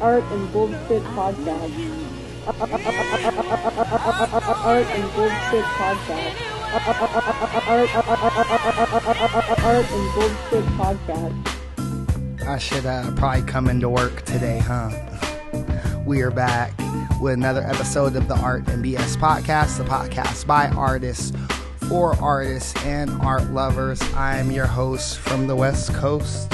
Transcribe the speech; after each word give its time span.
Art 0.00 0.24
and 0.24 0.50
Bullshit 0.50 1.02
Podcast. 1.02 1.74
Art 2.46 2.70
and 4.86 5.12
Bullshit 5.12 5.64
Podcast. 5.76 6.36
Art 9.62 9.86
and 9.92 10.14
Bullshit 10.14 10.64
Podcast. 10.78 11.36
I 12.48 12.56
should 12.56 12.86
uh, 12.86 13.12
probably 13.16 13.42
come 13.42 13.68
into 13.68 13.90
work 13.90 14.22
today, 14.22 14.60
huh? 14.60 14.90
We 16.06 16.22
are 16.22 16.30
back 16.30 16.72
with 17.20 17.34
another 17.34 17.62
episode 17.62 18.16
of 18.16 18.26
the 18.26 18.36
Art 18.36 18.66
and 18.68 18.82
BS 18.82 19.18
Podcast, 19.18 19.76
the 19.76 19.84
podcast 19.84 20.46
by 20.46 20.68
artists 20.68 21.34
for 21.88 22.16
artists 22.22 22.74
and 22.86 23.10
art 23.20 23.50
lovers. 23.50 24.00
I 24.14 24.38
am 24.38 24.50
your 24.50 24.66
host 24.66 25.18
from 25.18 25.46
the 25.46 25.56
West 25.56 25.92
Coast, 25.92 26.50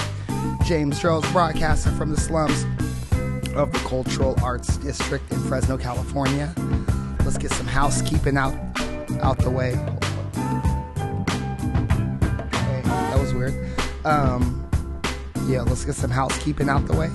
James 0.64 0.98
Gearlds, 0.98 1.30
broadcasting 1.30 1.94
from 1.94 2.10
the 2.10 2.20
slums 2.20 2.66
of 3.56 3.72
the 3.72 3.78
Cultural 3.80 4.36
Arts 4.42 4.76
District 4.76 5.30
in 5.32 5.38
Fresno, 5.40 5.78
California. 5.78 6.52
Let's 7.24 7.38
get 7.38 7.50
some 7.52 7.66
housekeeping 7.66 8.36
out 8.36 8.54
out 9.22 9.38
the 9.38 9.50
way. 9.50 9.72
Okay, 12.52 12.82
that 12.84 13.18
was 13.18 13.32
weird. 13.32 13.54
Um, 14.04 14.68
yeah, 15.46 15.62
let's 15.62 15.84
get 15.84 15.94
some 15.94 16.10
housekeeping 16.10 16.68
out 16.68 16.86
the 16.86 16.94
way. 16.94 17.10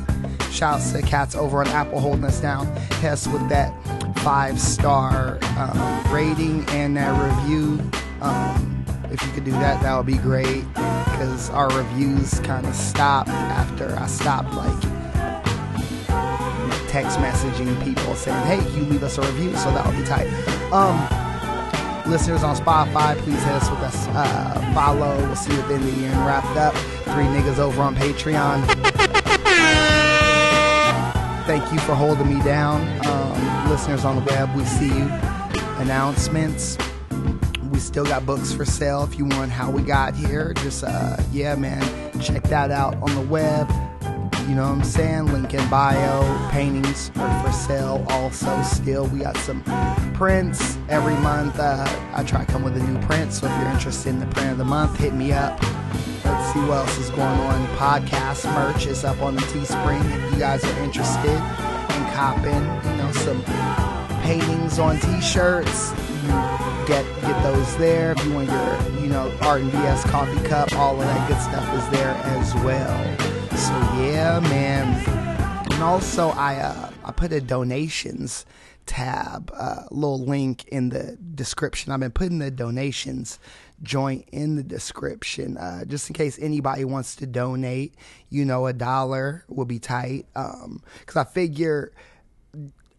Shouts 0.49 0.91
to 0.93 1.01
cats 1.01 1.35
over 1.35 1.59
on 1.59 1.67
Apple 1.67 1.99
holding 1.99 2.25
us 2.25 2.41
down. 2.41 2.65
Hess 3.01 3.27
with 3.27 3.47
that 3.49 3.71
five 4.17 4.59
star 4.59 5.37
um, 5.57 6.13
rating 6.13 6.65
and 6.69 6.97
that 6.97 7.11
review. 7.11 7.79
Um, 8.21 8.85
if 9.11 9.21
you 9.21 9.31
could 9.33 9.45
do 9.45 9.51
that, 9.51 9.81
that 9.83 9.95
would 9.95 10.05
be 10.05 10.17
great 10.17 10.67
because 10.73 11.49
our 11.51 11.69
reviews 11.69 12.39
kind 12.39 12.65
of 12.65 12.73
stopped 12.73 13.29
after 13.29 13.95
I 13.97 14.07
stopped 14.07 14.53
like 14.53 15.00
text 16.91 17.17
messaging 17.19 17.71
people 17.83 18.13
saying, 18.15 18.45
"Hey, 18.45 18.59
you 18.75 18.83
leave 18.83 19.01
us 19.01 19.17
a 19.17 19.21
review?" 19.21 19.55
So 19.55 19.71
that 19.71 19.85
would 19.85 19.95
be 19.95 20.03
tight. 20.03 20.27
Um, 20.73 20.97
listeners 22.11 22.43
on 22.43 22.55
Spotify, 22.57 23.17
please 23.19 23.41
hit 23.43 23.53
us 23.53 23.69
with 23.69 23.79
us 23.79 24.07
uh, 24.09 24.71
follow. 24.73 25.15
We'll 25.25 25.35
see 25.37 25.53
you 25.53 25.59
at 25.61 25.67
the 25.69 25.75
end 25.75 25.83
of 25.85 25.95
the 25.95 26.01
year 26.01 26.11
and 26.11 26.25
wrapped 26.25 26.57
up. 26.57 26.75
Three 27.05 27.25
niggas 27.25 27.59
over 27.59 27.81
on 27.81 27.95
Patreon. 27.95 28.65
Thank 31.45 31.71
you 31.71 31.79
for 31.79 31.95
holding 31.95 32.33
me 32.33 32.43
down. 32.43 32.81
Um, 33.07 33.69
listeners 33.69 34.05
on 34.05 34.17
the 34.17 34.21
web, 34.23 34.53
we 34.55 34.65
see 34.65 34.87
you. 34.87 35.09
Announcements. 35.79 36.77
We 37.71 37.79
still 37.79 38.05
got 38.05 38.25
books 38.25 38.51
for 38.53 38.65
sale 38.65 39.03
if 39.03 39.17
you 39.17 39.25
want 39.25 39.51
how 39.51 39.71
we 39.71 39.81
got 39.81 40.13
here. 40.13 40.53
Just, 40.57 40.83
uh, 40.83 41.17
yeah, 41.31 41.55
man, 41.55 41.81
check 42.19 42.43
that 42.43 42.69
out 42.69 42.95
on 43.01 43.15
the 43.15 43.21
web. 43.21 43.69
You 44.51 44.57
know 44.57 44.63
what 44.63 44.79
I'm 44.79 44.83
saying? 44.83 45.27
Link 45.27 45.53
in 45.53 45.69
bio. 45.69 46.49
Paintings 46.51 47.09
are 47.15 47.41
for 47.41 47.53
sale 47.53 48.05
also 48.09 48.61
still. 48.63 49.07
We 49.07 49.19
got 49.19 49.37
some 49.37 49.63
prints 50.13 50.77
every 50.89 51.15
month. 51.15 51.57
Uh, 51.57 51.87
I 52.13 52.25
try 52.25 52.43
to 52.43 52.51
come 52.51 52.61
with 52.61 52.75
a 52.75 52.83
new 52.83 52.99
print. 53.03 53.31
So 53.31 53.47
if 53.47 53.61
you're 53.61 53.69
interested 53.69 54.09
in 54.09 54.19
the 54.19 54.25
print 54.25 54.51
of 54.51 54.57
the 54.57 54.65
month, 54.65 54.97
hit 54.97 55.13
me 55.13 55.31
up. 55.31 55.57
Let's 56.25 56.53
see 56.53 56.59
what 56.59 56.79
else 56.79 56.97
is 56.97 57.09
going 57.11 57.21
on. 57.21 57.65
Podcast 57.77 58.43
merch 58.53 58.87
is 58.87 59.05
up 59.05 59.21
on 59.21 59.35
the 59.35 59.41
Teespring. 59.43 60.03
If 60.03 60.33
you 60.33 60.39
guys 60.39 60.65
are 60.65 60.79
interested 60.83 61.29
in 61.31 62.11
copping, 62.11 62.91
you 62.91 62.97
know, 62.97 63.11
some 63.13 63.41
paintings 64.21 64.79
on 64.79 64.99
t-shirts, 64.99 65.91
you 66.23 66.27
get 66.87 67.05
get 67.21 67.41
those 67.41 67.77
there. 67.77 68.11
If 68.11 68.25
you 68.25 68.33
want 68.33 68.49
your, 68.49 68.99
you 68.99 69.07
know, 69.07 69.33
Art 69.43 69.61
and 69.61 69.71
BS 69.71 70.03
coffee 70.09 70.45
cup, 70.49 70.73
all 70.73 70.99
of 70.99 71.07
that 71.07 71.29
good 71.29 71.39
stuff 71.39 71.73
is 71.73 71.89
there 71.97 72.11
as 72.11 72.53
well. 72.55 73.30
So 73.61 73.73
yeah, 73.73 74.39
man. 74.41 75.67
And 75.71 75.83
also, 75.83 76.29
I 76.29 76.55
uh, 76.55 76.89
I 77.05 77.11
put 77.11 77.31
a 77.31 77.39
donations 77.39 78.47
tab, 78.87 79.51
uh, 79.55 79.83
little 79.91 80.25
link 80.25 80.67
in 80.69 80.89
the 80.89 81.15
description. 81.35 81.91
I've 81.91 81.99
been 81.99 82.09
putting 82.09 82.39
the 82.39 82.49
donations 82.49 83.37
joint 83.83 84.27
in 84.31 84.55
the 84.55 84.63
description, 84.63 85.57
uh, 85.57 85.85
just 85.85 86.09
in 86.09 86.15
case 86.15 86.39
anybody 86.39 86.85
wants 86.85 87.15
to 87.17 87.27
donate. 87.27 87.93
You 88.31 88.45
know, 88.45 88.65
a 88.65 88.73
dollar 88.73 89.45
will 89.47 89.65
be 89.65 89.77
tight. 89.77 90.25
Um, 90.35 90.81
cause 91.05 91.17
I 91.17 91.23
figure 91.23 91.91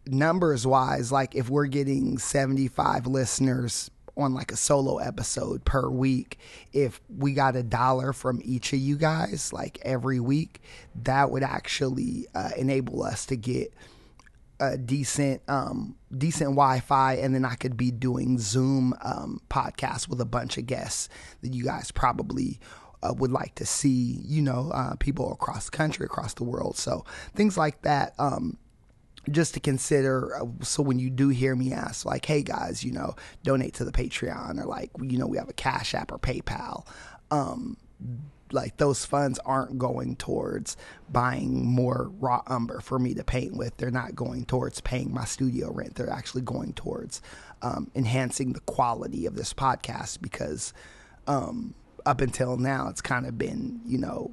numbers 0.07 0.65
wise, 0.65 1.11
like 1.11 1.35
if 1.35 1.51
we're 1.51 1.67
getting 1.67 2.19
75 2.19 3.09
listeners 3.09 3.91
on 4.17 4.35
like 4.35 4.53
a 4.53 4.57
solo 4.57 4.99
episode 4.99 5.65
per 5.65 5.89
week, 5.89 6.39
if 6.73 7.01
we 7.09 7.33
got 7.33 7.57
a 7.57 7.63
dollar 7.63 8.13
from 8.13 8.41
each 8.45 8.73
of 8.73 8.79
you 8.79 8.97
guys, 8.97 9.53
like 9.53 9.79
every 9.83 10.21
week, 10.21 10.61
that 11.03 11.31
would 11.31 11.43
actually 11.43 12.27
uh, 12.35 12.51
enable 12.57 13.03
us 13.03 13.27
to 13.27 13.37
get 13.37 13.73
a 14.61 14.79
decent 14.79 15.43
um 15.49 15.97
decent 16.17 16.51
Wi-Fi 16.51 17.15
and 17.15 17.35
then 17.35 17.45
I 17.45 17.57
could 17.57 17.77
be 17.77 17.91
doing 17.91 18.39
Zoom 18.39 18.95
um 19.03 19.41
podcasts 19.51 20.09
with 20.09 20.21
a 20.21 20.25
bunch 20.25 20.57
of 20.57 20.67
guests 20.67 21.09
that 21.41 21.53
you 21.53 21.65
guys 21.65 21.91
probably 21.91 22.61
uh, 23.03 23.13
would 23.13 23.33
like 23.33 23.57
to 23.57 23.67
see, 23.67 24.21
you 24.23 24.41
know, 24.41 24.71
uh, 24.73 24.95
people 24.95 25.33
across 25.33 25.65
the 25.65 25.77
country, 25.77 26.07
across 26.07 26.35
the 26.35 26.45
world. 26.45 26.77
So 26.77 27.05
things 27.35 27.59
like 27.59 27.83
that 27.83 28.15
um 28.21 28.57
just 29.31 29.55
to 29.55 29.61
consider 29.61 30.37
uh, 30.37 30.47
so 30.63 30.83
when 30.83 30.99
you 30.99 31.09
do 31.09 31.29
hear 31.29 31.55
me 31.55 31.73
ask 31.73 32.05
like 32.05 32.25
hey 32.27 32.43
guys 32.43 32.83
you 32.83 32.93
know 32.93 33.15
donate 33.43 33.75
to 33.75 33.85
the 33.85 33.93
patreon 33.93 34.59
or 34.59 34.65
like 34.65 34.91
you 35.01 35.19
know 35.19 35.27
we 35.27 35.37
have 35.37 35.49
a 35.49 35.55
cash 35.55 35.95
app 35.95 36.11
or 36.11 36.19
paypal 36.19 36.87
um 37.31 37.77
like 38.53 38.77
those 38.77 39.05
funds 39.05 39.39
aren't 39.45 39.79
going 39.79 40.17
towards 40.17 40.77
buying 41.11 41.67
more 41.67 42.11
raw 42.21 42.43
umber 42.47 42.81
for 42.81 42.99
me 42.99 43.15
to 43.15 43.25
paint 43.25 43.57
with. 43.57 43.77
They're 43.77 43.91
not 43.91 44.15
going 44.15 44.45
towards 44.45 44.81
paying 44.81 45.13
my 45.13 45.25
studio 45.25 45.73
rent. 45.73 45.95
They're 45.95 46.11
actually 46.11 46.43
going 46.43 46.75
towards 46.75 47.23
um, 47.63 47.91
enhancing 47.95 48.53
the 48.53 48.61
quality 48.61 49.27
of 49.27 49.37
this 49.37 49.55
podcast 49.55 50.21
because 50.21 50.73
um, 51.27 51.75
up 52.05 52.21
until 52.21 52.57
now 52.57 52.89
it's 52.89 53.01
kind 53.01 53.27
of 53.27 53.39
been 53.39 53.81
you 53.87 53.99
know 53.99 54.31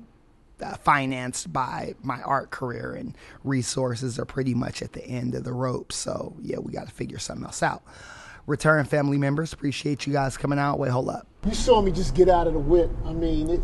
financed 0.84 1.52
by 1.52 1.96
my 2.04 2.22
art 2.22 2.52
career 2.52 2.94
and 2.94 3.18
resources 3.44 4.20
are 4.20 4.26
pretty 4.26 4.54
much 4.54 4.82
at 4.82 4.94
the 4.94 5.06
end 5.06 5.36
of 5.36 5.44
the 5.44 5.54
rope. 5.54 5.92
So 5.92 6.36
yeah, 6.42 6.58
we 6.60 6.72
got 6.72 6.88
to 6.88 6.94
figure 6.94 7.20
something 7.20 7.46
else 7.46 7.64
out. 7.64 7.84
Return 8.48 8.86
family 8.86 9.18
members, 9.18 9.54
appreciate 9.54 10.08
you 10.08 10.14
guys 10.14 10.36
coming 10.36 10.58
out. 10.58 10.80
Wait, 10.80 10.90
hold 10.90 11.10
up. 11.10 11.28
You 11.46 11.54
saw 11.54 11.82
me 11.82 11.92
just 11.92 12.16
get 12.16 12.30
out 12.30 12.48
of 12.48 12.54
the 12.54 12.60
whip. 12.60 12.90
I 13.06 13.14
mean, 13.14 13.50
it, 13.50 13.62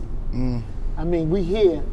I 0.98 1.04
mean, 1.04 1.30
we 1.30 1.42
here. 1.42 1.84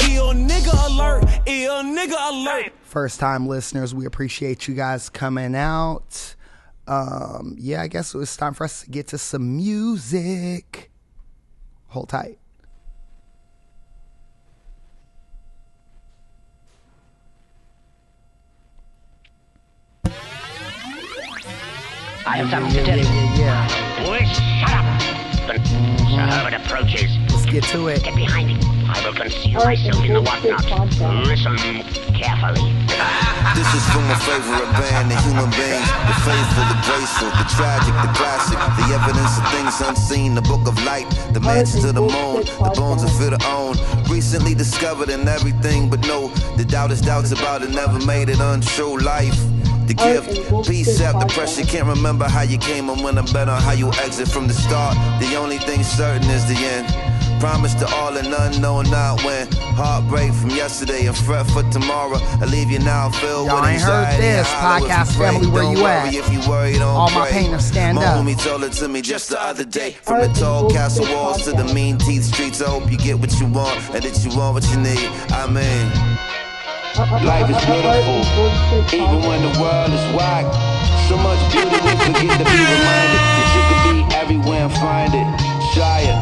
Ill 0.00 0.32
nigga 0.32 0.90
alert, 0.90 1.24
ill 1.46 1.82
nigga 1.82 2.30
alert. 2.30 2.72
First 2.82 3.18
time 3.18 3.46
listeners, 3.46 3.94
we 3.94 4.04
appreciate 4.06 4.68
you 4.68 4.74
guys 4.74 5.08
coming 5.08 5.54
out. 5.54 6.34
Um, 6.86 7.56
yeah, 7.58 7.80
I 7.80 7.88
guess 7.88 8.14
it's 8.14 8.36
time 8.36 8.52
for 8.54 8.64
us 8.64 8.82
to 8.82 8.90
get 8.90 9.08
to 9.08 9.18
some 9.18 9.56
music. 9.56 10.90
Hold 11.88 12.10
tight. 12.10 12.38
I 22.26 22.38
have 22.38 22.48
something 22.48 22.72
to 22.72 22.84
tell 22.84 22.96
you. 22.96 23.04
Yeah, 23.04 23.36
yeah. 23.36 24.06
Boy, 24.06 24.24
shut 24.24 24.72
up. 24.72 24.84
Sir 25.44 26.24
Herbert 26.24 26.54
approaches. 26.56 27.12
Let's 27.28 27.44
get 27.44 27.64
to 27.64 27.88
it. 27.88 28.02
Get 28.02 28.16
behind 28.16 28.48
me. 28.48 28.56
I 28.88 28.96
will 29.04 29.12
conceal 29.12 29.60
Art 29.60 29.76
myself 29.76 30.00
in 30.00 30.14
the 30.14 30.20
Bullshit 30.24 30.56
whatnot. 30.56 30.88
Podcast. 30.88 31.26
Listen 31.28 31.56
carefully. 32.16 32.64
This 33.52 33.68
is 33.76 33.84
from 33.92 34.08
my 34.08 34.16
favorite 34.24 34.72
band, 34.80 35.12
the 35.12 35.20
human 35.20 35.52
beings, 35.52 35.84
the 35.84 36.16
faithful, 36.24 36.64
the 36.64 36.80
graceful, 36.88 37.28
the 37.36 37.46
tragic, 37.52 37.92
the 37.92 38.12
classic, 38.16 38.56
the 38.56 38.86
evidence 38.96 39.36
of 39.36 39.44
things 39.52 39.76
unseen, 39.84 40.34
the 40.34 40.42
book 40.48 40.66
of 40.66 40.80
light, 40.84 41.04
the 41.34 41.40
mansions 41.40 41.84
of 41.84 41.94
the 41.94 42.00
moon, 42.00 42.40
the 42.40 42.72
bones 42.74 43.02
of 43.04 43.12
fit 43.20 43.36
own. 43.44 43.76
Recently 44.08 44.54
discovered 44.54 45.10
in 45.10 45.28
everything, 45.28 45.90
but 45.90 46.00
no, 46.06 46.28
the 46.56 46.64
doubt 46.64 46.90
is 46.90 47.02
doubts 47.02 47.32
about 47.32 47.60
it, 47.62 47.70
never 47.70 47.98
made 48.06 48.30
it 48.30 48.40
untrue 48.40 48.96
life. 48.98 49.38
The 49.86 49.94
gift, 49.94 50.28
and 50.38 50.48
Bullshit 50.48 50.72
peace 50.72 51.00
out 51.02 51.20
the 51.20 51.26
pressure. 51.26 51.62
Can't 51.64 51.86
remember 51.86 52.24
how 52.26 52.42
you 52.42 52.56
came 52.58 52.88
and 52.88 53.02
when 53.04 53.18
I'm 53.18 53.26
better 53.26 53.52
how 53.52 53.72
you 53.72 53.88
exit 54.04 54.28
from 54.28 54.46
the 54.48 54.54
start. 54.54 54.96
The 55.20 55.36
only 55.36 55.58
thing 55.58 55.82
certain 55.82 56.28
is 56.30 56.46
the 56.48 56.54
end. 56.56 56.88
Promise 57.40 57.74
to 57.74 57.86
all 57.96 58.16
and 58.16 58.28
unknown 58.32 58.88
not 58.90 59.22
when. 59.24 59.46
Heartbreak 59.76 60.32
from 60.32 60.50
yesterday 60.50 61.06
and 61.06 61.14
fret 61.16 61.46
for 61.50 61.62
tomorrow. 61.70 62.16
I 62.40 62.46
leave 62.46 62.70
you 62.70 62.78
now 62.78 63.10
filled 63.10 63.48
Y'all 63.48 63.60
with 63.60 63.70
ain't 63.70 63.82
heard 63.82 64.18
this. 64.18 64.46
and 64.48 64.56
hollow 64.56 64.86
if 64.86 64.90
you 64.90 64.94
Podcast 64.94 65.18
family, 65.18 65.46
where 65.48 65.62
Don't 65.64 65.76
you 65.76 65.82
worry 65.82 66.08
at? 66.08 66.14
If 66.14 66.32
you 66.32 66.48
worry, 66.48 66.72
don't 66.74 66.82
All 66.96 67.10
my 67.10 67.28
pray. 67.28 67.40
painters 67.42 67.66
stand 67.66 67.96
my 67.96 68.04
up. 68.06 68.24
homie 68.24 68.42
told 68.42 68.64
it 68.64 68.72
to 68.74 68.88
me 68.88 69.02
just 69.02 69.28
the 69.28 69.42
other 69.42 69.64
day. 69.64 69.90
From 70.02 70.20
the 70.22 70.28
tall 70.28 70.70
castle 70.70 71.04
walls 71.14 71.44
to 71.44 71.50
the 71.52 71.64
mean 71.74 71.98
teeth 71.98 72.24
streets. 72.24 72.62
I 72.62 72.70
hope 72.70 72.90
you 72.90 72.96
get 72.96 73.18
what 73.18 73.38
you 73.38 73.46
want 73.46 73.78
and 73.94 74.02
that 74.02 74.24
you 74.24 74.34
want 74.38 74.54
what 74.54 74.64
you 74.70 74.78
need. 74.80 75.10
I 75.30 75.46
mean. 75.46 76.33
Life 76.94 77.50
is 77.50 77.58
beautiful, 77.66 78.22
even 78.94 79.26
when 79.26 79.42
the 79.42 79.50
world 79.58 79.90
is 79.90 80.06
whack. 80.14 80.46
So 81.08 81.18
much 81.18 81.42
beauty 81.50 81.74
we 81.74 81.90
forget 81.90 82.38
to 82.38 82.46
be 82.46 82.54
reminded 82.54 83.18
that 83.18 83.50
you 83.50 83.62
can 83.66 83.82
be 83.82 84.06
everywhere 84.14 84.70
and 84.70 84.74
find 84.78 85.10
it. 85.10 85.26
Try 85.74 86.06
it. 86.06 86.14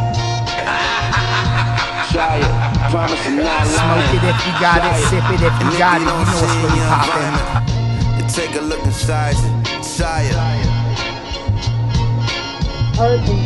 Try 2.09 2.41
it. 2.41 2.49
Promise 2.89 3.21
I'm 3.21 3.37
not 3.37 3.69
lying. 3.69 3.69
Smoke 3.69 4.17
it 4.17 4.25
if 4.33 4.41
you 4.49 4.53
got 4.65 4.81
it, 4.81 4.97
sip 5.13 5.29
it 5.29 5.45
if 5.45 5.53
you 5.61 5.77
got 5.77 6.01
it. 6.01 6.01
you 6.01 6.09
know 6.09 6.17
what's 6.25 6.41
see 6.41 6.65
really 6.65 6.81
environment, 6.81 8.33
take 8.33 8.57
a 8.57 8.65
look 8.65 8.81
inside 8.87 9.37
you. 9.37 9.53
Try 9.93 10.25
it. 10.25 10.73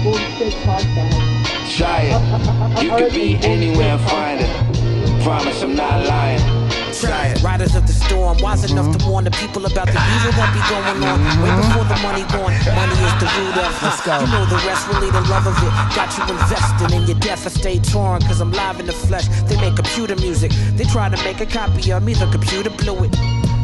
Bullshit 0.04 0.54
Podcast. 0.62 1.76
Try 1.76 2.06
it. 2.06 2.84
You 2.84 2.90
could 2.94 3.12
be 3.12 3.34
anywhere 3.42 3.98
and 3.98 4.08
find 4.08 4.40
it. 4.40 5.22
Promise 5.24 5.62
I'm 5.62 5.74
not 5.74 6.06
lying. 6.06 6.65
Riders 7.04 7.76
of 7.76 7.86
the 7.86 7.92
storm, 7.92 8.38
wise 8.40 8.70
enough 8.70 8.96
to 8.96 9.04
warn 9.08 9.24
the 9.24 9.30
people 9.30 9.66
about 9.66 9.86
the 9.86 10.00
evil 10.00 10.32
that 10.32 10.48
be 10.56 10.62
going 10.72 11.04
on. 11.04 11.20
Way 11.44 11.52
before 11.60 11.84
the 11.84 11.98
money 12.00 12.24
gone, 12.32 12.56
money 12.72 12.96
is 13.04 13.14
the 13.20 13.28
root 13.36 13.56
of. 13.60 13.72
Let's 13.82 14.00
go. 14.00 14.20
You 14.20 14.26
know 14.32 14.46
the 14.46 14.56
rest, 14.64 14.88
really 14.88 15.10
the 15.10 15.20
love 15.28 15.46
of 15.46 15.56
it. 15.60 15.72
Got 15.92 16.16
you 16.16 16.24
invested 16.32 16.96
in 16.96 17.02
your 17.04 17.18
death, 17.20 17.44
I 17.44 17.50
stay 17.50 17.78
torn, 17.78 18.22
cause 18.22 18.40
I'm 18.40 18.50
live 18.50 18.80
in 18.80 18.86
the 18.86 18.92
flesh. 18.92 19.28
They 19.44 19.60
make 19.60 19.76
computer 19.76 20.16
music, 20.16 20.52
they 20.72 20.84
try 20.84 21.08
to 21.08 21.22
make 21.24 21.40
a 21.40 21.46
copy 21.46 21.92
of 21.92 22.02
me, 22.02 22.14
the 22.14 22.30
computer 22.30 22.70
blew 22.70 23.04
it. 23.04 23.12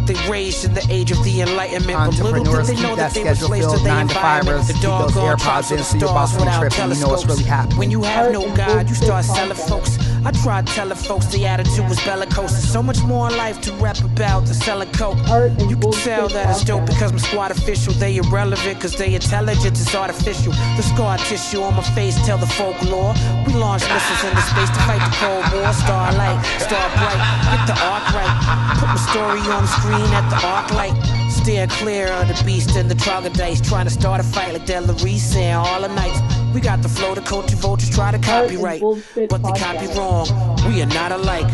They 0.06 0.18
raised 0.28 0.64
in 0.64 0.74
the 0.74 0.84
age 0.90 1.12
of 1.12 1.22
the 1.22 1.42
enlightenment, 1.42 2.18
but 2.18 2.32
little 2.32 2.44
did 2.44 2.66
they 2.66 2.82
know 2.82 2.96
that 2.96 3.14
that 3.14 3.14
they 3.14 3.22
were 3.22 3.34
slaves 3.36 3.72
to 3.72 3.78
their 3.78 4.00
environment. 4.00 4.66
The 4.66 4.74
doggone 4.82 5.38
AirPods 5.38 5.70
in 5.70 5.78
the 5.78 6.04
your 6.04 6.12
boss 6.12 6.32
stars 6.32 6.44
won't 6.44 6.50
without 6.50 6.60
trip 6.60 6.78
and 6.80 6.94
you 6.94 7.00
know 7.00 7.08
what's 7.08 7.24
really 7.24 7.44
telescopes. 7.44 7.48
happening. 7.48 7.78
When 7.78 7.90
you 7.92 8.02
have 8.02 8.32
no 8.32 8.54
God, 8.56 8.88
you 8.88 8.96
start 8.96 9.24
selling 9.24 9.56
folks. 9.56 9.96
I 10.24 10.30
tried 10.30 10.66
telling 10.68 10.96
folks 10.96 11.26
the 11.26 11.46
attitude 11.46 11.88
was 11.88 11.98
bellicose. 12.04 12.52
There's 12.52 12.72
so 12.72 12.82
much 12.82 13.02
more 13.02 13.28
in 13.28 13.36
life 13.36 13.60
to 13.62 13.72
rap 13.74 13.98
about 14.04 14.46
than 14.46 14.54
selling 14.54 14.90
coke. 14.92 15.18
And 15.28 15.68
You 15.68 15.76
can 15.76 15.90
tell 15.92 16.28
that 16.28 16.50
it's 16.50 16.64
dope 16.64 16.86
because 16.86 17.10
I'm 17.10 17.18
squad 17.18 17.50
official. 17.50 17.92
They 17.94 18.16
irrelevant 18.16 18.78
because 18.78 18.94
they 18.94 19.14
intelligence 19.14 19.80
is 19.80 19.94
artificial. 19.94 20.52
The 20.76 20.82
scar 20.82 21.18
tissue 21.18 21.62
on 21.62 21.74
my 21.74 21.82
face 21.94 22.14
tell 22.24 22.38
the 22.38 22.46
folklore. 22.46 23.14
We 23.46 23.54
launch 23.54 23.82
missiles 23.82 24.24
into 24.24 24.42
space 24.42 24.70
to 24.70 24.80
fight 24.86 25.02
the 25.02 25.12
Cold 25.18 25.44
War. 25.54 25.72
Starlight, 25.72 26.38
star 26.62 26.88
bright, 26.94 27.22
get 27.50 27.66
the 27.66 27.76
arc 27.82 28.06
right. 28.14 28.34
Put 28.78 28.88
my 28.94 29.00
story 29.10 29.40
on 29.50 29.62
the 29.62 29.72
screen 29.74 30.10
at 30.14 30.28
the 30.30 30.46
arc 30.46 30.70
light. 30.72 31.21
Steer 31.42 31.66
clear 31.66 32.06
of 32.06 32.28
the 32.28 32.40
beast 32.44 32.76
and 32.76 32.88
the 32.88 32.94
troglodytes. 32.94 33.60
Trying 33.60 33.86
to 33.86 33.90
start 33.90 34.20
a 34.20 34.22
fight 34.22 34.52
like 34.52 34.64
Delarice 34.64 35.18
saying 35.18 35.54
all 35.54 35.80
the 35.80 35.88
nights. 35.88 36.20
We 36.54 36.60
got 36.60 36.82
the 36.82 36.88
flow, 36.88 37.16
the 37.16 37.20
culture 37.20 37.56
vultures 37.56 37.90
try 37.90 38.12
to 38.12 38.18
copyright. 38.20 38.80
But 38.80 39.42
they 39.42 39.50
copy 39.58 39.88
wrong. 39.98 40.28
We 40.68 40.80
are 40.82 40.86
not 40.86 41.10
alike. 41.10 41.48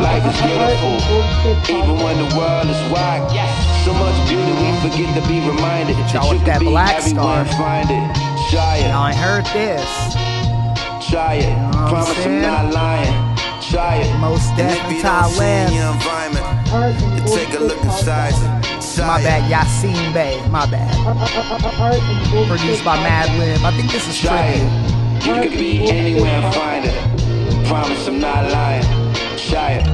Life 0.00 0.24
is 0.24 0.40
beautiful. 0.40 0.96
Even 1.68 1.96
when 2.02 2.16
the 2.16 2.34
world 2.34 2.64
is 2.64 2.80
wide, 2.90 3.28
yes. 3.34 3.52
So 3.84 3.92
much 3.92 4.16
beauty 4.26 4.52
we 4.56 4.72
forget 4.80 5.12
to 5.20 5.28
be 5.28 5.40
reminded 5.46 5.96
that 5.96 6.14
y'all 6.14 6.24
you 6.32 6.38
with 6.38 6.46
can 6.46 6.46
that 6.48 6.60
be 6.60 6.66
black 6.66 6.96
everywhere 6.96 7.44
star. 7.44 7.44
and 7.44 7.50
find 7.60 7.90
it. 7.92 8.50
Try 8.50 8.76
it, 8.78 8.88
Now 8.88 9.02
I 9.02 9.12
heard 9.12 9.44
this. 9.52 9.84
try 11.10 11.34
it. 11.44 11.52
what 11.52 11.76
I'm 11.76 11.88
Promise 11.92 12.24
I'm 12.24 12.40
not 12.40 12.72
lying. 12.72 13.36
Try 13.70 13.96
it. 13.96 14.18
Most 14.18 14.48
definitely 14.56 14.96
you 14.96 15.02
don't 15.02 15.12
Thailand. 15.12 16.53
Your 16.74 16.82
environment, 16.86 17.20
Art 17.20 17.20
and 17.20 17.28
take 17.28 17.54
a 17.54 17.62
look 17.62 17.78
inside 17.84 18.32
Podcast. 18.34 18.96
you. 18.96 18.96
Try 18.96 19.06
My 19.06 19.20
it. 19.20 19.24
bad, 19.24 19.42
Yasiin 19.52 20.12
Bey. 20.12 20.48
My 20.48 20.66
bad. 20.66 20.90
Art 21.06 22.00
and 22.02 22.48
Produced 22.48 22.84
by 22.84 22.96
Podcast. 22.96 23.26
Madlib. 23.28 23.64
I 23.64 23.70
think 23.76 23.92
this 23.92 24.08
is 24.08 24.18
Try 24.20 24.58
tribute. 24.58 25.26
You 25.26 25.34
could 25.42 25.58
be 25.58 25.90
anywhere 25.90 26.26
and 26.42 26.54
find 26.54 26.84
it. 26.84 27.66
Promise 27.68 28.08
I'm 28.08 28.18
not 28.18 28.50
lying. 28.50 28.82
Try 29.38 29.72
it. 29.78 29.86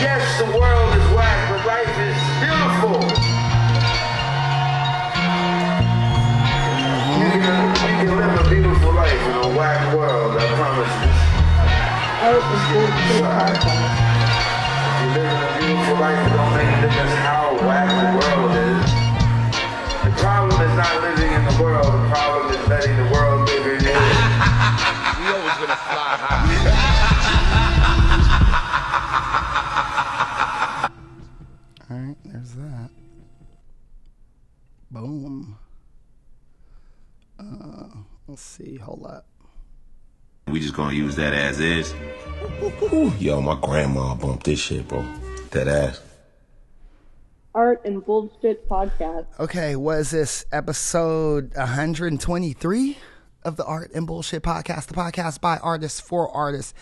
Yes, 0.00 0.24
the 0.40 0.46
world 0.58 0.94
is 0.96 1.06
whack, 1.14 1.50
but 1.50 1.66
life 1.66 1.98
is 2.08 2.18
beautiful. 2.40 2.98
You 7.18 7.28
can, 7.44 7.60
you 7.76 7.94
can 8.08 8.16
live 8.16 8.46
a 8.46 8.48
beautiful 8.48 8.92
life 8.94 9.20
in 9.20 9.36
a 9.36 9.56
whack 9.56 9.94
world, 9.94 10.36
I 10.38 10.46
promise 10.56 10.94
you. 11.02 11.08
Art 12.20 12.42
and 13.66 14.17
life, 16.00 16.26
it 16.26 16.30
don't 16.36 16.54
make 16.54 16.68
a 16.68 16.80
difference 16.80 17.14
how 17.26 17.58
whack 17.66 17.88
the 17.90 18.06
world 18.18 18.52
is. 18.54 18.86
The 20.04 20.10
problem 20.22 20.60
is 20.62 20.74
not 20.76 20.94
living 21.02 21.32
in 21.32 21.44
the 21.44 21.56
world, 21.62 21.86
the 21.86 22.08
problem 22.08 22.54
is 22.54 22.68
letting 22.68 22.96
the 22.96 23.08
world 23.12 23.48
live 23.48 23.66
in 23.66 23.80
you. 23.84 23.90
We 23.90 25.26
always 25.34 25.56
gonna 25.58 25.76
fly 25.90 26.16
high. 26.22 26.44
All 31.90 31.96
right, 31.98 32.16
there's 32.24 32.52
that. 32.52 32.90
Boom. 34.90 35.58
Uh, 37.40 37.88
let's 38.26 38.42
see. 38.42 38.76
Hold 38.76 39.06
up. 39.06 39.26
We 40.46 40.60
just 40.60 40.74
gonna 40.74 40.94
use 40.94 41.16
that 41.16 41.34
as 41.34 41.60
is. 41.60 41.94
Yo, 43.18 43.40
my 43.40 43.58
grandma 43.60 44.14
bumped 44.14 44.44
this 44.44 44.60
shit, 44.60 44.86
bro. 44.88 45.04
That 45.50 45.66
ass. 45.66 46.00
Art 47.54 47.80
and 47.86 48.04
Bullshit 48.04 48.68
Podcast. 48.68 49.26
Okay, 49.40 49.76
what 49.76 49.98
is 49.98 50.10
this? 50.10 50.44
Episode 50.52 51.54
123 51.56 52.98
of 53.44 53.56
the 53.56 53.64
Art 53.64 53.90
and 53.94 54.06
Bullshit 54.06 54.42
Podcast, 54.42 54.88
the 54.88 54.94
podcast 54.94 55.40
by 55.40 55.56
artists 55.58 56.00
for 56.00 56.30
artists 56.30 56.74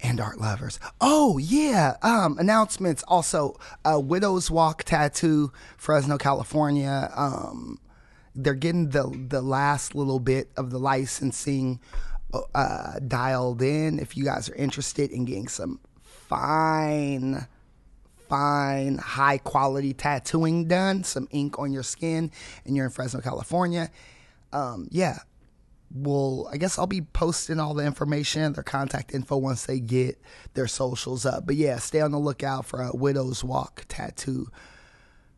and 0.00 0.20
art 0.20 0.40
lovers. 0.40 0.78
Oh 1.00 1.38
yeah, 1.38 1.96
um, 2.02 2.38
announcements. 2.38 3.02
Also, 3.08 3.58
uh, 3.84 3.98
Widow's 3.98 4.52
Walk 4.52 4.84
Tattoo, 4.84 5.52
Fresno, 5.76 6.16
California. 6.16 7.10
Um, 7.16 7.80
they're 8.36 8.54
getting 8.54 8.90
the 8.90 9.26
the 9.28 9.42
last 9.42 9.96
little 9.96 10.20
bit 10.20 10.50
of 10.56 10.70
the 10.70 10.78
licensing 10.78 11.80
uh, 12.54 13.00
dialed 13.00 13.62
in. 13.62 13.98
If 13.98 14.16
you 14.16 14.24
guys 14.24 14.48
are 14.48 14.54
interested 14.54 15.10
in 15.10 15.24
getting 15.24 15.48
some 15.48 15.80
fine 16.28 17.46
fine, 18.28 18.98
high 18.98 19.38
quality 19.38 19.94
tattooing 19.94 20.68
done, 20.68 21.02
some 21.02 21.26
ink 21.30 21.58
on 21.58 21.72
your 21.72 21.82
skin, 21.82 22.30
and 22.66 22.76
you're 22.76 22.84
in 22.84 22.90
Fresno, 22.90 23.22
California, 23.22 23.90
um, 24.52 24.88
yeah, 24.90 25.18
well, 25.94 26.48
I 26.52 26.58
guess 26.58 26.78
I'll 26.78 26.86
be 26.86 27.00
posting 27.00 27.58
all 27.58 27.74
the 27.74 27.84
information, 27.84 28.52
their 28.52 28.62
contact 28.62 29.14
info 29.14 29.36
once 29.36 29.66
they 29.66 29.80
get 29.80 30.18
their 30.54 30.66
socials 30.66 31.24
up. 31.24 31.46
But 31.46 31.56
yeah, 31.56 31.78
stay 31.78 32.00
on 32.00 32.10
the 32.10 32.18
lookout 32.18 32.66
for 32.66 32.82
a 32.82 32.94
Widow's 32.94 33.42
Walk 33.42 33.86
tattoo, 33.88 34.48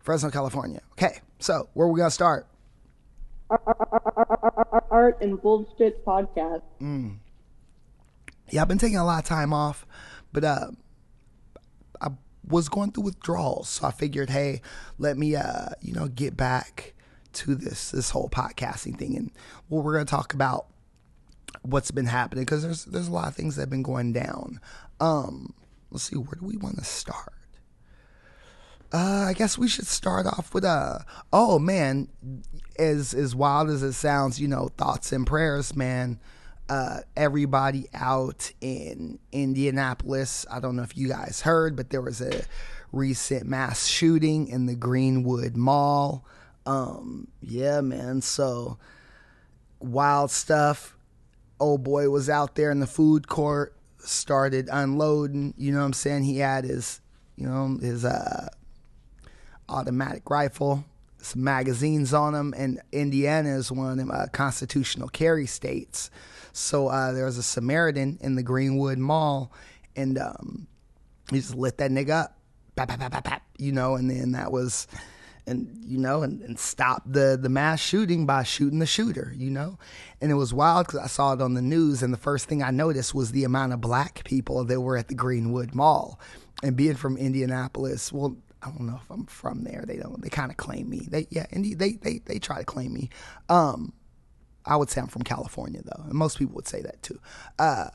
Fresno, 0.00 0.30
California. 0.30 0.80
Okay, 0.92 1.20
so 1.38 1.68
where 1.74 1.86
are 1.86 1.90
we 1.90 1.98
gonna 1.98 2.10
start? 2.10 2.46
Art 4.90 5.20
and 5.20 5.40
Bullshit 5.40 6.04
Podcast. 6.04 6.62
Yeah, 8.48 8.62
I've 8.62 8.68
been 8.68 8.78
taking 8.78 8.98
a 8.98 9.04
lot 9.04 9.22
of 9.22 9.28
time 9.28 9.52
off, 9.52 9.86
but 10.32 10.44
uh, 10.44 10.70
I 12.00 12.08
was 12.46 12.68
going 12.68 12.92
through 12.92 13.04
withdrawals, 13.04 13.68
so 13.68 13.86
I 13.86 13.90
figured, 13.90 14.30
hey, 14.30 14.62
let 14.98 15.16
me, 15.16 15.36
uh, 15.36 15.70
you 15.80 15.92
know, 15.92 16.08
get 16.08 16.36
back 16.36 16.94
to 17.32 17.54
this 17.54 17.90
this 17.90 18.10
whole 18.10 18.28
podcasting 18.28 18.98
thing, 18.98 19.16
and 19.16 19.30
well, 19.68 19.82
we're 19.82 19.92
gonna 19.92 20.04
talk 20.04 20.34
about 20.34 20.66
what's 21.62 21.90
been 21.90 22.06
happening 22.06 22.44
because 22.44 22.62
there's 22.62 22.84
there's 22.86 23.08
a 23.08 23.12
lot 23.12 23.28
of 23.28 23.36
things 23.36 23.56
that 23.56 23.62
have 23.62 23.70
been 23.70 23.82
going 23.82 24.12
down. 24.12 24.60
Um, 25.00 25.54
let's 25.90 26.04
see, 26.04 26.16
where 26.16 26.38
do 26.38 26.46
we 26.46 26.56
want 26.56 26.78
to 26.78 26.84
start? 26.84 27.34
Uh, 28.92 29.26
I 29.28 29.34
guess 29.34 29.56
we 29.56 29.68
should 29.68 29.86
start 29.86 30.26
off 30.26 30.52
with 30.52 30.64
uh 30.64 30.98
oh 31.32 31.58
man, 31.58 32.08
as 32.78 33.14
as 33.14 33.34
wild 33.34 33.68
as 33.70 33.82
it 33.82 33.92
sounds, 33.92 34.40
you 34.40 34.48
know, 34.48 34.68
thoughts 34.76 35.12
and 35.12 35.26
prayers, 35.26 35.76
man. 35.76 36.18
Uh, 36.70 37.00
everybody 37.16 37.88
out 37.92 38.52
in 38.60 39.18
Indianapolis. 39.32 40.46
I 40.48 40.60
don't 40.60 40.76
know 40.76 40.84
if 40.84 40.96
you 40.96 41.08
guys 41.08 41.40
heard, 41.40 41.74
but 41.74 41.90
there 41.90 42.00
was 42.00 42.20
a 42.20 42.44
recent 42.92 43.44
mass 43.44 43.88
shooting 43.88 44.46
in 44.46 44.66
the 44.66 44.76
Greenwood 44.76 45.56
Mall. 45.56 46.24
Um, 46.66 47.26
yeah, 47.42 47.80
man. 47.80 48.22
So 48.22 48.78
wild 49.80 50.30
stuff. 50.30 50.96
Old 51.58 51.82
boy 51.82 52.08
was 52.08 52.30
out 52.30 52.54
there 52.54 52.70
in 52.70 52.78
the 52.78 52.86
food 52.86 53.26
court, 53.26 53.74
started 53.98 54.68
unloading. 54.70 55.54
You 55.58 55.72
know 55.72 55.80
what 55.80 55.86
I'm 55.86 55.92
saying? 55.92 56.22
He 56.22 56.38
had 56.38 56.62
his, 56.62 57.00
you 57.34 57.46
know, 57.46 57.78
his 57.82 58.04
uh 58.04 58.48
automatic 59.68 60.30
rifle, 60.30 60.84
some 61.18 61.42
magazines 61.42 62.14
on 62.14 62.32
him, 62.32 62.54
and 62.56 62.80
Indiana 62.92 63.56
is 63.56 63.72
one 63.72 63.90
of 63.90 63.96
them 63.96 64.12
uh, 64.12 64.26
constitutional 64.32 65.08
carry 65.08 65.46
states. 65.46 66.10
So 66.52 66.88
uh, 66.88 67.12
there 67.12 67.24
was 67.24 67.38
a 67.38 67.42
Samaritan 67.42 68.18
in 68.20 68.34
the 68.34 68.42
Greenwood 68.42 68.98
Mall, 68.98 69.52
and 69.96 70.18
um, 70.18 70.66
he 71.30 71.36
just 71.38 71.54
lit 71.54 71.78
that 71.78 71.90
nigga 71.90 72.24
up, 72.24 72.38
bap, 72.74 72.88
bap, 72.88 73.24
bap, 73.24 73.42
you 73.58 73.72
know, 73.72 73.94
and 73.94 74.10
then 74.10 74.32
that 74.32 74.50
was, 74.50 74.86
and 75.46 75.78
you 75.84 75.98
know, 75.98 76.22
and, 76.22 76.40
and 76.42 76.58
stopped 76.58 77.12
the 77.12 77.38
the 77.40 77.48
mass 77.48 77.80
shooting 77.80 78.26
by 78.26 78.42
shooting 78.42 78.78
the 78.78 78.86
shooter, 78.86 79.32
you 79.36 79.50
know, 79.50 79.78
and 80.20 80.30
it 80.30 80.34
was 80.34 80.52
wild 80.52 80.86
because 80.86 81.00
I 81.00 81.06
saw 81.06 81.32
it 81.32 81.42
on 81.42 81.54
the 81.54 81.62
news, 81.62 82.02
and 82.02 82.12
the 82.12 82.18
first 82.18 82.46
thing 82.46 82.62
I 82.62 82.70
noticed 82.70 83.14
was 83.14 83.32
the 83.32 83.44
amount 83.44 83.72
of 83.72 83.80
black 83.80 84.24
people 84.24 84.64
that 84.64 84.80
were 84.80 84.96
at 84.96 85.08
the 85.08 85.14
Greenwood 85.14 85.74
Mall, 85.74 86.20
and 86.62 86.76
being 86.76 86.96
from 86.96 87.16
Indianapolis, 87.16 88.12
well. 88.12 88.36
I 88.62 88.66
don't 88.66 88.82
know 88.82 89.00
if 89.02 89.10
I'm 89.10 89.24
from 89.24 89.64
there. 89.64 89.84
They 89.86 89.96
don't. 89.96 90.20
They 90.20 90.28
kind 90.28 90.50
of 90.50 90.58
claim 90.58 90.90
me. 90.90 91.08
They 91.08 91.26
yeah. 91.30 91.46
Indy. 91.50 91.72
They 91.72 91.92
they 91.92 92.18
they 92.18 92.38
try 92.38 92.58
to 92.58 92.64
claim 92.66 92.92
me. 92.92 93.08
Um, 93.48 93.94
I 94.64 94.76
would 94.76 94.90
say 94.90 95.00
I'm 95.00 95.06
from 95.06 95.22
California 95.22 95.80
though, 95.84 96.04
and 96.04 96.14
most 96.14 96.38
people 96.38 96.54
would 96.56 96.68
say 96.68 96.82
that 96.82 97.02
too. 97.02 97.20
Uh, 97.58 97.88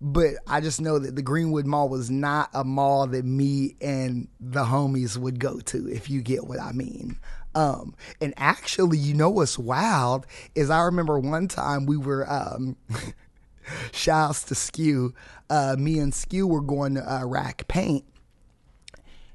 but 0.00 0.34
I 0.46 0.60
just 0.60 0.80
know 0.80 0.98
that 0.98 1.16
the 1.16 1.22
Greenwood 1.22 1.66
Mall 1.66 1.88
was 1.88 2.10
not 2.10 2.50
a 2.52 2.64
mall 2.64 3.06
that 3.06 3.24
me 3.24 3.76
and 3.80 4.28
the 4.38 4.64
homies 4.64 5.16
would 5.16 5.40
go 5.40 5.58
to, 5.60 5.88
if 5.88 6.10
you 6.10 6.20
get 6.20 6.46
what 6.46 6.60
I 6.60 6.72
mean. 6.72 7.18
Um, 7.54 7.94
and 8.20 8.34
actually, 8.36 8.98
you 8.98 9.14
know 9.14 9.30
what's 9.30 9.58
wild 9.58 10.26
is 10.54 10.68
I 10.68 10.82
remember 10.82 11.18
one 11.18 11.48
time 11.48 11.86
we 11.86 11.96
were, 11.96 12.30
um, 12.30 12.76
shouts 13.92 14.42
to 14.44 14.54
Skew, 14.54 15.14
uh, 15.48 15.76
me 15.78 15.98
and 15.98 16.14
Skew 16.14 16.46
were 16.46 16.60
going 16.60 16.96
to 16.96 17.14
uh, 17.14 17.24
Rack 17.24 17.66
Paint. 17.66 18.04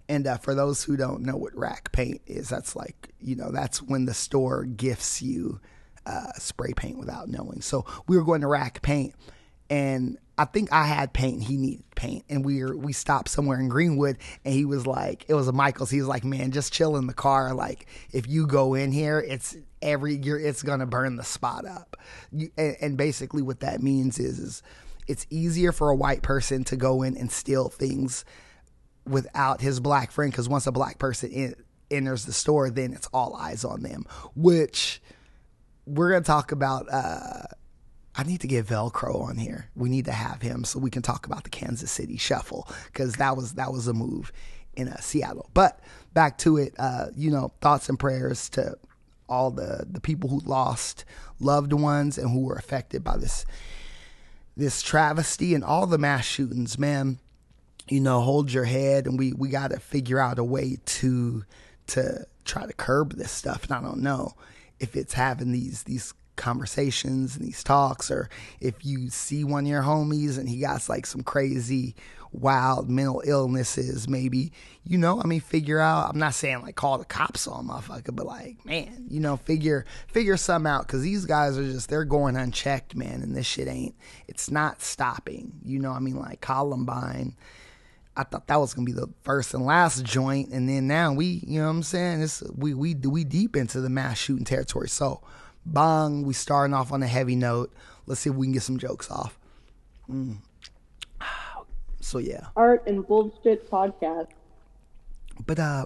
And 0.07 0.27
uh, 0.27 0.37
for 0.37 0.53
those 0.53 0.83
who 0.83 0.97
don't 0.97 1.21
know 1.21 1.37
what 1.37 1.55
rack 1.55 1.93
paint 1.93 2.19
is, 2.27 2.49
that's 2.49 2.75
like, 2.75 3.13
you 3.21 3.33
know, 3.33 3.49
that's 3.49 3.81
when 3.81 4.03
the 4.03 4.13
store 4.13 4.65
gifts 4.65 5.21
you 5.21 5.61
uh, 6.05 6.31
spray 6.37 6.73
paint 6.73 6.97
without 6.97 7.27
knowing. 7.29 7.61
So 7.61 7.85
we 8.07 8.17
were 8.17 8.23
going 8.23 8.41
to 8.41 8.47
rack 8.47 8.81
paint, 8.81 9.13
and 9.69 10.17
I 10.41 10.45
think 10.45 10.73
I 10.73 10.85
had 10.85 11.13
paint 11.13 11.35
and 11.35 11.43
he 11.43 11.55
needed 11.55 11.83
paint. 11.95 12.25
And 12.27 12.43
we 12.43 12.63
were, 12.63 12.75
we 12.75 12.93
stopped 12.93 13.29
somewhere 13.29 13.59
in 13.59 13.69
Greenwood 13.69 14.17
and 14.43 14.53
he 14.55 14.65
was 14.65 14.87
like, 14.87 15.23
it 15.27 15.35
was 15.35 15.47
a 15.47 15.51
Michaels. 15.51 15.91
He 15.91 15.99
was 15.99 16.07
like, 16.07 16.23
man, 16.23 16.49
just 16.49 16.73
chill 16.73 16.97
in 16.97 17.05
the 17.05 17.13
car. 17.13 17.53
Like 17.53 17.85
if 18.11 18.27
you 18.27 18.47
go 18.47 18.73
in 18.73 18.91
here, 18.91 19.19
it's 19.19 19.55
every 19.83 20.15
year, 20.15 20.39
it's 20.39 20.63
going 20.63 20.79
to 20.79 20.87
burn 20.87 21.15
the 21.15 21.23
spot 21.23 21.67
up. 21.67 21.95
You, 22.31 22.49
and, 22.57 22.75
and 22.81 22.97
basically 22.97 23.43
what 23.43 23.59
that 23.59 23.83
means 23.83 24.17
is, 24.17 24.39
is 24.39 24.63
it's 25.07 25.27
easier 25.29 25.71
for 25.71 25.91
a 25.91 25.95
white 25.95 26.23
person 26.23 26.63
to 26.63 26.75
go 26.75 27.03
in 27.03 27.15
and 27.15 27.31
steal 27.31 27.69
things 27.69 28.25
without 29.05 29.61
his 29.61 29.79
black 29.79 30.09
friend. 30.09 30.33
Cause 30.33 30.49
once 30.49 30.65
a 30.65 30.71
black 30.71 30.97
person 30.97 31.29
in, 31.29 31.55
enters 31.91 32.25
the 32.25 32.33
store, 32.33 32.71
then 32.71 32.93
it's 32.93 33.07
all 33.13 33.35
eyes 33.35 33.63
on 33.63 33.83
them, 33.83 34.07
which 34.35 35.03
we're 35.95 36.09
going 36.09 36.23
to 36.23 36.27
talk 36.27 36.51
about, 36.51 36.87
uh, 36.91 37.43
I 38.15 38.23
need 38.23 38.41
to 38.41 38.47
get 38.47 38.65
Velcro 38.65 39.21
on 39.21 39.37
here. 39.37 39.69
We 39.75 39.89
need 39.89 40.05
to 40.05 40.11
have 40.11 40.41
him 40.41 40.63
so 40.63 40.79
we 40.79 40.89
can 40.89 41.01
talk 41.01 41.25
about 41.25 41.43
the 41.43 41.49
Kansas 41.49 41.91
City 41.91 42.17
Shuffle 42.17 42.67
because 42.87 43.15
that 43.15 43.37
was 43.37 43.53
that 43.53 43.71
was 43.71 43.87
a 43.87 43.93
move 43.93 44.31
in 44.75 44.89
uh, 44.89 44.99
Seattle. 44.99 45.49
But 45.53 45.79
back 46.13 46.37
to 46.39 46.57
it, 46.57 46.73
uh, 46.77 47.07
you 47.15 47.31
know, 47.31 47.53
thoughts 47.61 47.87
and 47.87 47.97
prayers 47.97 48.49
to 48.49 48.75
all 49.29 49.49
the 49.49 49.85
the 49.89 50.01
people 50.01 50.29
who 50.29 50.39
lost 50.39 51.05
loved 51.39 51.71
ones 51.71 52.17
and 52.17 52.29
who 52.29 52.41
were 52.41 52.55
affected 52.55 53.03
by 53.03 53.17
this 53.17 53.45
this 54.57 54.81
travesty 54.81 55.55
and 55.55 55.63
all 55.63 55.87
the 55.87 55.97
mass 55.97 56.25
shootings. 56.25 56.77
Man, 56.77 57.17
you 57.87 58.01
know, 58.01 58.19
hold 58.19 58.51
your 58.51 58.65
head, 58.65 59.07
and 59.07 59.17
we 59.17 59.31
we 59.31 59.47
got 59.47 59.71
to 59.71 59.79
figure 59.79 60.19
out 60.19 60.37
a 60.37 60.43
way 60.43 60.77
to 60.85 61.45
to 61.87 62.25
try 62.43 62.65
to 62.65 62.73
curb 62.73 63.13
this 63.13 63.31
stuff. 63.31 63.63
And 63.63 63.71
I 63.71 63.81
don't 63.81 64.01
know 64.01 64.33
if 64.81 64.95
it's 64.95 65.13
having 65.13 65.51
these 65.51 65.83
these 65.83 66.13
conversations 66.35 67.35
and 67.35 67.45
these 67.45 67.63
talks, 67.63 68.09
or 68.09 68.29
if 68.59 68.83
you 68.83 69.09
see 69.09 69.43
one 69.43 69.65
of 69.65 69.69
your 69.69 69.83
homies 69.83 70.37
and 70.37 70.49
he 70.49 70.59
got 70.59 70.89
like 70.89 71.05
some 71.05 71.21
crazy, 71.21 71.95
wild 72.31 72.89
mental 72.89 73.21
illnesses, 73.25 74.07
maybe, 74.07 74.51
you 74.83 74.97
know, 74.97 75.21
I 75.21 75.27
mean, 75.27 75.41
figure 75.41 75.79
out, 75.79 76.09
I'm 76.09 76.19
not 76.19 76.33
saying 76.33 76.61
like 76.61 76.75
call 76.75 76.97
the 76.97 77.05
cops 77.05 77.47
on 77.47 77.67
motherfucker, 77.67 78.15
but 78.15 78.25
like, 78.25 78.65
man, 78.65 79.05
you 79.07 79.19
know, 79.19 79.37
figure, 79.37 79.85
figure 80.07 80.37
some 80.37 80.65
out. 80.65 80.87
Cause 80.87 81.01
these 81.01 81.25
guys 81.25 81.57
are 81.57 81.63
just, 81.63 81.89
they're 81.89 82.05
going 82.05 82.35
unchecked, 82.35 82.95
man. 82.95 83.21
And 83.21 83.35
this 83.35 83.45
shit 83.45 83.67
ain't, 83.67 83.95
it's 84.27 84.49
not 84.49 84.81
stopping. 84.81 85.53
You 85.63 85.79
know, 85.79 85.91
I 85.91 85.99
mean, 85.99 86.17
like 86.17 86.41
Columbine, 86.41 87.35
I 88.15 88.23
thought 88.23 88.47
that 88.47 88.59
was 88.59 88.73
gonna 88.73 88.85
be 88.85 88.91
the 88.91 89.07
first 89.23 89.53
and 89.53 89.65
last 89.65 90.03
joint, 90.03 90.49
and 90.49 90.67
then 90.67 90.87
now 90.87 91.13
we, 91.13 91.43
you 91.47 91.59
know, 91.59 91.67
what 91.67 91.71
I'm 91.71 91.83
saying, 91.83 92.21
it's 92.21 92.43
we 92.55 92.73
we 92.73 92.93
we 92.93 93.23
deep 93.23 93.55
into 93.55 93.79
the 93.79 93.89
mass 93.89 94.17
shooting 94.17 94.45
territory. 94.45 94.89
So, 94.89 95.21
bong, 95.65 96.23
we 96.23 96.33
starting 96.33 96.73
off 96.73 96.91
on 96.91 97.01
a 97.03 97.07
heavy 97.07 97.35
note. 97.35 97.73
Let's 98.05 98.21
see 98.21 98.29
if 98.29 98.35
we 98.35 98.47
can 98.47 98.53
get 98.53 98.63
some 98.63 98.77
jokes 98.77 99.09
off. 99.09 99.37
Mm. 100.09 100.37
So 102.03 102.17
yeah, 102.17 102.47
Art 102.55 102.87
and 102.87 103.05
Bullshit 103.07 103.69
Podcast. 103.69 104.29
but 105.45 105.59
uh, 105.59 105.85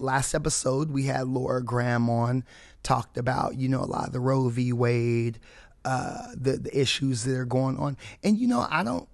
last 0.00 0.34
episode 0.34 0.90
we 0.90 1.04
had 1.04 1.28
Laura 1.28 1.62
Graham 1.62 2.10
on, 2.10 2.44
talked 2.82 3.16
about 3.16 3.56
you 3.56 3.68
know 3.68 3.80
a 3.80 3.86
lot 3.86 4.08
of 4.08 4.12
the 4.12 4.18
Roe 4.20 4.48
v. 4.48 4.72
Wade, 4.72 5.38
uh, 5.84 6.26
the 6.34 6.56
the 6.56 6.76
issues 6.78 7.22
that 7.24 7.36
are 7.36 7.44
going 7.44 7.78
on, 7.78 7.96
and 8.24 8.36
you 8.36 8.48
know 8.48 8.66
I 8.68 8.82
don't. 8.82 9.08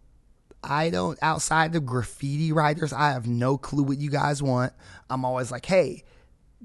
I 0.64 0.90
don't 0.90 1.18
outside 1.22 1.72
the 1.72 1.80
graffiti 1.80 2.52
writers, 2.52 2.92
I 2.92 3.10
have 3.10 3.26
no 3.26 3.58
clue 3.58 3.82
what 3.82 3.98
you 3.98 4.10
guys 4.10 4.42
want. 4.42 4.72
I'm 5.10 5.24
always 5.24 5.50
like, 5.50 5.66
hey, 5.66 6.04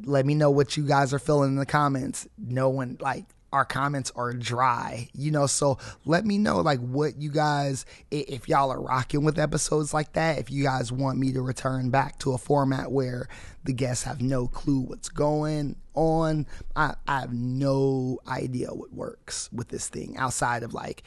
let 0.03 0.25
me 0.25 0.35
know 0.35 0.51
what 0.51 0.77
you 0.77 0.83
guys 0.85 1.13
are 1.13 1.19
feeling 1.19 1.51
in 1.51 1.55
the 1.57 1.65
comments. 1.65 2.27
No 2.37 2.69
one 2.69 2.97
like 2.99 3.25
our 3.51 3.65
comments 3.65 4.11
are 4.15 4.33
dry, 4.33 5.09
you 5.13 5.31
know. 5.31 5.47
So 5.47 5.77
let 6.05 6.25
me 6.25 6.37
know 6.37 6.61
like 6.61 6.79
what 6.79 7.19
you 7.21 7.31
guys 7.31 7.85
if 8.11 8.47
y'all 8.47 8.71
are 8.71 8.81
rocking 8.81 9.23
with 9.23 9.39
episodes 9.39 9.93
like 9.93 10.13
that. 10.13 10.37
If 10.37 10.51
you 10.51 10.63
guys 10.63 10.91
want 10.91 11.17
me 11.17 11.31
to 11.33 11.41
return 11.41 11.89
back 11.89 12.19
to 12.19 12.33
a 12.33 12.37
format 12.37 12.91
where 12.91 13.27
the 13.63 13.73
guests 13.73 14.03
have 14.03 14.21
no 14.21 14.47
clue 14.47 14.79
what's 14.79 15.09
going 15.09 15.75
on, 15.93 16.45
I, 16.75 16.95
I 17.07 17.21
have 17.21 17.33
no 17.33 18.19
idea 18.27 18.69
what 18.69 18.93
works 18.93 19.49
with 19.51 19.69
this 19.69 19.87
thing 19.87 20.15
outside 20.17 20.63
of 20.63 20.73
like 20.73 21.03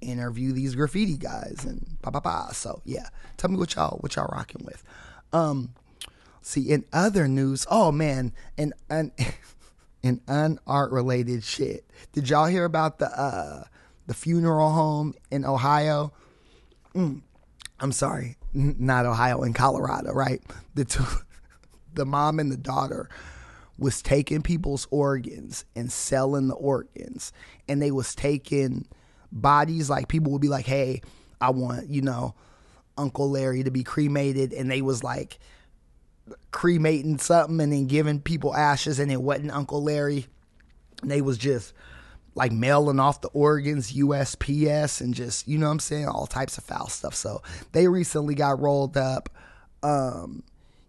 interview 0.00 0.52
these 0.52 0.74
graffiti 0.74 1.16
guys 1.16 1.64
and 1.66 1.96
blah 2.02 2.10
blah 2.10 2.20
blah. 2.20 2.52
So 2.52 2.82
yeah, 2.84 3.08
tell 3.36 3.50
me 3.50 3.56
what 3.56 3.74
y'all 3.74 3.98
what 3.98 4.16
y'all 4.16 4.30
rocking 4.32 4.64
with. 4.64 4.82
Um, 5.32 5.74
see 6.42 6.70
in 6.70 6.84
other 6.92 7.28
news, 7.28 7.66
oh 7.70 7.92
man, 7.92 8.32
and 8.56 8.72
and 8.88 9.12
in 10.02 10.18
unart 10.28 10.92
related 10.92 11.44
shit. 11.44 11.84
Did 12.12 12.28
y'all 12.28 12.46
hear 12.46 12.64
about 12.64 12.98
the 12.98 13.06
uh 13.06 13.64
the 14.06 14.14
funeral 14.14 14.70
home 14.72 15.14
in 15.30 15.44
Ohio? 15.44 16.12
Mm, 16.94 17.20
I'm 17.80 17.92
sorry, 17.92 18.36
n- 18.54 18.76
not 18.78 19.06
Ohio, 19.06 19.42
in 19.42 19.52
Colorado, 19.52 20.12
right? 20.12 20.42
The 20.74 20.84
two, 20.84 21.04
the 21.94 22.06
mom 22.06 22.38
and 22.40 22.50
the 22.50 22.56
daughter 22.56 23.08
was 23.78 24.02
taking 24.02 24.42
people's 24.42 24.88
organs 24.90 25.64
and 25.76 25.92
selling 25.92 26.48
the 26.48 26.54
organs, 26.54 27.32
and 27.68 27.80
they 27.80 27.90
was 27.90 28.14
taking 28.14 28.86
bodies 29.32 29.90
like 29.90 30.08
people 30.08 30.32
would 30.32 30.42
be 30.42 30.48
like, 30.48 30.66
"Hey, 30.66 31.02
I 31.40 31.50
want 31.50 31.88
you 31.88 32.02
know 32.02 32.34
Uncle 32.96 33.30
Larry 33.30 33.62
to 33.62 33.70
be 33.70 33.84
cremated," 33.84 34.52
and 34.52 34.70
they 34.70 34.82
was 34.82 35.04
like 35.04 35.38
cremating 36.50 37.18
something 37.18 37.60
and 37.60 37.72
then 37.72 37.86
giving 37.86 38.20
people 38.20 38.54
ashes, 38.54 38.98
and 38.98 39.10
it 39.10 39.22
wasn't 39.22 39.50
Uncle 39.52 39.82
Larry. 39.82 40.26
And 41.02 41.10
they 41.10 41.20
was 41.20 41.38
just 41.38 41.72
like 42.34 42.52
mailing 42.52 43.00
off 43.00 43.20
the 43.20 43.28
organs, 43.28 43.92
USPS, 43.92 45.00
and 45.00 45.14
just 45.14 45.46
you 45.48 45.58
know 45.58 45.70
I'm 45.70 45.80
saying, 45.80 46.06
all 46.06 46.26
types 46.26 46.58
of 46.58 46.64
foul 46.64 46.88
stuff. 46.88 47.14
So 47.14 47.42
they 47.72 47.88
recently 47.88 48.34
got 48.34 48.60
rolled 48.60 48.96
up. 48.96 49.28
Um, 49.82 50.42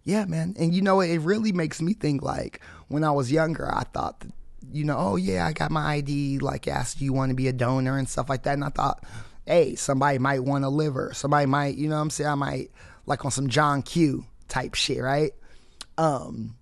yeah, 0.03 0.25
man, 0.25 0.55
and 0.57 0.73
you 0.73 0.81
know 0.81 1.01
it 1.01 1.17
really 1.17 1.51
makes 1.51 1.81
me 1.81 1.93
think 1.93 2.21
like 2.21 2.61
when 2.87 3.03
I 3.03 3.11
was 3.11 3.31
younger, 3.31 3.71
I 3.73 3.83
thought 3.83 4.21
that 4.21 4.31
you 4.71 4.83
know, 4.83 4.97
oh 4.97 5.15
yeah, 5.15 5.45
I 5.45 5.53
got 5.53 5.71
my 5.71 5.95
ID, 5.95 6.39
like 6.39 6.67
asked, 6.67 7.01
you 7.01 7.13
want 7.13 7.29
to 7.29 7.35
be 7.35 7.47
a 7.47 7.53
donor 7.53 7.97
and 7.97 8.07
stuff 8.07 8.29
like 8.29 8.43
that. 8.43 8.53
And 8.53 8.63
I 8.63 8.69
thought, 8.69 9.03
hey, 9.45 9.75
somebody 9.75 10.19
might 10.19 10.43
want 10.43 10.65
a 10.65 10.69
liver. 10.69 11.11
Somebody 11.13 11.45
might, 11.45 11.75
you 11.75 11.89
know 11.89 11.95
what 11.95 12.01
I'm 12.01 12.09
saying? 12.09 12.29
I 12.29 12.35
might 12.35 12.71
like 13.05 13.25
on 13.25 13.31
some 13.31 13.49
John 13.49 13.81
Q 13.81 14.25
type 14.47 14.75
shit, 14.75 15.01
right? 15.01 15.31
Um, 15.97 16.55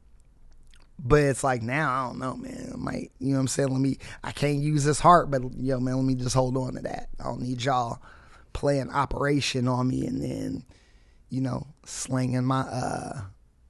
but 0.99 1.21
it's 1.21 1.43
like 1.43 1.61
now, 1.61 1.93
I 1.93 2.07
don't 2.07 2.19
know, 2.19 2.35
man. 2.35 2.71
I 2.73 2.77
might, 2.77 3.11
you 3.19 3.29
know 3.29 3.35
what 3.35 3.41
I'm 3.41 3.47
saying? 3.47 3.69
Let 3.69 3.81
me, 3.81 3.97
I 4.23 4.31
can't 4.31 4.57
use 4.59 4.83
this 4.83 4.99
heart, 4.99 5.29
but 5.29 5.41
yo, 5.57 5.79
man, 5.79 5.95
let 5.95 6.05
me 6.05 6.15
just 6.15 6.35
hold 6.35 6.57
on 6.57 6.73
to 6.73 6.81
that. 6.81 7.09
I 7.19 7.25
don't 7.25 7.41
need 7.41 7.63
y'all 7.63 8.01
playing 8.53 8.89
operation 8.89 9.67
on 9.67 9.87
me 9.87 10.07
and 10.07 10.21
then, 10.21 10.63
you 11.29 11.41
know, 11.41 11.67
slinging 11.85 12.45
my, 12.45 12.61
uh, 12.61 13.21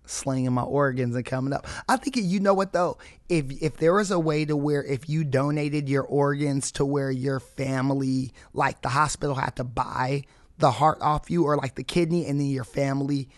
slinging 0.08 0.54
my 0.54 0.64
organs 0.64 1.16
and 1.16 1.26
coming 1.26 1.54
up. 1.54 1.68
I 1.88 1.98
think 1.98 2.16
you 2.18 2.40
know 2.40 2.54
what 2.54 2.74
though, 2.74 2.98
if 3.30 3.46
if 3.62 3.78
there 3.78 3.94
was 3.94 4.12
a 4.12 4.20
way 4.20 4.46
to 4.46 4.56
where 4.56 4.84
if 4.84 5.08
you 5.10 5.24
donated 5.24 5.88
your 5.90 6.04
organs 6.04 6.72
to 6.74 6.86
where 6.86 7.12
your 7.12 7.40
family, 7.40 8.34
like 8.54 8.82
the 8.82 8.90
hospital 8.90 9.36
had 9.36 9.56
to 9.58 9.64
buy 9.64 10.24
the 10.58 10.72
heart 10.72 10.98
off 11.02 11.30
you 11.30 11.44
or 11.44 11.58
like 11.58 11.76
the 11.76 11.84
kidney, 11.84 12.26
and 12.26 12.40
then 12.40 12.48
your 12.48 12.64
family 12.64 13.30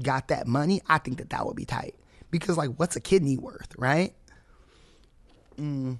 got 0.00 0.28
that 0.28 0.46
money, 0.46 0.80
I 0.88 0.98
think 0.98 1.18
that 1.18 1.30
that 1.30 1.44
would 1.44 1.56
be 1.56 1.64
tight. 1.64 1.94
Because 2.30 2.56
like, 2.56 2.70
what's 2.76 2.96
a 2.96 3.00
kidney 3.00 3.36
worth, 3.36 3.74
right? 3.76 4.14
Mm. 5.58 5.98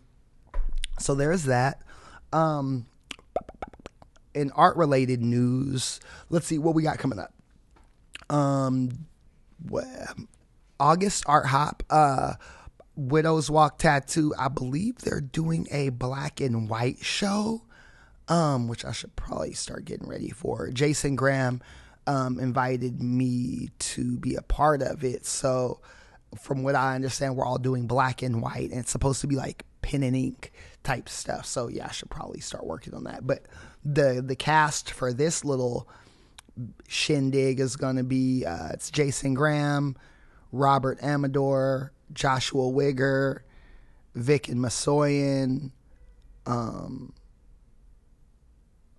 So 0.98 1.14
there's 1.14 1.44
that. 1.44 1.82
Um, 2.32 2.86
in 4.34 4.50
art 4.52 4.76
related 4.76 5.20
news, 5.20 6.00
let's 6.30 6.46
see 6.46 6.58
what 6.58 6.74
we 6.74 6.82
got 6.82 6.98
coming 6.98 7.18
up. 7.18 7.34
Um, 8.34 9.06
August 10.78 11.24
Art 11.26 11.46
Hop, 11.46 11.82
uh, 11.90 12.34
Widow's 12.96 13.50
Walk 13.50 13.78
Tattoo. 13.78 14.34
I 14.38 14.48
believe 14.48 14.98
they're 14.98 15.20
doing 15.20 15.66
a 15.70 15.90
black 15.90 16.40
and 16.40 16.68
white 16.68 17.04
show, 17.04 17.62
um, 18.28 18.68
which 18.68 18.84
I 18.84 18.92
should 18.92 19.14
probably 19.16 19.52
start 19.52 19.84
getting 19.84 20.08
ready 20.08 20.30
for. 20.30 20.70
Jason 20.70 21.16
Graham 21.16 21.60
um, 22.06 22.38
invited 22.38 23.00
me 23.02 23.70
to 23.78 24.18
be 24.18 24.34
a 24.34 24.42
part 24.42 24.82
of 24.82 25.04
it. 25.04 25.24
So, 25.26 25.80
from 26.38 26.62
what 26.62 26.74
I 26.74 26.94
understand, 26.94 27.36
we're 27.36 27.44
all 27.44 27.58
doing 27.58 27.86
black 27.86 28.22
and 28.22 28.40
white, 28.42 28.70
and 28.70 28.80
it's 28.80 28.90
supposed 28.90 29.20
to 29.20 29.26
be 29.26 29.36
like 29.36 29.64
pen 29.82 30.02
and 30.02 30.16
ink 30.16 30.52
type 30.82 31.08
stuff. 31.08 31.44
So 31.44 31.68
yeah, 31.68 31.86
I 31.86 31.92
should 31.92 32.10
probably 32.10 32.40
start 32.40 32.66
working 32.66 32.94
on 32.94 33.04
that. 33.04 33.26
But 33.26 33.46
the 33.84 34.22
the 34.24 34.36
cast 34.36 34.90
for 34.90 35.12
this 35.12 35.44
little 35.44 35.88
shindig 36.88 37.60
is 37.60 37.76
going 37.76 37.96
to 37.96 38.04
be 38.04 38.44
uh, 38.44 38.68
it's 38.72 38.90
Jason 38.90 39.34
Graham, 39.34 39.96
Robert 40.50 41.02
Amador, 41.02 41.92
Joshua 42.12 42.64
Wigger, 42.64 43.40
Vic 44.14 44.48
and 44.48 44.58
Masoyan. 44.58 45.70
Um, 46.46 47.12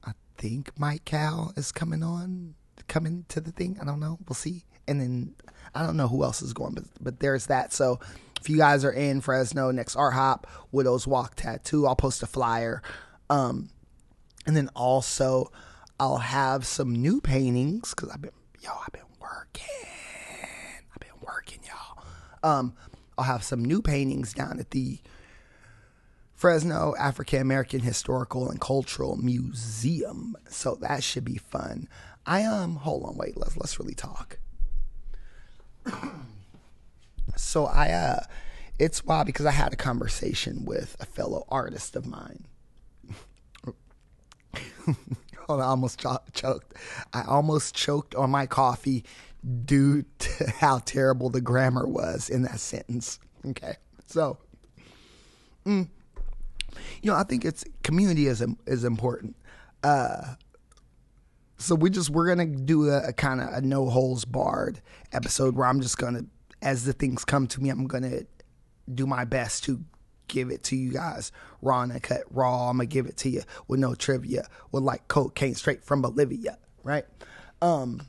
I 0.03 0.11
think 0.37 0.71
Mike 0.77 1.05
Cal 1.05 1.53
is 1.55 1.71
coming 1.71 2.03
on, 2.03 2.55
coming 2.87 3.25
to 3.29 3.39
the 3.39 3.51
thing. 3.51 3.77
I 3.81 3.85
don't 3.85 3.99
know. 3.99 4.17
We'll 4.27 4.35
see. 4.35 4.65
And 4.87 4.99
then 4.99 5.35
I 5.75 5.85
don't 5.85 5.97
know 5.97 6.07
who 6.07 6.23
else 6.23 6.41
is 6.41 6.53
going, 6.53 6.73
but 6.73 6.83
but 6.99 7.19
there's 7.19 7.47
that. 7.47 7.73
So 7.73 7.99
if 8.41 8.49
you 8.49 8.57
guys 8.57 8.83
are 8.83 8.91
in 8.91 9.21
Fresno 9.21 9.71
next 9.71 9.95
Art 9.95 10.13
Hop, 10.13 10.47
Widow's 10.71 11.07
Walk 11.07 11.35
Tattoo, 11.35 11.87
I'll 11.87 11.95
post 11.95 12.23
a 12.23 12.27
flyer. 12.27 12.81
Um, 13.29 13.69
and 14.45 14.57
then 14.57 14.69
also 14.75 15.49
I'll 16.03 16.17
have 16.17 16.65
some 16.65 16.93
new 16.93 17.21
paintings 17.21 17.91
because 17.91 18.09
I've 18.09 18.21
been 18.21 18.33
yo 18.59 18.71
I've 18.85 18.91
been 18.91 19.03
working. 19.21 19.87
I've 20.93 20.99
been 20.99 21.17
working, 21.25 21.61
y'all. 21.65 22.03
Um, 22.43 22.73
I'll 23.17 23.23
have 23.23 23.41
some 23.41 23.63
new 23.63 23.81
paintings 23.81 24.33
down 24.33 24.59
at 24.59 24.71
the 24.71 24.99
Fresno 26.33 26.93
African 26.99 27.39
American 27.39 27.79
Historical 27.79 28.49
and 28.49 28.59
Cultural 28.59 29.15
Museum. 29.15 30.35
So 30.49 30.75
that 30.81 31.05
should 31.05 31.23
be 31.23 31.37
fun. 31.37 31.87
I 32.25 32.43
um 32.43 32.75
hold 32.75 33.05
on, 33.05 33.15
wait, 33.15 33.37
let's 33.37 33.55
let's 33.55 33.79
really 33.79 33.95
talk. 33.95 34.39
so 37.37 37.65
I 37.65 37.91
uh 37.91 38.23
it's 38.77 39.05
wild 39.05 39.27
because 39.27 39.45
I 39.45 39.51
had 39.51 39.71
a 39.71 39.77
conversation 39.77 40.65
with 40.65 40.97
a 40.99 41.05
fellow 41.05 41.45
artist 41.47 41.95
of 41.95 42.05
mine. 42.05 42.45
On, 45.49 45.59
I 45.59 45.65
almost 45.65 45.99
cho- 45.99 46.23
choked. 46.33 46.73
I 47.13 47.23
almost 47.23 47.75
choked 47.75 48.15
on 48.15 48.29
my 48.29 48.45
coffee 48.45 49.03
due 49.65 50.03
to 50.19 50.49
how 50.57 50.79
terrible 50.79 51.29
the 51.29 51.41
grammar 51.41 51.87
was 51.87 52.29
in 52.29 52.43
that 52.43 52.59
sentence. 52.59 53.19
Okay, 53.45 53.75
so, 54.05 54.37
mm, 55.65 55.87
you 57.01 57.11
know, 57.11 57.15
I 57.15 57.23
think 57.23 57.43
it's 57.45 57.65
community 57.83 58.27
is 58.27 58.43
is 58.65 58.83
important. 58.83 59.35
Uh, 59.83 60.35
so 61.57 61.75
we 61.75 61.89
just 61.89 62.09
we're 62.09 62.27
gonna 62.27 62.45
do 62.45 62.89
a, 62.89 63.09
a 63.09 63.13
kind 63.13 63.41
of 63.41 63.49
a 63.49 63.61
no 63.61 63.89
holes 63.89 64.25
barred 64.25 64.81
episode 65.11 65.55
where 65.55 65.67
I'm 65.67 65.81
just 65.81 65.97
gonna, 65.97 66.23
as 66.61 66.85
the 66.85 66.93
things 66.93 67.25
come 67.25 67.47
to 67.47 67.61
me, 67.61 67.69
I'm 67.69 67.87
gonna 67.87 68.21
do 68.93 69.05
my 69.05 69.25
best 69.25 69.65
to 69.65 69.83
give 70.27 70.49
it 70.49 70.63
to 70.63 70.75
you 70.75 70.91
guys 70.91 71.31
raw 71.61 71.81
and 71.81 72.03
cut 72.03 72.23
raw. 72.31 72.69
I'm 72.69 72.77
gonna 72.77 72.87
give 72.87 73.05
it 73.05 73.17
to 73.17 73.29
you 73.29 73.43
with 73.67 73.79
no 73.79 73.95
trivia, 73.95 74.47
with 74.71 74.83
like 74.83 75.07
cocaine 75.07 75.55
straight 75.55 75.83
from 75.83 76.01
Bolivia, 76.01 76.57
right? 76.83 77.05
Um, 77.61 78.01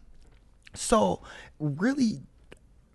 so 0.74 1.22
really, 1.58 2.20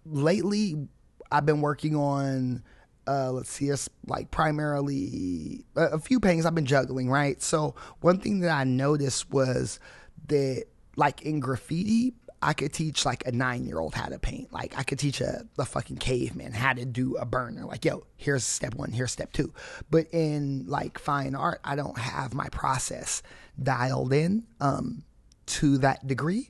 lately 0.05 0.87
I've 1.31 1.45
been 1.45 1.61
working 1.61 1.95
on. 1.95 2.63
Uh, 3.07 3.31
let's 3.31 3.49
see, 3.49 3.69
it's 3.69 3.89
like 4.05 4.29
primarily 4.29 5.65
a, 5.75 5.81
a 5.85 5.99
few 5.99 6.19
paintings 6.19 6.45
I've 6.45 6.53
been 6.53 6.67
juggling, 6.67 7.09
right? 7.09 7.41
So 7.41 7.73
one 8.01 8.19
thing 8.19 8.41
that 8.41 8.51
I 8.51 8.65
noticed 8.65 9.31
was 9.31 9.79
that, 10.27 10.65
like 10.95 11.23
in 11.23 11.39
graffiti, 11.39 12.13
I 12.41 12.53
could 12.53 12.71
teach 12.71 13.05
like 13.05 13.25
a 13.25 13.31
nine 13.31 13.65
year 13.65 13.79
old 13.79 13.93
how 13.93 14.07
to 14.07 14.19
paint. 14.19 14.53
Like 14.53 14.77
I 14.77 14.83
could 14.83 14.99
teach 14.99 15.21
a 15.21 15.45
the 15.55 15.65
fucking 15.65 15.97
caveman 15.97 16.53
how 16.53 16.73
to 16.73 16.85
do 16.85 17.15
a 17.17 17.25
burner. 17.25 17.65
Like, 17.65 17.85
yo, 17.85 18.05
here's 18.17 18.43
step 18.43 18.75
one, 18.75 18.91
here's 18.91 19.11
step 19.11 19.33
two. 19.33 19.53
But 19.89 20.07
in 20.13 20.65
like 20.67 20.99
fine 20.99 21.35
art, 21.35 21.59
I 21.63 21.75
don't 21.75 21.97
have 21.97 22.33
my 22.33 22.47
process 22.49 23.21
dialed 23.61 24.13
in 24.13 24.45
um, 24.59 25.03
to 25.47 25.77
that 25.79 26.07
degree. 26.07 26.49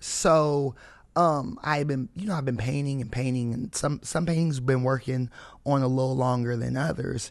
So 0.00 0.74
um, 1.14 1.58
I've 1.62 1.88
been, 1.88 2.08
you 2.14 2.26
know, 2.26 2.34
I've 2.34 2.44
been 2.44 2.56
painting 2.56 3.00
and 3.00 3.10
painting, 3.10 3.52
and 3.52 3.74
some 3.74 4.00
some 4.02 4.24
paintings 4.24 4.56
have 4.56 4.66
been 4.66 4.82
working 4.82 5.30
on 5.66 5.82
a 5.82 5.88
little 5.88 6.16
longer 6.16 6.56
than 6.56 6.76
others. 6.76 7.30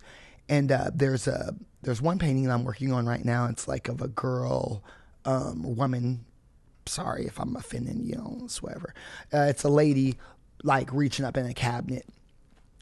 And 0.49 0.71
uh, 0.71 0.91
there's 0.93 1.27
a 1.27 1.55
there's 1.81 2.01
one 2.01 2.19
painting 2.19 2.43
that 2.43 2.51
I'm 2.51 2.63
working 2.63 2.91
on 2.91 3.07
right 3.07 3.23
now. 3.23 3.47
It's 3.47 3.67
like 3.67 3.87
of 3.87 4.01
a 4.01 4.07
girl, 4.07 4.83
um, 5.25 5.75
woman 5.75 6.25
sorry 6.87 7.25
if 7.25 7.39
I'm 7.39 7.55
offending 7.55 8.05
you 8.05 8.15
know 8.15 8.47
whatever. 8.61 8.93
Uh, 9.33 9.47
it's 9.49 9.63
a 9.63 9.69
lady 9.69 10.17
like 10.63 10.91
reaching 10.93 11.25
up 11.25 11.37
in 11.37 11.45
a 11.45 11.53
cabinet. 11.53 12.05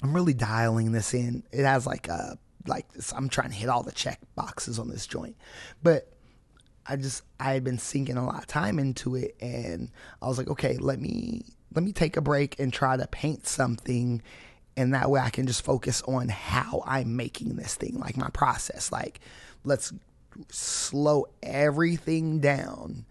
I'm 0.04 0.14
really 0.14 0.34
dialing 0.34 0.92
this 0.92 1.14
in. 1.14 1.44
It 1.52 1.66
has 1.66 1.86
like 1.86 2.08
a 2.08 2.38
like 2.68 2.92
this. 2.94 3.14
I'm 3.14 3.30
trying 3.30 3.50
to 3.50 3.56
hit 3.56 3.70
all 3.70 3.84
the 3.84 3.92
check 3.92 4.20
boxes 4.36 4.80
on 4.80 4.90
this 4.90 5.08
joint, 5.08 5.36
but 5.84 6.12
I 6.88 6.96
just 6.96 7.24
I 7.40 7.54
had 7.54 7.64
been 7.64 7.80
sinking 7.80 8.18
a 8.18 8.26
lot 8.26 8.40
of 8.40 8.48
time 8.48 8.80
into 8.80 9.16
it, 9.16 9.36
and 9.42 9.92
I 10.22 10.28
was 10.28 10.38
like, 10.38 10.50
okay, 10.50 10.78
let 10.78 11.00
me 11.00 11.46
let 11.74 11.84
me 11.84 11.92
take 11.92 12.18
a 12.18 12.22
break 12.22 12.60
and 12.60 12.72
try 12.72 12.98
to 12.98 13.08
paint 13.08 13.48
something, 13.48 14.22
and 14.78 14.94
that 14.94 15.10
way 15.10 15.20
I 15.20 15.30
can 15.30 15.48
just 15.48 15.64
focus 15.64 16.02
on 16.04 16.30
how 16.30 16.84
I'm 16.86 17.16
making 17.16 17.56
this 17.56 17.76
thing, 17.76 18.00
like 18.00 18.18
my 18.18 18.30
process. 18.30 18.92
Like, 18.92 19.20
let's 19.64 19.94
slow 20.50 21.26
everything 21.42 22.40
down 22.40 23.06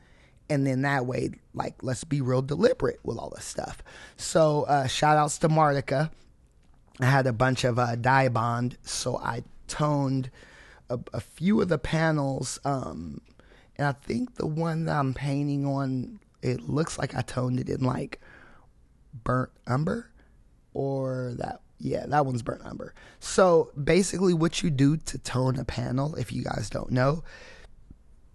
and 0.51 0.67
then 0.67 0.83
that 0.83 1.07
way 1.07 1.31
like 1.55 1.75
let's 1.83 2.05
be 2.05 2.21
real 2.21 2.43
deliberate 2.43 3.01
with 3.03 3.19
all 3.19 3.31
this 3.35 3.45
stuff. 3.45 3.83
So 4.17 4.63
uh, 4.65 4.87
shout 4.87 5.17
outs 5.17 5.39
to 5.39 5.49
martica. 5.49 6.11
I 7.01 7.07
had 7.07 7.27
a 7.27 7.33
bunch 7.33 7.65
of 7.65 7.79
uh, 7.79 7.97
Dibond 7.97 8.77
so 8.83 9.19
i 9.19 9.43
toned 9.67 10.31
a, 10.89 10.99
a, 11.13 11.21
few 11.21 11.61
of 11.61 11.69
the 11.69 11.79
panels 11.79 12.61
um, 12.65 13.21
and 13.77 13.89
i 13.89 13.93
think 13.93 14.37
the 14.37 14.47
one 14.47 14.85
that 14.85 14.97
i'm 14.97 15.15
painting 15.15 15.67
on 15.67 16.21
it 16.43 16.69
looks 16.69 16.99
like 16.99 17.15
i 17.17 17.23
toned 17.23 17.59
it 17.59 17.69
in 17.69 17.81
like 17.81 18.21
burnt 19.25 19.51
umber 19.67 20.11
or 20.75 21.33
that 21.39 21.61
yeah 21.79 22.05
that 22.07 22.27
one's 22.27 22.43
burnt 22.43 22.65
umber. 22.65 22.95
So 23.21 23.71
basically 23.83 24.35
what 24.35 24.63
you 24.63 24.71
do 24.71 24.97
to 24.97 25.19
tone 25.19 25.59
a 25.59 25.65
panel 25.65 26.15
if 26.17 26.33
you 26.33 26.45
guys 26.45 26.69
don't 26.71 26.91
know 26.91 27.25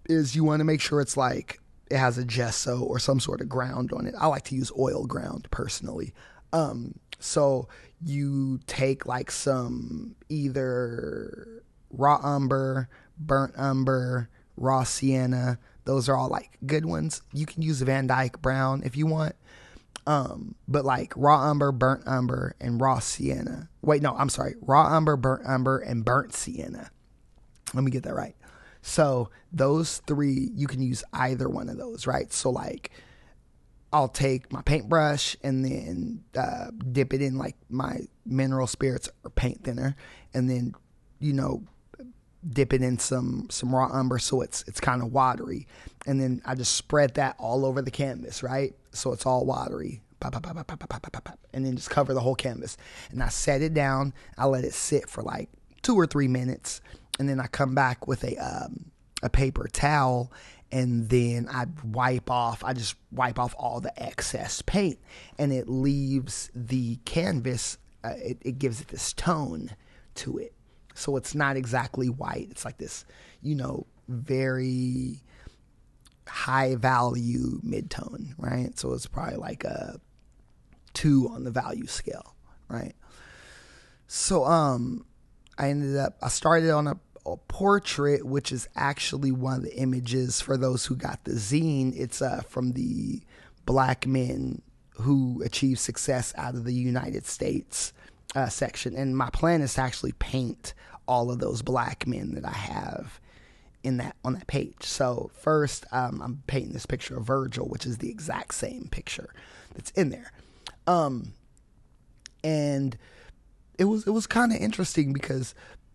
is 0.06 0.34
you 0.34 0.44
want 0.44 0.60
to 0.60 0.64
make 0.64 0.80
sure 0.80 1.00
it's 1.00 1.16
like 1.16 1.60
it 1.90 1.96
has 1.96 2.18
a 2.18 2.24
gesso 2.24 2.80
or 2.80 2.98
some 2.98 3.20
sort 3.20 3.40
of 3.40 3.48
ground 3.48 3.92
on 3.92 4.06
it. 4.06 4.14
I 4.18 4.26
like 4.26 4.44
to 4.44 4.54
use 4.54 4.70
oil 4.78 5.06
ground 5.06 5.48
personally. 5.50 6.14
Um, 6.52 6.94
so 7.18 7.68
you 8.02 8.60
take 8.66 9.06
like 9.06 9.30
some 9.30 10.14
either 10.28 11.62
raw 11.90 12.20
umber, 12.22 12.88
burnt 13.18 13.54
umber, 13.56 14.28
raw 14.56 14.84
sienna. 14.84 15.58
Those 15.84 16.08
are 16.08 16.16
all 16.16 16.28
like 16.28 16.58
good 16.64 16.86
ones. 16.86 17.22
You 17.32 17.46
can 17.46 17.62
use 17.62 17.82
Van 17.82 18.06
Dyke 18.06 18.40
brown 18.40 18.82
if 18.84 18.96
you 18.96 19.06
want. 19.06 19.34
Um, 20.06 20.54
but 20.66 20.84
like 20.84 21.12
raw 21.16 21.50
umber, 21.50 21.72
burnt 21.72 22.06
umber, 22.06 22.54
and 22.60 22.80
raw 22.80 23.00
sienna. 23.00 23.68
Wait, 23.82 24.02
no, 24.02 24.16
I'm 24.16 24.28
sorry. 24.30 24.54
Raw 24.62 24.96
umber, 24.96 25.16
burnt 25.16 25.46
umber, 25.46 25.78
and 25.78 26.04
burnt 26.04 26.34
sienna. 26.34 26.90
Let 27.74 27.84
me 27.84 27.90
get 27.90 28.04
that 28.04 28.14
right. 28.14 28.34
So 28.82 29.30
those 29.52 29.98
three, 30.06 30.50
you 30.54 30.66
can 30.66 30.80
use 30.80 31.04
either 31.12 31.48
one 31.48 31.68
of 31.68 31.76
those, 31.76 32.06
right? 32.06 32.32
So 32.32 32.50
like, 32.50 32.90
I'll 33.92 34.08
take 34.08 34.52
my 34.52 34.62
paintbrush 34.62 35.36
and 35.42 35.64
then 35.64 36.24
uh, 36.36 36.70
dip 36.92 37.12
it 37.12 37.20
in 37.20 37.36
like 37.36 37.56
my 37.68 38.00
mineral 38.24 38.66
spirits 38.66 39.08
or 39.24 39.30
paint 39.30 39.64
thinner, 39.64 39.96
and 40.32 40.48
then 40.48 40.74
you 41.18 41.32
know 41.32 41.64
dip 42.48 42.72
it 42.72 42.82
in 42.82 42.98
some 42.98 43.48
some 43.50 43.74
raw 43.74 43.90
umber 43.92 44.18
so 44.18 44.40
it's 44.40 44.64
it's 44.68 44.80
kind 44.80 45.02
of 45.02 45.12
watery, 45.12 45.66
and 46.06 46.20
then 46.20 46.40
I 46.44 46.54
just 46.54 46.76
spread 46.76 47.14
that 47.14 47.34
all 47.38 47.66
over 47.66 47.82
the 47.82 47.90
canvas, 47.90 48.44
right? 48.44 48.74
So 48.92 49.12
it's 49.12 49.26
all 49.26 49.44
watery. 49.44 50.02
And 50.22 51.64
then 51.64 51.76
just 51.76 51.90
cover 51.90 52.12
the 52.12 52.20
whole 52.20 52.34
canvas. 52.34 52.76
And 53.10 53.22
I 53.22 53.28
set 53.28 53.62
it 53.62 53.72
down. 53.72 54.12
I 54.36 54.44
let 54.46 54.64
it 54.64 54.74
sit 54.74 55.08
for 55.08 55.22
like 55.22 55.48
two 55.80 55.96
or 55.96 56.06
three 56.06 56.28
minutes 56.28 56.82
and 57.20 57.28
then 57.28 57.38
I 57.38 57.46
come 57.48 57.74
back 57.74 58.08
with 58.08 58.24
a 58.24 58.36
um, 58.38 58.86
a 59.22 59.28
paper 59.28 59.68
towel 59.70 60.32
and 60.72 61.10
then 61.10 61.48
I 61.52 61.66
wipe 61.84 62.30
off 62.30 62.64
I 62.64 62.72
just 62.72 62.94
wipe 63.12 63.38
off 63.38 63.54
all 63.58 63.80
the 63.80 64.02
excess 64.02 64.62
paint 64.62 64.98
and 65.38 65.52
it 65.52 65.68
leaves 65.68 66.50
the 66.54 66.96
canvas 67.04 67.76
uh, 68.02 68.14
it, 68.16 68.38
it 68.40 68.58
gives 68.58 68.80
it 68.80 68.88
this 68.88 69.12
tone 69.12 69.70
to 70.14 70.38
it. 70.38 70.54
So 70.94 71.16
it's 71.16 71.34
not 71.34 71.58
exactly 71.58 72.08
white. 72.08 72.48
It's 72.50 72.64
like 72.64 72.78
this 72.78 73.04
you 73.42 73.54
know 73.54 73.86
very 74.08 75.22
high 76.26 76.74
value 76.76 77.60
mid-tone 77.62 78.34
right? 78.38 78.78
So 78.78 78.94
it's 78.94 79.06
probably 79.06 79.36
like 79.36 79.64
a 79.64 80.00
two 80.94 81.28
on 81.30 81.44
the 81.44 81.50
value 81.50 81.86
scale 81.86 82.34
right? 82.68 82.94
So 84.06 84.46
um 84.46 85.04
I 85.58 85.68
ended 85.68 85.98
up 85.98 86.16
I 86.22 86.28
started 86.28 86.70
on 86.70 86.86
a 86.86 86.98
a 87.26 87.36
portrait, 87.36 88.24
which 88.24 88.52
is 88.52 88.68
actually 88.76 89.32
one 89.32 89.56
of 89.56 89.62
the 89.62 89.76
images 89.76 90.40
for 90.40 90.56
those 90.56 90.86
who 90.86 90.96
got 90.96 91.24
the 91.24 91.32
zine. 91.32 91.92
It's 91.96 92.22
uh, 92.22 92.42
from 92.48 92.72
the 92.72 93.20
black 93.66 94.06
men 94.06 94.62
who 94.94 95.42
achieved 95.44 95.80
success 95.80 96.32
out 96.36 96.54
of 96.54 96.64
the 96.64 96.74
United 96.74 97.26
States 97.26 97.92
uh, 98.34 98.48
section. 98.48 98.94
And 98.94 99.16
my 99.16 99.30
plan 99.30 99.60
is 99.60 99.74
to 99.74 99.82
actually 99.82 100.12
paint 100.12 100.74
all 101.06 101.30
of 101.30 101.38
those 101.38 101.62
black 101.62 102.06
men 102.06 102.34
that 102.34 102.44
I 102.44 102.52
have 102.52 103.20
in 103.82 103.96
that 103.96 104.16
on 104.24 104.34
that 104.34 104.46
page. 104.46 104.82
So 104.82 105.30
first, 105.34 105.84
um, 105.92 106.20
I'm 106.22 106.42
painting 106.46 106.72
this 106.72 106.86
picture 106.86 107.16
of 107.16 107.24
Virgil, 107.24 107.66
which 107.66 107.86
is 107.86 107.98
the 107.98 108.10
exact 108.10 108.54
same 108.54 108.88
picture 108.90 109.32
that's 109.74 109.90
in 109.92 110.10
there, 110.10 110.32
um, 110.86 111.32
and 112.44 112.96
it 113.78 113.84
was 113.84 114.06
it 114.06 114.10
was 114.10 114.26
kind 114.26 114.52
of 114.52 114.60
interesting 114.60 115.12
because 115.12 115.54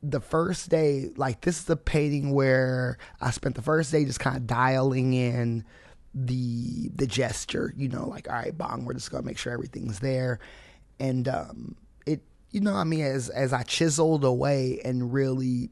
the 0.10 0.20
first 0.20 0.70
day, 0.70 1.10
like 1.18 1.42
this 1.42 1.60
is 1.60 1.64
the 1.66 1.76
painting 1.76 2.32
where 2.32 2.98
I 3.20 3.32
spent 3.32 3.56
the 3.56 3.62
first 3.62 3.92
day 3.92 4.06
just 4.06 4.20
kind 4.20 4.38
of 4.38 4.46
dialing 4.46 5.14
in 5.14 5.66
the 6.14 6.90
the 6.96 7.08
gesture, 7.08 7.74
you 7.76 7.90
know, 7.90 8.08
like 8.08 8.30
all 8.30 8.36
right, 8.36 8.58
bong, 8.58 8.86
we're 8.86 8.94
just 8.94 9.12
gonna 9.12 9.26
make 9.26 9.38
sure 9.38 9.52
everything's 9.52 10.00
there, 10.00 10.40
and 11.00 11.28
um, 11.28 11.76
it, 12.06 12.22
you 12.52 12.62
know, 12.62 12.74
I 12.74 12.84
mean, 12.84 13.04
as 13.04 13.30
as 13.30 13.52
I 13.52 13.64
chiseled 13.64 14.24
away 14.24 14.80
and 14.86 15.12
really 15.12 15.72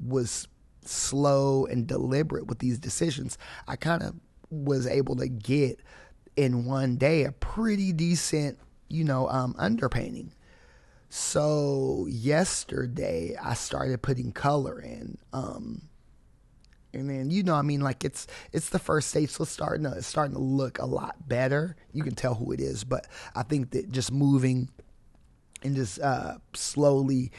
was 0.00 0.48
slow 0.82 1.66
and 1.66 1.86
deliberate 1.86 2.46
with 2.46 2.58
these 2.58 2.78
decisions, 2.78 3.38
I 3.68 3.76
kind 3.76 4.02
of 4.02 4.14
was 4.50 4.86
able 4.86 5.16
to 5.16 5.28
get 5.28 5.80
in 6.36 6.64
one 6.64 6.96
day 6.96 7.24
a 7.24 7.32
pretty 7.32 7.92
decent, 7.92 8.58
you 8.88 9.04
know, 9.04 9.28
um, 9.28 9.54
underpainting. 9.54 10.30
So 11.16 12.08
yesterday 12.10 13.36
I 13.40 13.54
started 13.54 14.02
putting 14.02 14.32
color 14.32 14.80
in. 14.80 15.16
Um, 15.32 15.82
and 16.92 17.08
then 17.08 17.30
you 17.30 17.44
know, 17.44 17.54
I 17.54 17.62
mean, 17.62 17.82
like 17.82 18.04
it's 18.04 18.26
it's 18.52 18.70
the 18.70 18.80
first 18.80 19.10
stage, 19.10 19.30
so 19.30 19.44
it's 19.44 19.52
starting 19.52 19.84
to 19.84 19.92
it's 19.92 20.08
starting 20.08 20.34
to 20.34 20.42
look 20.42 20.80
a 20.80 20.86
lot 20.86 21.28
better. 21.28 21.76
You 21.92 22.02
can 22.02 22.16
tell 22.16 22.34
who 22.34 22.50
it 22.50 22.58
is, 22.58 22.82
but 22.82 23.06
I 23.36 23.44
think 23.44 23.70
that 23.70 23.92
just 23.92 24.10
moving 24.10 24.70
and 25.62 25.76
just 25.76 26.00
uh, 26.00 26.38
slowly 26.52 27.30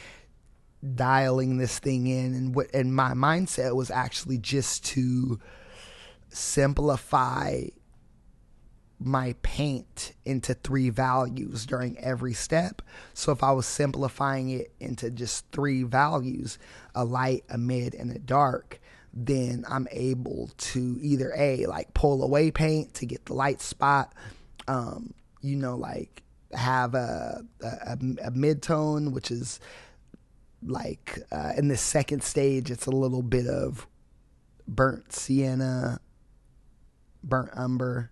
dialing 0.95 1.57
this 1.57 1.77
thing 1.77 2.07
in, 2.07 2.33
and 2.33 2.55
what 2.55 2.73
and 2.73 2.95
my 2.95 3.11
mindset 3.11 3.75
was 3.75 3.91
actually 3.91 4.37
just 4.37 4.85
to 4.85 5.37
simplify 6.29 7.63
my 8.99 9.35
paint 9.41 10.13
into 10.23 10.53
three 10.53 10.89
values 10.89 11.65
during 11.65 11.97
every 11.99 12.33
step. 12.33 12.81
So 13.13 13.31
if 13.31 13.43
I 13.43 13.51
was 13.51 13.65
simplifying 13.65 14.49
it 14.49 14.71
into 14.79 15.11
just 15.11 15.45
three 15.51 15.83
values, 15.83 16.57
a 16.93 17.03
light, 17.03 17.43
a 17.49 17.57
mid, 17.57 17.93
and 17.93 18.11
a 18.11 18.19
dark, 18.19 18.79
then 19.13 19.65
I'm 19.69 19.87
able 19.91 20.49
to 20.57 20.97
either 21.01 21.33
a 21.37 21.65
like 21.65 21.93
pull 21.93 22.23
away 22.23 22.51
paint 22.51 22.93
to 22.95 23.05
get 23.05 23.25
the 23.25 23.33
light 23.33 23.61
spot, 23.61 24.13
um, 24.67 25.13
you 25.41 25.55
know, 25.55 25.75
like 25.75 26.23
have 26.53 26.95
a 26.95 27.43
a, 27.61 27.97
a 28.23 28.31
mid 28.31 28.61
tone, 28.61 29.11
which 29.11 29.31
is 29.31 29.59
like 30.63 31.19
uh, 31.31 31.53
in 31.57 31.67
the 31.67 31.77
second 31.77 32.23
stage, 32.23 32.71
it's 32.71 32.85
a 32.87 32.91
little 32.91 33.21
bit 33.21 33.47
of 33.47 33.87
burnt 34.67 35.13
sienna, 35.13 35.99
burnt 37.23 37.51
umber, 37.53 38.11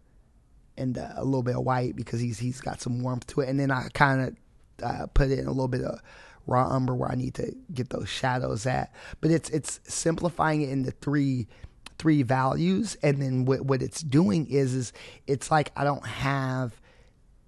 and 0.78 0.98
uh, 0.98 1.10
a 1.16 1.24
little 1.24 1.44
bit 1.44 1.56
of 1.56 1.64
white 1.64 1.96
because 1.96 2.20
he's 2.20 2.40
he's 2.40 2.62
got 2.62 2.82
some 2.82 3.02
warmth 3.02 3.28
to 3.28 3.42
it. 3.42 3.50
And 3.50 3.60
then 3.60 3.72
I 3.72 3.88
kind 3.94 4.22
of 4.22 4.36
uh, 4.84 5.08
put 5.14 5.32
it 5.32 5.40
in 5.40 5.46
a 5.46 5.52
little 5.52 5.68
bit 5.68 5.82
of 5.82 6.00
raw 6.46 6.68
umber 6.68 6.94
where 6.94 7.12
I 7.12 7.16
need 7.16 7.36
to 7.36 7.56
get 7.74 7.90
those 7.90 8.10
shadows 8.10 8.66
at. 8.66 8.94
But 9.22 9.32
it's 9.32 9.50
it's 9.50 9.80
simplifying 9.84 10.62
it 10.62 10.70
into 10.70 10.92
three 10.92 11.48
three 11.98 12.24
values, 12.24 12.98
and 13.02 13.22
then 13.22 13.46
what 13.46 13.62
what 13.62 13.82
it's 13.82 14.02
doing 14.02 14.48
is 14.48 14.74
is 14.74 14.94
it's 15.28 15.52
like 15.52 15.72
I 15.76 15.84
don't 15.84 16.06
have. 16.06 16.80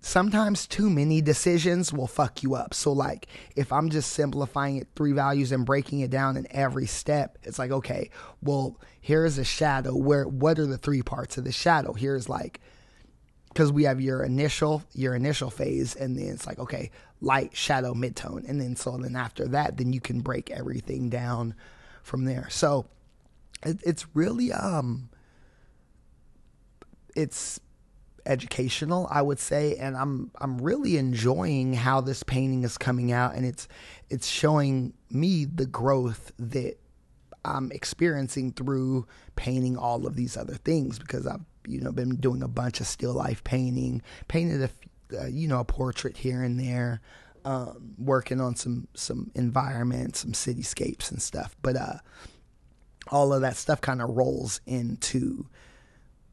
Sometimes 0.02 0.68
too 0.68 0.88
many 0.88 1.20
decisions 1.20 1.92
will 1.92 2.06
fuck 2.06 2.44
you 2.44 2.54
up. 2.54 2.76
So 2.76 2.92
like 2.92 3.26
if 3.56 3.74
I'm 3.74 3.90
just 3.90 4.12
simplifying 4.12 4.78
it 4.78 4.88
three 4.96 5.14
values 5.14 5.52
and 5.52 5.66
breaking 5.66 6.02
it 6.02 6.12
down 6.12 6.38
in 6.38 6.46
every 6.52 6.86
step, 6.86 7.40
it's 7.42 7.58
like 7.58 7.72
okay, 7.72 8.12
well 8.42 8.80
here's 9.02 9.40
a 9.40 9.44
shadow. 9.44 9.96
Where 9.96 10.28
what 10.28 10.60
are 10.60 10.68
the 10.68 10.78
three 10.78 11.02
parts 11.02 11.40
of 11.40 11.44
the 11.44 11.52
shadow? 11.52 11.94
Here's 11.94 12.30
like 12.30 12.62
because 13.56 13.72
we 13.72 13.86
have 13.86 14.02
your 14.02 14.22
initial 14.22 14.84
your 14.94 15.16
initial 15.16 15.50
phase 15.50 15.96
and 15.96 16.20
then 16.20 16.28
it's 16.28 16.46
like 16.46 16.60
okay 16.60 16.92
light 17.22 17.56
shadow 17.56 17.94
midtone 17.94 18.48
and 18.50 18.60
then 18.60 18.76
so 18.76 18.98
then 18.98 19.16
after 19.16 19.48
that 19.48 19.78
then 19.78 19.94
you 19.94 20.02
can 20.02 20.20
break 20.20 20.52
everything 20.52 21.10
down 21.10 21.56
from 22.04 22.26
there. 22.26 22.48
So 22.50 22.86
it, 23.66 23.80
it's 23.84 24.06
really 24.14 24.52
um 24.52 25.10
it's 27.16 27.62
educational 28.26 29.08
i 29.12 29.22
would 29.22 29.38
say 29.38 29.76
and 29.76 29.96
i'm 29.96 30.32
i'm 30.42 30.58
really 30.58 30.98
enjoying 30.98 31.74
how 31.74 32.02
this 32.02 32.24
painting 32.24 32.64
is 32.64 32.76
coming 32.76 33.12
out 33.12 33.36
and 33.36 33.46
it's 33.46 33.68
it's 34.10 34.28
showing 34.28 34.92
me 35.12 35.46
the 35.46 35.66
growth 35.68 36.32
that 36.40 36.74
i'm 37.46 37.72
experiencing 37.72 38.52
through 38.52 39.06
painting 39.36 39.78
all 39.78 40.08
of 40.08 40.16
these 40.16 40.36
other 40.36 40.56
things 40.56 40.98
because 40.98 41.28
i've 41.28 41.46
you 41.68 41.82
know 41.82 41.92
been 41.92 42.16
doing 42.16 42.44
a 42.44 42.48
bunch 42.48 42.80
of 42.80 42.88
still 42.88 43.14
life 43.14 43.44
painting 43.44 44.02
painted 44.28 44.62
a 44.62 45.22
uh, 45.22 45.28
you 45.28 45.48
know 45.48 45.60
a 45.60 45.66
portrait 45.66 46.18
here 46.18 46.42
and 46.44 46.60
there 46.60 47.02
um, 47.46 47.94
working 47.98 48.42
on 48.42 48.56
some 48.56 48.88
some 48.96 49.32
environments 49.36 50.20
some 50.20 50.32
cityscapes 50.32 51.12
and 51.12 51.22
stuff. 51.22 51.56
But 51.62 51.76
uh 51.76 51.98
all 53.12 53.34
of 53.34 53.42
that 53.42 53.56
stuff 53.56 53.82
kind 53.82 54.02
of 54.02 54.10
rolls 54.10 54.62
into 54.66 55.46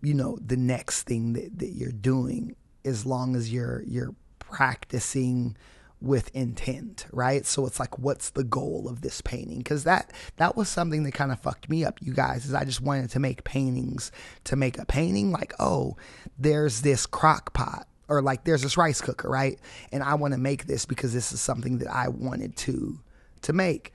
you 0.00 0.14
know 0.14 0.38
the 0.44 0.56
next 0.56 1.02
thing 1.02 1.34
that, 1.34 1.58
that 1.58 1.70
you're 1.70 1.92
doing. 1.92 2.56
As 2.84 3.06
long 3.06 3.36
as 3.36 3.52
you're 3.52 3.82
you're 3.86 4.14
practicing 4.38 5.56
with 6.02 6.34
intent, 6.34 7.06
right? 7.12 7.46
So 7.46 7.66
it's 7.66 7.78
like, 7.78 7.98
what's 7.98 8.30
the 8.30 8.44
goal 8.44 8.88
of 8.88 9.00
this 9.02 9.20
painting? 9.20 9.58
Because 9.58 9.84
that 9.84 10.12
that 10.36 10.56
was 10.56 10.68
something 10.68 11.04
that 11.04 11.12
kind 11.12 11.32
of 11.32 11.40
fucked 11.40 11.68
me 11.68 11.84
up, 11.84 11.98
you 12.02 12.12
guys. 12.12 12.44
Is 12.44 12.54
I 12.54 12.64
just 12.64 12.80
wanted 12.80 13.10
to 13.10 13.20
make 13.20 13.44
paintings 13.44 14.10
to 14.44 14.56
make 14.56 14.78
a 14.78 14.84
painting. 14.84 15.30
Like, 15.30 15.54
oh, 15.58 15.96
there's 16.38 16.82
this 16.82 17.06
crock 17.06 17.52
pot, 17.52 17.86
or 18.08 18.20
like 18.20 18.44
there's 18.44 18.62
this 18.62 18.76
rice 18.76 19.00
cooker, 19.00 19.28
right? 19.28 19.58
And 19.92 20.02
I 20.02 20.14
want 20.14 20.34
to 20.34 20.38
make 20.38 20.66
this 20.66 20.84
because 20.84 21.14
this 21.14 21.32
is 21.32 21.40
something 21.40 21.78
that 21.78 21.94
I 21.94 22.08
wanted 22.08 22.56
to 22.56 22.98
to 23.42 23.52
make, 23.52 23.92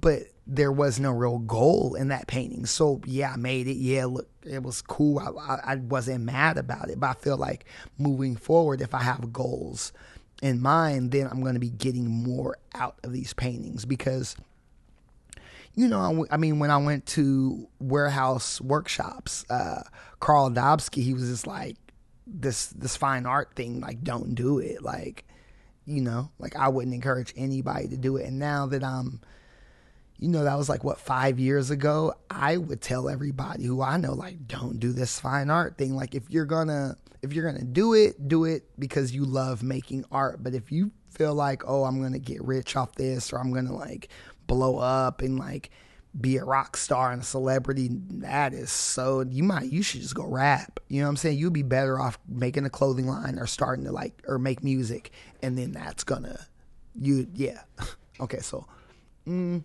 but 0.00 0.22
there 0.46 0.72
was 0.72 1.00
no 1.00 1.10
real 1.10 1.38
goal 1.38 1.94
in 1.94 2.08
that 2.08 2.26
painting. 2.26 2.66
So 2.66 3.00
yeah, 3.06 3.32
I 3.32 3.36
made 3.36 3.66
it. 3.66 3.76
Yeah, 3.76 4.04
look, 4.06 4.28
it 4.44 4.62
was 4.62 4.82
cool. 4.82 5.18
I, 5.18 5.54
I, 5.54 5.72
I 5.72 5.76
wasn't 5.76 6.24
mad 6.24 6.58
about 6.58 6.90
it, 6.90 7.00
but 7.00 7.06
I 7.08 7.14
feel 7.14 7.38
like 7.38 7.64
moving 7.98 8.36
forward, 8.36 8.82
if 8.82 8.94
I 8.94 9.02
have 9.02 9.32
goals 9.32 9.92
in 10.44 10.60
mind, 10.60 11.10
then 11.10 11.26
I'm 11.26 11.40
going 11.40 11.54
to 11.54 11.60
be 11.60 11.70
getting 11.70 12.06
more 12.06 12.58
out 12.74 12.98
of 13.02 13.14
these 13.14 13.32
paintings 13.32 13.86
because, 13.86 14.36
you 15.74 15.88
know, 15.88 16.26
I 16.30 16.36
mean, 16.36 16.58
when 16.58 16.70
I 16.70 16.76
went 16.76 17.06
to 17.06 17.66
warehouse 17.80 18.60
workshops, 18.60 19.46
uh, 19.48 19.84
Carl 20.20 20.50
Dobsky, 20.50 21.02
he 21.02 21.14
was 21.14 21.30
just 21.30 21.46
like, 21.46 21.76
this 22.26 22.66
this 22.66 22.94
fine 22.94 23.24
art 23.24 23.54
thing, 23.54 23.80
like, 23.80 24.04
don't 24.04 24.34
do 24.34 24.58
it. 24.58 24.82
Like, 24.82 25.24
you 25.86 26.02
know, 26.02 26.30
like 26.38 26.56
I 26.56 26.68
wouldn't 26.68 26.94
encourage 26.94 27.32
anybody 27.38 27.88
to 27.88 27.96
do 27.96 28.18
it. 28.18 28.26
And 28.26 28.38
now 28.38 28.66
that 28.66 28.84
I'm, 28.84 29.22
you 30.18 30.28
know, 30.28 30.44
that 30.44 30.58
was 30.58 30.68
like 30.68 30.84
what 30.84 30.98
five 30.98 31.38
years 31.38 31.70
ago. 31.70 32.12
I 32.30 32.58
would 32.58 32.82
tell 32.82 33.08
everybody 33.08 33.64
who 33.64 33.80
I 33.80 33.96
know, 33.96 34.12
like, 34.12 34.46
don't 34.46 34.78
do 34.78 34.92
this 34.92 35.18
fine 35.18 35.48
art 35.48 35.78
thing. 35.78 35.96
Like, 35.96 36.14
if 36.14 36.28
you're 36.28 36.44
gonna 36.44 36.96
if 37.24 37.32
you're 37.32 37.50
gonna 37.50 37.64
do 37.64 37.94
it, 37.94 38.28
do 38.28 38.44
it 38.44 38.64
because 38.78 39.14
you 39.14 39.24
love 39.24 39.62
making 39.62 40.04
art. 40.12 40.42
But 40.42 40.54
if 40.54 40.70
you 40.70 40.92
feel 41.08 41.34
like, 41.34 41.62
oh, 41.66 41.84
I'm 41.84 42.00
gonna 42.00 42.18
get 42.18 42.44
rich 42.44 42.76
off 42.76 42.94
this, 42.94 43.32
or 43.32 43.40
I'm 43.40 43.52
gonna 43.52 43.74
like 43.74 44.08
blow 44.46 44.76
up 44.78 45.22
and 45.22 45.38
like 45.38 45.70
be 46.20 46.36
a 46.36 46.44
rock 46.44 46.76
star 46.76 47.10
and 47.10 47.22
a 47.22 47.24
celebrity, 47.24 47.88
that 47.90 48.52
is 48.52 48.70
so 48.70 49.22
you 49.22 49.42
might 49.42 49.72
you 49.72 49.82
should 49.82 50.02
just 50.02 50.14
go 50.14 50.26
rap. 50.26 50.78
You 50.88 51.00
know 51.00 51.06
what 51.06 51.10
I'm 51.10 51.16
saying? 51.16 51.38
You'd 51.38 51.54
be 51.54 51.62
better 51.62 51.98
off 51.98 52.18
making 52.28 52.66
a 52.66 52.70
clothing 52.70 53.08
line 53.08 53.38
or 53.38 53.46
starting 53.46 53.86
to 53.86 53.92
like 53.92 54.22
or 54.28 54.38
make 54.38 54.62
music, 54.62 55.10
and 55.42 55.56
then 55.56 55.72
that's 55.72 56.04
gonna 56.04 56.46
you 56.94 57.26
yeah. 57.34 57.62
okay, 58.20 58.40
so. 58.40 58.66
Mm, 59.26 59.64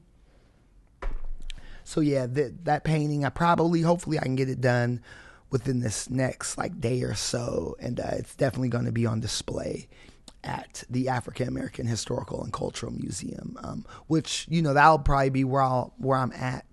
so 1.84 2.00
yeah, 2.00 2.28
that 2.28 2.64
that 2.64 2.84
painting, 2.86 3.26
I 3.26 3.30
probably, 3.30 3.82
hopefully, 3.82 4.18
I 4.18 4.24
can 4.24 4.36
get 4.36 4.48
it 4.48 4.62
done 4.62 5.02
within 5.50 5.80
this 5.80 6.10
next 6.10 6.58
like 6.58 6.80
day 6.80 7.02
or 7.04 7.16
so, 7.16 7.76
and 7.80 8.00
uh, 8.00 8.12
it's 8.14 8.36
definitely 8.36 8.70
going 8.70 8.86
to 8.86 8.92
be 8.92 9.06
on 9.06 9.20
display 9.20 9.88
at 10.44 10.84
the 10.90 11.10
African 11.10 11.48
American 11.48 11.88
Historical 11.88 12.44
and 12.44 12.54
Cultural 12.54 12.92
Museum, 12.92 13.58
um, 13.64 13.86
which 14.08 14.46
you 14.50 14.62
know 14.62 14.74
that'll 14.74 15.00
probably 15.00 15.30
be 15.30 15.44
where 15.44 15.62
I'll 15.62 15.94
where 15.98 16.18
I'm 16.18 16.32
at 16.34 16.66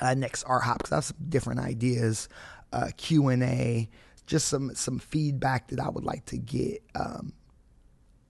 uh, 0.00 0.14
next 0.14 0.44
art 0.44 0.64
hop 0.64 0.78
because 0.78 0.92
I 0.92 0.96
have 0.96 1.04
some 1.04 1.16
different 1.28 1.60
ideas, 1.60 2.28
uh, 2.72 2.90
Q 2.96 3.28
and 3.28 3.42
A, 3.42 3.88
just 4.26 4.48
some 4.48 4.74
some 4.74 4.98
feedback 4.98 5.68
that 5.68 5.80
I 5.80 5.88
would 5.88 6.04
like 6.04 6.26
to 6.26 6.36
get 6.36 6.82
um, 6.94 7.32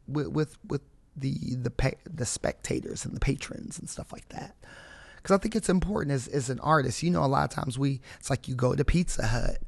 with 0.07 0.29
with 0.29 0.57
with 0.67 0.83
the 1.17 1.57
the 1.57 1.73
the 2.13 2.27
spectators 2.27 3.05
and 3.05 3.15
the 3.15 3.21
patrons 3.21 3.79
and 3.79 3.89
stuff 3.89 4.13
like 4.13 4.29
that 4.29 4.55
because 5.27 5.41
I 5.41 5.43
think 5.43 5.57
it's 5.57 5.69
important 5.69 6.15
as, 6.15 6.29
as 6.29 6.51
an 6.51 6.61
artist. 6.61 7.03
You 7.03 7.11
know, 7.11 7.25
a 7.25 7.27
lot 7.27 7.43
of 7.43 7.51
times 7.51 7.77
we, 7.77 8.01
it's 8.21 8.31
like 8.31 8.47
you 8.47 8.55
go 8.55 8.77
to 8.77 8.85
Pizza 8.85 9.27
Hut 9.27 9.59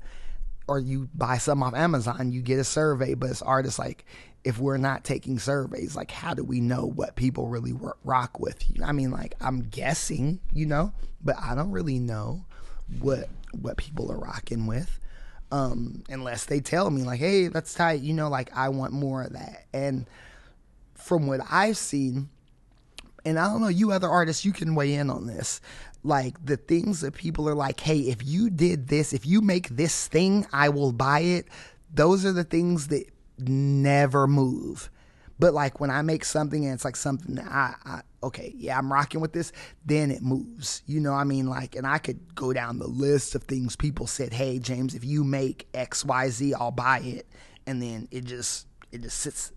or 0.69 0.79
you 0.79 1.09
buy 1.15 1.39
something 1.39 1.67
off 1.67 1.75
Amazon, 1.75 2.31
you 2.31 2.43
get 2.43 2.61
a 2.61 2.65
survey, 2.65 3.15
but 3.15 3.31
as 3.31 3.43
artists 3.43 3.77
like 3.77 4.05
if 4.45 4.61
we're 4.61 4.77
not 4.77 5.03
taking 5.03 5.41
surveys, 5.41 5.97
like 5.97 6.13
how 6.13 6.33
do 6.33 6.45
we 6.45 6.61
know 6.61 6.87
what 6.87 7.17
people 7.17 7.49
really 7.49 7.75
rock 8.05 8.39
with? 8.39 8.71
You 8.71 8.83
know, 8.83 8.87
I 8.87 8.93
mean, 8.93 9.11
like 9.11 9.35
I'm 9.41 9.63
guessing, 9.63 10.39
you 10.53 10.65
know, 10.65 10.93
but 11.25 11.35
I 11.43 11.57
don't 11.57 11.73
really 11.73 11.99
know 11.99 12.45
what 13.01 13.29
what 13.61 13.79
people 13.79 14.13
are 14.13 14.19
rocking 14.19 14.69
with 14.69 15.01
um, 15.51 16.05
unless 16.09 16.45
they 16.45 16.61
tell 16.61 16.89
me 16.89 17.03
like, 17.03 17.19
hey, 17.19 17.49
that's 17.49 17.75
tight, 17.75 18.01
you 18.01 18.15
know, 18.15 18.29
like 18.29 18.57
I 18.57 18.69
want 18.69 18.93
more 18.93 19.25
of 19.25 19.33
that. 19.33 19.65
And 19.73 20.07
from 20.95 21.27
what 21.27 21.41
I've 21.51 21.77
seen, 21.77 22.29
and 23.29 23.39
I 23.39 23.45
don't 23.45 23.61
know, 23.61 23.69
you 23.69 23.93
other 23.93 24.09
artists, 24.09 24.45
you 24.47 24.53
can 24.53 24.75
weigh 24.75 24.95
in 24.95 25.11
on 25.11 25.27
this. 25.27 25.61
Like 26.03 26.43
the 26.45 26.57
things 26.57 27.03
that 27.03 27.15
people 27.15 27.47
are 27.47 27.55
like, 27.55 27.79
hey, 27.79 27.99
if 27.99 28.25
you 28.25 28.49
did 28.49 28.89
this, 28.89 29.13
if 29.13 29.27
you 29.27 29.43
make 29.43 29.69
this 29.69 30.09
thing, 30.09 30.47
I 30.51 30.71
will 30.71 30.93
buy 30.93 31.21
it. 31.21 31.47
Those 31.93 32.25
are 32.25 32.33
the 32.33 32.45
things 32.45 32.89
that 32.89 33.05
never 33.37 34.27
move. 34.27 34.91
But 35.39 35.53
like 35.53 35.79
when 35.79 35.91
I 35.91 36.01
make 36.01 36.25
something 36.25 36.65
and 36.65 36.75
it's 36.75 36.87
like 36.87 36.97
something 36.97 37.35
that 37.35 37.47
I, 37.47 37.75
I 37.85 38.01
okay, 38.23 38.55
yeah, 38.57 38.79
I'm 38.79 38.91
rocking 38.91 39.21
with 39.21 39.35
this, 39.35 39.53
then 39.85 40.11
it 40.11 40.23
moves. 40.23 40.83
You 40.87 40.99
know, 40.99 41.13
I 41.13 41.25
mean, 41.25 41.49
like, 41.49 41.77
and 41.77 41.87
I 41.87 41.99
could 41.99 42.35
go 42.35 42.55
down 42.55 42.79
the 42.79 42.89
list 42.89 43.35
of 43.35 43.43
things 43.43 43.77
people 43.77 44.07
said, 44.07 44.33
hey, 44.33 44.59
James, 44.59 44.95
if 44.95 45.05
you 45.05 45.23
make 45.23 45.69
X, 45.75 46.03
Y, 46.03 46.31
Z, 46.31 46.55
I'll 46.55 46.71
buy 46.71 47.01
it, 47.01 47.27
and 47.67 47.83
then 47.83 48.09
it 48.11 48.25
just 48.25 48.67
it 48.91 49.03
just 49.03 49.19
sits 49.19 49.53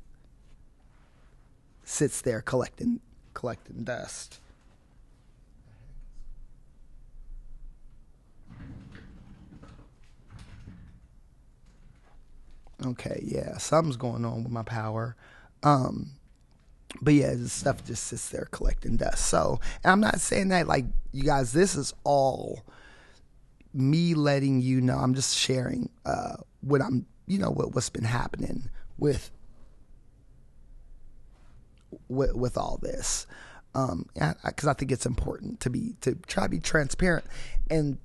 sits 1.86 2.22
there 2.22 2.42
collecting 2.42 3.00
collecting 3.34 3.84
dust. 3.84 4.40
Okay, 12.84 13.22
yeah, 13.24 13.58
something's 13.58 13.96
going 13.96 14.26
on 14.26 14.44
with 14.44 14.52
my 14.52 14.64
power. 14.64 15.16
Um, 15.62 16.12
but 17.00 17.14
yeah, 17.14 17.36
the 17.36 17.48
stuff 17.48 17.86
just 17.86 18.06
sits 18.06 18.30
there 18.30 18.48
collecting 18.52 18.98
dust. 18.98 19.28
So, 19.28 19.60
I'm 19.84 20.00
not 20.00 20.20
saying 20.20 20.50
that 20.50 20.68
like 20.68 20.86
you 21.12 21.24
guys, 21.24 21.54
this 21.54 21.76
is 21.76 21.94
all 22.04 22.66
me 23.74 24.16
letting 24.16 24.62
you 24.62 24.82
know. 24.82 24.98
I'm 24.98 25.14
just 25.14 25.38
sharing 25.38 25.90
uh, 26.06 26.38
what 26.62 26.82
I'm, 26.82 27.06
you 27.28 27.38
know, 27.38 27.52
what 27.52 27.76
what's 27.76 27.90
been 27.90 28.04
happening 28.04 28.70
with 28.98 29.32
with, 32.10 32.34
with 32.36 32.58
all 32.58 32.80
this. 32.82 33.28
Um, 33.74 34.08
because 34.14 34.68
I, 34.68 34.72
I 34.72 34.74
think 34.74 34.92
it's 34.92 35.06
important 35.06 35.62
to 35.62 35.70
be 35.70 35.96
to 36.02 36.16
try 36.28 36.44
to 36.44 36.50
be 36.50 36.60
transparent, 36.60 37.26
and 37.70 38.00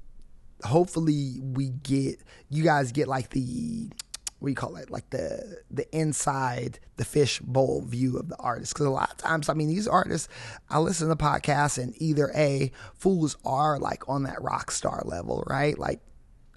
hopefully 0.64 1.40
we 1.40 1.70
get 1.70 2.20
you 2.48 2.62
guys 2.62 2.92
get 2.92 3.08
like 3.08 3.30
the 3.30 3.90
what 4.38 4.48
do 4.48 4.50
you 4.50 4.56
call 4.56 4.76
it? 4.76 4.90
Like 4.90 5.10
the 5.10 5.58
the 5.70 5.86
inside 5.96 6.78
the 6.96 7.04
fish 7.04 7.40
bowl 7.40 7.82
view 7.82 8.18
of 8.18 8.28
the 8.28 8.36
artist. 8.36 8.74
Because 8.74 8.86
a 8.86 8.90
lot 8.90 9.10
of 9.10 9.16
times 9.16 9.48
i 9.48 9.54
mean 9.54 9.68
these 9.68 9.88
artists 9.88 10.28
i 10.70 10.78
listen 10.78 11.08
to 11.08 11.16
podcasts 11.16 11.82
and 11.82 11.94
either 12.00 12.30
a 12.34 12.70
fools 12.94 13.36
are 13.44 13.78
like 13.78 14.08
on 14.08 14.24
that 14.24 14.40
rock 14.42 14.70
star 14.70 15.02
level 15.04 15.42
right? 15.46 15.78
Like 15.78 16.00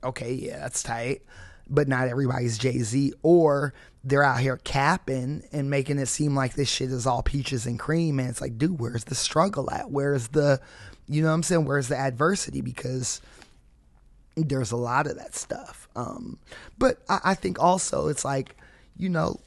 okay 0.03 0.33
yeah 0.33 0.59
that's 0.59 0.83
tight 0.83 1.23
but 1.69 1.87
not 1.87 2.07
everybody's 2.07 2.57
jay-z 2.57 3.13
or 3.21 3.73
they're 4.03 4.23
out 4.23 4.39
here 4.39 4.57
capping 4.63 5.43
and 5.51 5.69
making 5.69 5.99
it 5.99 6.07
seem 6.07 6.35
like 6.35 6.53
this 6.53 6.69
shit 6.69 6.89
is 6.89 7.05
all 7.05 7.21
peaches 7.21 7.65
and 7.65 7.79
cream 7.79 8.19
and 8.19 8.29
it's 8.29 8.41
like 8.41 8.57
dude 8.57 8.79
where's 8.79 9.03
the 9.03 9.15
struggle 9.15 9.69
at 9.71 9.91
where's 9.91 10.29
the 10.29 10.59
you 11.07 11.21
know 11.21 11.27
what 11.27 11.33
i'm 11.33 11.43
saying 11.43 11.65
where's 11.65 11.89
the 11.89 11.97
adversity 11.97 12.61
because 12.61 13.19
there's 14.47 14.71
a 14.71 14.77
lot 14.77 15.07
of 15.07 15.17
that 15.17 15.35
stuff. 15.35 15.87
Um, 15.95 16.39
but 16.77 16.97
I, 17.09 17.19
I 17.25 17.33
think 17.35 17.59
also 17.59 18.07
it's 18.07 18.23
like, 18.23 18.55
you 18.97 19.09
know, 19.09 19.39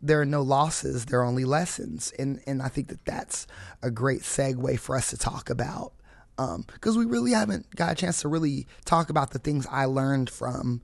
there 0.00 0.20
are 0.20 0.26
no 0.26 0.42
losses, 0.42 1.06
there 1.06 1.20
are 1.20 1.24
only 1.24 1.44
lessons. 1.44 2.12
And, 2.18 2.40
and 2.46 2.62
I 2.62 2.68
think 2.68 2.88
that 2.88 3.04
that's 3.04 3.46
a 3.82 3.90
great 3.90 4.20
segue 4.20 4.78
for 4.78 4.96
us 4.96 5.10
to 5.10 5.16
talk 5.16 5.50
about. 5.50 5.92
Because 6.36 6.96
um, 6.96 6.98
we 6.98 7.06
really 7.06 7.30
haven't 7.30 7.74
got 7.76 7.92
a 7.92 7.94
chance 7.94 8.20
to 8.22 8.28
really 8.28 8.66
talk 8.84 9.08
about 9.08 9.30
the 9.30 9.38
things 9.38 9.66
I 9.70 9.84
learned 9.84 10.28
from 10.28 10.82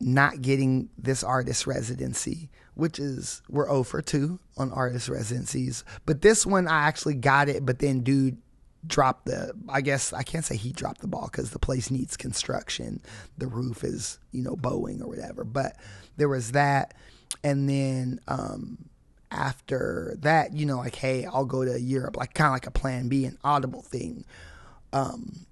not 0.00 0.42
getting 0.42 0.90
this 0.98 1.24
artist 1.24 1.66
residency, 1.66 2.50
which 2.74 2.98
is 2.98 3.42
we're 3.48 3.70
over 3.70 4.02
2 4.02 4.38
on 4.58 4.72
artist 4.72 5.08
residencies. 5.08 5.84
But 6.04 6.22
this 6.22 6.44
one, 6.44 6.68
I 6.68 6.86
actually 6.86 7.14
got 7.14 7.48
it, 7.48 7.64
but 7.64 7.78
then 7.78 8.00
dude 8.00 8.38
dropped 8.86 9.26
the 9.26 9.52
I 9.68 9.80
guess 9.80 10.12
I 10.12 10.22
can't 10.22 10.44
say 10.44 10.56
he 10.56 10.70
dropped 10.70 11.00
the 11.00 11.08
ball 11.08 11.28
because 11.30 11.50
the 11.50 11.58
place 11.58 11.90
needs 11.90 12.16
construction. 12.16 13.00
The 13.38 13.46
roof 13.46 13.82
is, 13.82 14.18
you 14.32 14.42
know, 14.42 14.56
bowing 14.56 15.02
or 15.02 15.08
whatever. 15.08 15.44
But 15.44 15.76
there 16.16 16.28
was 16.28 16.52
that. 16.52 16.94
And 17.42 17.68
then 17.68 18.20
um, 18.28 18.78
after 19.30 20.16
that, 20.20 20.54
you 20.54 20.66
know, 20.66 20.78
like, 20.78 20.94
hey, 20.94 21.24
I'll 21.26 21.44
go 21.44 21.64
to 21.64 21.80
Europe, 21.80 22.16
like 22.16 22.34
kind 22.34 22.48
of 22.48 22.52
like 22.52 22.66
a 22.66 22.70
plan 22.70 23.08
B, 23.08 23.24
an 23.24 23.38
audible 23.42 23.82
thing. 23.82 24.24
Um, 24.92 25.46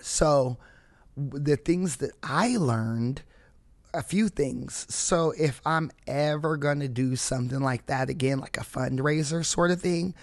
so 0.00 0.58
the 1.16 1.56
things 1.56 1.96
that 1.96 2.12
I 2.22 2.56
learned, 2.56 3.22
a 3.94 4.02
few 4.02 4.28
things. 4.28 4.86
So 4.88 5.32
if 5.38 5.60
I'm 5.64 5.90
ever 6.06 6.56
going 6.56 6.80
to 6.80 6.88
do 6.88 7.16
something 7.16 7.60
like 7.60 7.86
that 7.86 8.10
again, 8.10 8.40
like 8.40 8.56
a 8.56 8.64
fundraiser 8.64 9.44
sort 9.44 9.70
of 9.70 9.80
thing, 9.80 10.14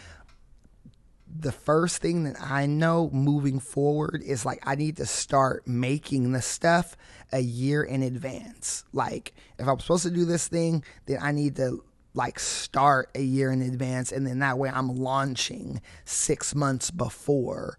the 1.40 1.52
first 1.52 2.02
thing 2.02 2.24
that 2.26 2.36
I 2.42 2.66
know 2.66 3.10
moving 3.12 3.60
forward 3.60 4.22
is 4.24 4.46
like 4.46 4.62
I 4.64 4.76
need 4.76 4.98
to 4.98 5.06
start 5.06 5.66
making 5.66 6.32
the 6.32 6.42
stuff 6.42 6.98
a 7.32 7.40
year 7.40 7.84
in 7.84 8.04
advance. 8.04 8.84
Like 8.92 9.34
if 9.58 9.68
I'm 9.68 9.80
supposed 9.80 10.04
to 10.04 10.12
do 10.12 10.26
this 10.26 10.48
thing, 10.48 10.84
then 11.06 11.20
I 11.22 11.32
need 11.32 11.56
to 11.56 11.84
like 12.14 12.40
start 12.40 13.10
a 13.16 13.22
year 13.22 13.52
in 13.52 13.62
advance 13.62 14.12
and 14.12 14.28
then 14.28 14.40
that 14.40 14.58
way 14.58 14.70
I'm 14.70 14.90
launching 14.90 15.82
6 16.04 16.56
months 16.56 16.92
before 16.92 17.78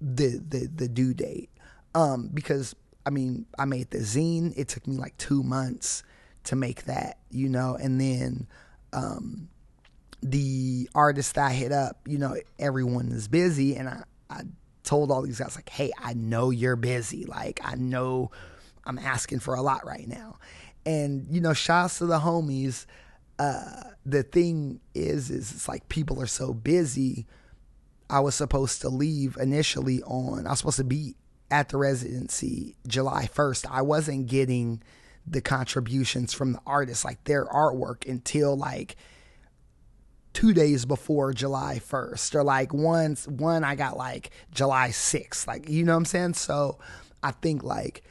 the 0.00 0.42
the 0.46 0.68
the 0.74 0.88
due 0.88 1.14
date. 1.14 1.50
Um 1.94 2.30
because 2.34 2.74
I 3.06 3.10
mean, 3.10 3.46
I 3.58 3.64
made 3.64 3.90
the 3.90 3.98
zine. 3.98 4.52
It 4.56 4.68
took 4.68 4.86
me 4.86 4.98
like 4.98 5.16
2 5.16 5.42
months 5.42 6.02
to 6.44 6.56
make 6.56 6.84
that, 6.84 7.18
you 7.30 7.48
know, 7.48 7.76
and 7.80 8.00
then 8.00 8.46
um 8.92 9.48
the 10.22 10.88
artist 10.94 11.38
I 11.38 11.52
hit 11.52 11.72
up, 11.72 11.98
you 12.06 12.18
know, 12.18 12.36
everyone 12.58 13.12
is 13.12 13.28
busy. 13.28 13.76
And 13.76 13.88
I, 13.88 14.02
I 14.30 14.42
told 14.82 15.10
all 15.10 15.22
these 15.22 15.38
guys, 15.38 15.56
like, 15.56 15.68
hey, 15.68 15.92
I 15.98 16.14
know 16.14 16.50
you're 16.50 16.76
busy. 16.76 17.24
Like, 17.24 17.60
I 17.62 17.74
know 17.74 18.30
I'm 18.84 18.98
asking 18.98 19.40
for 19.40 19.54
a 19.54 19.62
lot 19.62 19.86
right 19.86 20.08
now. 20.08 20.38
And, 20.84 21.26
you 21.30 21.40
know, 21.40 21.52
shouts 21.52 21.98
to 21.98 22.06
the 22.06 22.18
homies. 22.18 22.86
Uh, 23.38 23.82
the 24.04 24.22
thing 24.22 24.80
is, 24.94 25.30
is 25.30 25.52
it's 25.52 25.68
like 25.68 25.88
people 25.88 26.20
are 26.20 26.26
so 26.26 26.54
busy. 26.54 27.26
I 28.08 28.20
was 28.20 28.34
supposed 28.34 28.80
to 28.82 28.88
leave 28.88 29.36
initially 29.36 30.02
on, 30.04 30.46
I 30.46 30.50
was 30.50 30.58
supposed 30.58 30.78
to 30.78 30.84
be 30.84 31.16
at 31.50 31.68
the 31.68 31.76
residency 31.76 32.76
July 32.86 33.28
1st. 33.32 33.66
I 33.70 33.82
wasn't 33.82 34.26
getting 34.26 34.82
the 35.26 35.40
contributions 35.40 36.32
from 36.32 36.52
the 36.52 36.60
artists, 36.66 37.04
like 37.04 37.22
their 37.24 37.46
artwork, 37.46 38.08
until 38.08 38.56
like 38.56 38.96
two 40.36 40.52
days 40.52 40.84
before 40.84 41.32
July 41.32 41.80
1st 41.82 42.34
or 42.34 42.44
like 42.44 42.74
once 42.74 43.26
one 43.26 43.64
I 43.64 43.74
got 43.74 43.96
like 43.96 44.28
July 44.52 44.90
6th 44.90 45.46
like 45.46 45.66
you 45.66 45.82
know 45.82 45.94
what 45.94 46.00
I'm 46.00 46.04
saying 46.04 46.34
so 46.34 46.78
I 47.22 47.30
think 47.30 47.64
like 47.64 48.04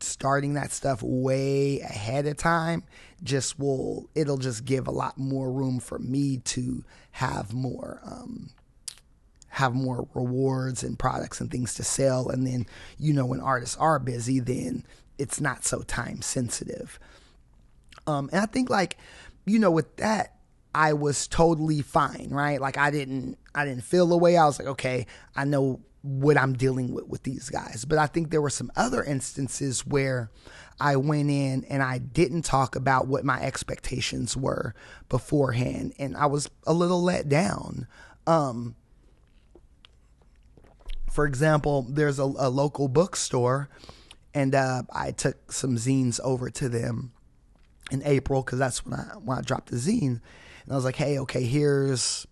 starting 0.00 0.52
that 0.52 0.70
stuff 0.70 1.02
way 1.02 1.80
ahead 1.80 2.26
of 2.26 2.36
time 2.36 2.84
just 3.22 3.58
will 3.58 4.10
it'll 4.14 4.36
just 4.36 4.66
give 4.66 4.86
a 4.86 4.90
lot 4.90 5.16
more 5.16 5.50
room 5.50 5.80
for 5.80 5.98
me 5.98 6.42
to 6.44 6.84
have 7.12 7.54
more 7.54 8.02
um 8.04 8.50
have 9.58 9.74
more 9.74 10.08
rewards 10.14 10.82
and 10.82 10.98
products 10.98 11.40
and 11.40 11.50
things 11.50 11.74
to 11.74 11.82
sell 11.82 12.28
and 12.28 12.46
then 12.46 12.66
you 12.98 13.12
know 13.12 13.26
when 13.26 13.40
artists 13.40 13.76
are 13.76 13.98
busy 13.98 14.40
then 14.40 14.84
it's 15.18 15.40
not 15.40 15.64
so 15.64 15.82
time 15.82 16.22
sensitive 16.22 16.98
um 18.06 18.28
and 18.32 18.40
I 18.40 18.46
think 18.46 18.70
like 18.70 18.96
you 19.46 19.58
know 19.58 19.70
with 19.70 19.96
that 19.96 20.38
I 20.74 20.92
was 20.92 21.26
totally 21.26 21.82
fine, 21.82 22.28
right? 22.30 22.60
Like 22.60 22.76
I 22.76 22.90
didn't 22.90 23.38
I 23.54 23.64
didn't 23.64 23.84
feel 23.84 24.06
the 24.06 24.16
way 24.16 24.36
I 24.36 24.46
was 24.46 24.58
like, 24.58 24.68
okay, 24.68 25.06
I 25.34 25.44
know 25.44 25.80
what 26.02 26.38
I'm 26.38 26.52
dealing 26.52 26.94
with 26.94 27.06
with 27.06 27.22
these 27.24 27.50
guys. 27.50 27.84
But 27.84 27.98
I 27.98 28.06
think 28.06 28.30
there 28.30 28.42
were 28.42 28.50
some 28.50 28.70
other 28.76 29.02
instances 29.02 29.86
where 29.86 30.30
I 30.80 30.96
went 30.96 31.30
in 31.30 31.64
and 31.64 31.82
I 31.82 31.98
didn't 31.98 32.42
talk 32.42 32.76
about 32.76 33.08
what 33.08 33.24
my 33.24 33.40
expectations 33.40 34.36
were 34.36 34.74
beforehand 35.08 35.94
and 35.98 36.16
I 36.16 36.26
was 36.26 36.48
a 36.66 36.72
little 36.72 37.02
let 37.02 37.28
down. 37.28 37.86
Um 38.26 38.76
for 41.18 41.26
example, 41.26 41.84
there's 41.88 42.20
a, 42.20 42.22
a 42.22 42.48
local 42.48 42.86
bookstore 42.86 43.68
and 44.34 44.54
uh, 44.54 44.84
I 44.92 45.10
took 45.10 45.50
some 45.50 45.74
zines 45.74 46.20
over 46.22 46.48
to 46.50 46.68
them 46.68 47.10
in 47.90 48.04
April 48.04 48.40
because 48.40 48.60
that's 48.60 48.86
when 48.86 48.94
I 48.94 49.02
when 49.16 49.36
I 49.36 49.40
dropped 49.40 49.72
the 49.72 49.78
zine 49.78 50.20
and 50.62 50.70
I 50.70 50.76
was 50.76 50.84
like, 50.84 50.94
hey, 50.94 51.18
okay, 51.18 51.42
here's, 51.42 52.24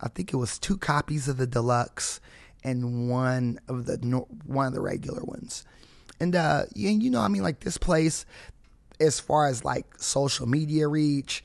I 0.00 0.08
think 0.08 0.32
it 0.32 0.38
was 0.38 0.58
two 0.58 0.78
copies 0.78 1.28
of 1.28 1.36
the 1.36 1.46
deluxe 1.46 2.18
and 2.64 3.10
one 3.10 3.60
of 3.68 3.84
the 3.84 3.98
one 4.46 4.68
of 4.68 4.72
the 4.72 4.80
regular 4.80 5.22
ones. 5.22 5.66
And 6.18 6.34
uh, 6.34 6.62
you, 6.74 6.88
you 6.88 7.10
know, 7.10 7.20
I 7.20 7.28
mean, 7.28 7.42
like 7.42 7.60
this 7.60 7.76
place, 7.76 8.24
as 9.00 9.20
far 9.20 9.48
as 9.48 9.66
like 9.66 9.84
social 9.98 10.46
media 10.46 10.88
reach, 10.88 11.44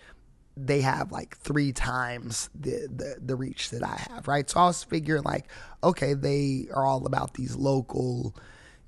they 0.66 0.82
have 0.82 1.12
like 1.12 1.38
three 1.38 1.72
times 1.72 2.50
the, 2.54 2.88
the 2.94 3.18
the 3.20 3.36
reach 3.36 3.70
that 3.72 3.84
I 3.84 4.08
have, 4.10 4.28
right? 4.28 4.50
So 4.50 4.60
I 4.60 4.66
was 4.66 4.84
figuring 4.84 5.24
like, 5.24 5.48
okay, 5.84 6.14
they 6.14 6.68
are 6.74 6.86
all 6.86 7.06
about 7.06 7.34
these 7.34 7.56
local, 7.56 8.36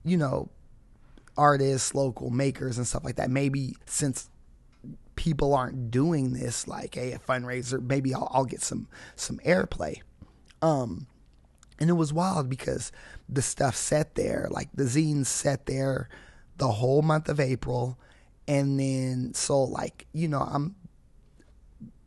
you 0.03 0.17
know, 0.17 0.49
artists, 1.37 1.95
local 1.95 2.29
makers 2.29 2.77
and 2.77 2.85
stuff 2.85 3.03
like 3.03 3.15
that. 3.15 3.29
Maybe 3.29 3.75
since 3.85 4.29
people 5.15 5.53
aren't 5.53 5.91
doing 5.91 6.33
this 6.33 6.67
like 6.67 6.95
hey, 6.95 7.13
a 7.13 7.19
fundraiser, 7.19 7.81
maybe 7.81 8.13
I'll, 8.13 8.29
I'll 8.31 8.45
get 8.45 8.61
some 8.61 8.87
some 9.15 9.37
airplay. 9.39 10.01
Um, 10.61 11.07
and 11.79 11.89
it 11.89 11.93
was 11.93 12.13
wild 12.13 12.49
because 12.49 12.91
the 13.27 13.41
stuff 13.41 13.75
set 13.75 14.15
there, 14.15 14.47
like 14.51 14.69
the 14.73 14.83
zines 14.83 15.25
set 15.25 15.65
there 15.65 16.07
the 16.57 16.67
whole 16.67 17.01
month 17.01 17.29
of 17.29 17.39
April. 17.39 17.97
And 18.47 18.79
then, 18.79 19.33
so 19.33 19.63
like, 19.63 20.05
you 20.13 20.27
know, 20.27 20.41
I'm 20.41 20.75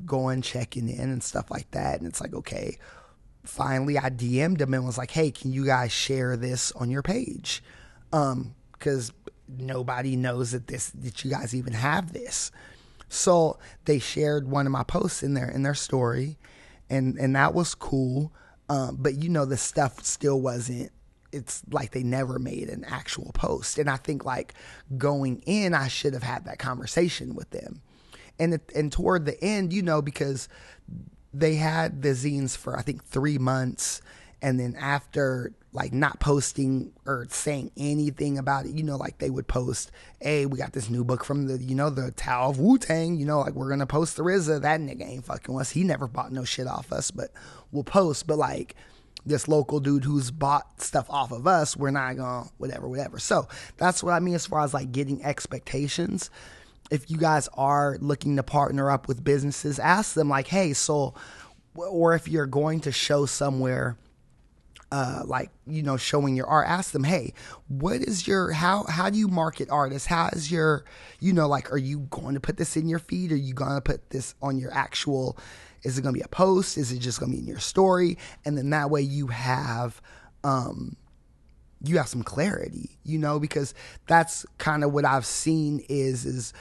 going, 0.04 0.42
checking 0.42 0.88
in 0.88 1.10
and 1.10 1.22
stuff 1.22 1.50
like 1.50 1.70
that. 1.72 1.98
And 1.98 2.08
it's 2.08 2.20
like, 2.20 2.34
okay, 2.34 2.78
finally 3.44 3.98
I 3.98 4.10
DM'd 4.10 4.58
them 4.58 4.74
and 4.74 4.84
was 4.84 4.98
like, 4.98 5.10
hey, 5.10 5.30
can 5.30 5.52
you 5.52 5.64
guys 5.64 5.92
share 5.92 6.36
this 6.36 6.72
on 6.72 6.90
your 6.90 7.02
page? 7.02 7.62
Um, 8.12 8.54
cause 8.78 9.12
nobody 9.48 10.16
knows 10.16 10.52
that 10.52 10.66
this, 10.66 10.90
that 10.90 11.24
you 11.24 11.30
guys 11.30 11.54
even 11.54 11.72
have 11.72 12.12
this. 12.12 12.50
So 13.08 13.58
they 13.84 13.98
shared 13.98 14.48
one 14.48 14.66
of 14.66 14.72
my 14.72 14.82
posts 14.82 15.22
in 15.22 15.34
their 15.34 15.48
in 15.48 15.62
their 15.62 15.74
story 15.74 16.36
and, 16.90 17.16
and 17.18 17.34
that 17.36 17.54
was 17.54 17.74
cool. 17.74 18.32
Um, 18.68 18.96
but 18.98 19.14
you 19.14 19.28
know, 19.28 19.44
the 19.44 19.56
stuff 19.56 20.04
still 20.04 20.40
wasn't, 20.40 20.90
it's 21.32 21.62
like 21.70 21.92
they 21.92 22.02
never 22.02 22.38
made 22.38 22.68
an 22.68 22.84
actual 22.84 23.30
post. 23.32 23.78
And 23.78 23.90
I 23.90 23.96
think 23.96 24.24
like 24.24 24.54
going 24.96 25.42
in, 25.46 25.74
I 25.74 25.88
should 25.88 26.14
have 26.14 26.22
had 26.22 26.44
that 26.46 26.58
conversation 26.58 27.34
with 27.34 27.50
them. 27.50 27.82
And, 28.38 28.60
and 28.74 28.92
toward 28.92 29.24
the 29.24 29.42
end, 29.42 29.72
you 29.72 29.82
know, 29.82 30.02
because 30.02 30.48
they 31.32 31.54
had 31.54 32.02
the 32.02 32.10
zines 32.10 32.56
for, 32.56 32.78
I 32.78 32.82
think, 32.82 33.04
three 33.04 33.38
months. 33.38 34.00
And 34.42 34.60
then 34.60 34.74
after 34.78 35.52
like 35.76 35.92
not 35.92 36.18
posting 36.20 36.90
or 37.04 37.26
saying 37.30 37.70
anything 37.76 38.38
about 38.38 38.64
it, 38.64 38.74
you 38.74 38.82
know, 38.82 38.96
like 38.96 39.18
they 39.18 39.28
would 39.28 39.46
post, 39.46 39.90
hey, 40.20 40.46
we 40.46 40.58
got 40.58 40.72
this 40.72 40.88
new 40.88 41.04
book 41.04 41.22
from 41.22 41.46
the, 41.46 41.58
you 41.58 41.74
know, 41.74 41.90
the 41.90 42.10
Tao 42.12 42.48
of 42.48 42.58
Wu 42.58 42.78
Tang, 42.78 43.16
you 43.16 43.26
know, 43.26 43.40
like 43.40 43.52
we're 43.52 43.68
gonna 43.68 43.86
post 43.86 44.16
the 44.16 44.22
RZA. 44.22 44.62
That 44.62 44.80
nigga 44.80 45.06
ain't 45.06 45.26
fucking 45.26 45.58
us. 45.58 45.70
He 45.70 45.84
never 45.84 46.06
bought 46.06 46.32
no 46.32 46.44
shit 46.44 46.66
off 46.66 46.92
us, 46.92 47.10
but 47.10 47.30
we'll 47.72 47.84
post. 47.84 48.26
But 48.26 48.38
like 48.38 48.74
this 49.26 49.48
local 49.48 49.80
dude 49.80 50.04
who's 50.04 50.30
bought 50.30 50.80
stuff 50.80 51.10
off 51.10 51.30
of 51.30 51.46
us, 51.46 51.76
we're 51.76 51.90
not 51.90 52.16
gonna 52.16 52.48
whatever, 52.56 52.88
whatever. 52.88 53.18
So 53.18 53.46
that's 53.76 54.02
what 54.02 54.12
I 54.12 54.20
mean 54.20 54.34
as 54.34 54.46
far 54.46 54.62
as 54.62 54.72
like 54.72 54.92
getting 54.92 55.22
expectations. 55.22 56.30
If 56.90 57.10
you 57.10 57.16
guys 57.16 57.48
are 57.54 57.98
looking 58.00 58.36
to 58.36 58.42
partner 58.42 58.90
up 58.90 59.08
with 59.08 59.24
businesses, 59.24 59.78
ask 59.78 60.14
them 60.14 60.28
like, 60.28 60.46
hey, 60.46 60.72
so, 60.72 61.14
or 61.74 62.14
if 62.14 62.28
you're 62.28 62.46
going 62.46 62.80
to 62.80 62.92
show 62.92 63.26
somewhere 63.26 63.96
uh, 64.92 65.22
like 65.26 65.50
you 65.66 65.82
know 65.82 65.96
showing 65.96 66.36
your 66.36 66.46
art 66.46 66.66
ask 66.68 66.92
them 66.92 67.02
hey 67.02 67.32
what 67.66 67.96
is 67.96 68.26
your 68.26 68.52
how 68.52 68.84
how 68.84 69.10
do 69.10 69.18
you 69.18 69.26
market 69.28 69.68
artists? 69.68 70.06
How 70.06 70.28
is 70.28 70.50
your 70.50 70.84
you 71.18 71.32
know 71.32 71.48
like 71.48 71.72
are 71.72 71.78
you 71.78 72.00
going 72.10 72.34
to 72.34 72.40
put 72.40 72.56
this 72.56 72.76
in 72.76 72.88
your 72.88 73.00
feed? 73.00 73.32
Are 73.32 73.36
you 73.36 73.52
going 73.52 73.74
to 73.74 73.80
put 73.80 74.10
this 74.10 74.34
on 74.40 74.58
your 74.58 74.72
actual 74.72 75.36
is 75.82 75.98
it 75.98 76.02
going 76.02 76.14
to 76.14 76.18
be 76.18 76.24
a 76.24 76.28
post? 76.28 76.78
Is 76.78 76.92
it 76.92 76.98
just 76.98 77.18
going 77.18 77.32
to 77.32 77.36
be 77.36 77.42
in 77.42 77.48
your 77.48 77.58
story? 77.58 78.16
And 78.44 78.56
then 78.56 78.70
that 78.70 78.90
way 78.90 79.00
you 79.00 79.26
have 79.28 80.00
um 80.44 80.96
you 81.82 81.98
have 81.98 82.08
some 82.08 82.22
clarity 82.22 82.98
you 83.04 83.18
know 83.18 83.38
because 83.38 83.74
that's 84.06 84.46
kind 84.56 84.82
of 84.82 84.92
what 84.92 85.04
i've 85.04 85.26
seen 85.26 85.84
is 85.90 86.24
is 86.24 86.54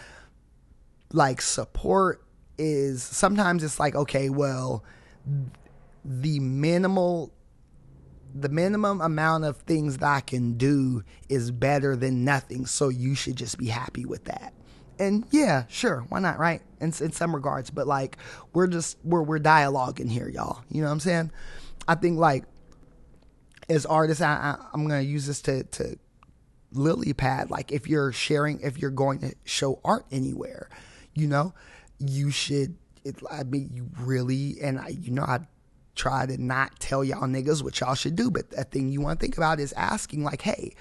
like 1.16 1.42
support 1.42 2.22
is 2.58 3.04
sometimes 3.04 3.64
it's 3.64 3.80
like 3.80 3.96
okay 3.96 4.30
well 4.30 4.84
the 6.04 6.40
minimal 6.40 7.32
the 8.36 8.50
minimum 8.50 9.00
amount 9.00 9.46
of 9.46 9.58
things 9.58 9.98
that 9.98 10.06
I 10.06 10.20
can 10.20 10.58
do 10.58 11.04
is 11.30 11.52
better 11.52 11.96
than 11.96 12.26
nothing. 12.26 12.66
So 12.66 12.90
you 12.90 13.16
should 13.16 13.38
just 13.38 13.58
be 13.58 13.68
happy 13.68 14.06
with 14.06 14.26
that. 14.26 14.54
And 15.00 15.26
yeah, 15.32 15.64
sure, 15.70 16.06
why 16.10 16.20
not, 16.20 16.38
right? 16.38 16.62
In, 16.82 16.88
in 16.88 17.12
some 17.14 17.34
regards, 17.34 17.70
but 17.70 17.88
like 17.88 18.18
we're 18.54 18.68
just 18.68 18.98
we're 19.04 19.24
we're 19.24 19.40
dialoguing 19.40 20.10
here, 20.10 20.28
y'all. 20.28 20.64
You 20.70 20.82
know 20.82 20.88
what 20.88 20.94
I'm 20.94 21.00
saying? 21.00 21.32
I 21.88 21.96
think 21.96 22.20
like 22.20 22.44
as 23.70 23.86
artists, 23.86 24.22
I, 24.22 24.34
I 24.34 24.66
I'm 24.74 24.88
gonna 24.88 25.02
use 25.02 25.28
this 25.28 25.42
to 25.44 25.64
to 25.64 25.98
lily 26.72 27.14
pad. 27.14 27.50
Like 27.50 27.72
if 27.72 27.88
you're 27.88 28.12
sharing, 28.12 28.60
if 28.62 28.78
you're 28.78 28.92
going 28.92 29.20
to 29.20 29.34
show 29.44 29.80
art 29.84 30.06
anywhere, 30.12 30.70
you 31.16 31.28
know, 31.28 31.54
you 32.00 32.30
should. 32.32 32.76
It, 33.04 33.18
I 33.30 33.44
mean, 33.44 33.70
you 33.74 33.90
really, 34.00 34.58
and 34.62 34.80
I, 34.80 34.90
you 34.90 35.12
know, 35.12 35.24
I 35.24 35.40
try 35.96 36.26
to 36.26 36.42
not 36.42 36.80
tell 36.80 37.04
y'all 37.04 37.22
niggas 37.22 37.64
what 37.64 37.80
y'all 37.80 37.96
should 37.96 38.16
do. 38.16 38.30
But 38.30 38.52
the 38.52 38.64
thing 38.64 38.92
you 38.92 39.02
want 39.02 39.20
to 39.20 39.24
think 39.24 39.38
about 39.38 39.60
is 39.60 39.74
asking, 39.74 40.24
like, 40.24 40.42
hey, 40.42 40.74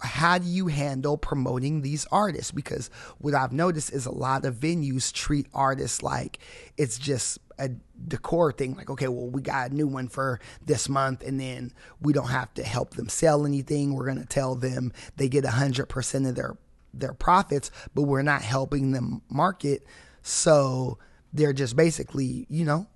how 0.00 0.38
do 0.38 0.46
you 0.46 0.66
handle 0.66 1.16
promoting 1.16 1.82
these 1.82 2.06
artists? 2.12 2.52
Because 2.52 2.90
what 3.18 3.34
I've 3.34 3.52
noticed 3.52 3.92
is 3.92 4.06
a 4.06 4.12
lot 4.12 4.44
of 4.44 4.56
venues 4.56 5.12
treat 5.12 5.46
artists 5.54 6.02
like 6.02 6.38
it's 6.76 6.98
just 6.98 7.38
a 7.58 7.70
decor 8.06 8.52
thing. 8.52 8.74
Like, 8.74 8.90
okay, 8.90 9.08
well, 9.08 9.28
we 9.28 9.40
got 9.42 9.70
a 9.70 9.74
new 9.74 9.86
one 9.86 10.08
for 10.08 10.40
this 10.64 10.88
month, 10.88 11.22
and 11.22 11.40
then 11.40 11.72
we 12.00 12.12
don't 12.12 12.28
have 12.28 12.52
to 12.54 12.62
help 12.62 12.94
them 12.94 13.08
sell 13.08 13.46
anything. 13.46 13.94
We're 13.94 14.06
going 14.06 14.20
to 14.20 14.26
tell 14.26 14.54
them 14.54 14.92
they 15.16 15.28
get 15.28 15.44
100% 15.44 16.28
of 16.28 16.34
their, 16.34 16.56
their 16.92 17.14
profits, 17.14 17.70
but 17.94 18.02
we're 18.02 18.22
not 18.22 18.42
helping 18.42 18.92
them 18.92 19.22
market. 19.28 19.84
So 20.22 20.98
they're 21.32 21.52
just 21.52 21.76
basically, 21.76 22.46
you 22.48 22.64
know, 22.64 22.86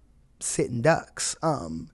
sitting 0.40 0.82
ducks. 0.82 1.36
Um, 1.42 1.90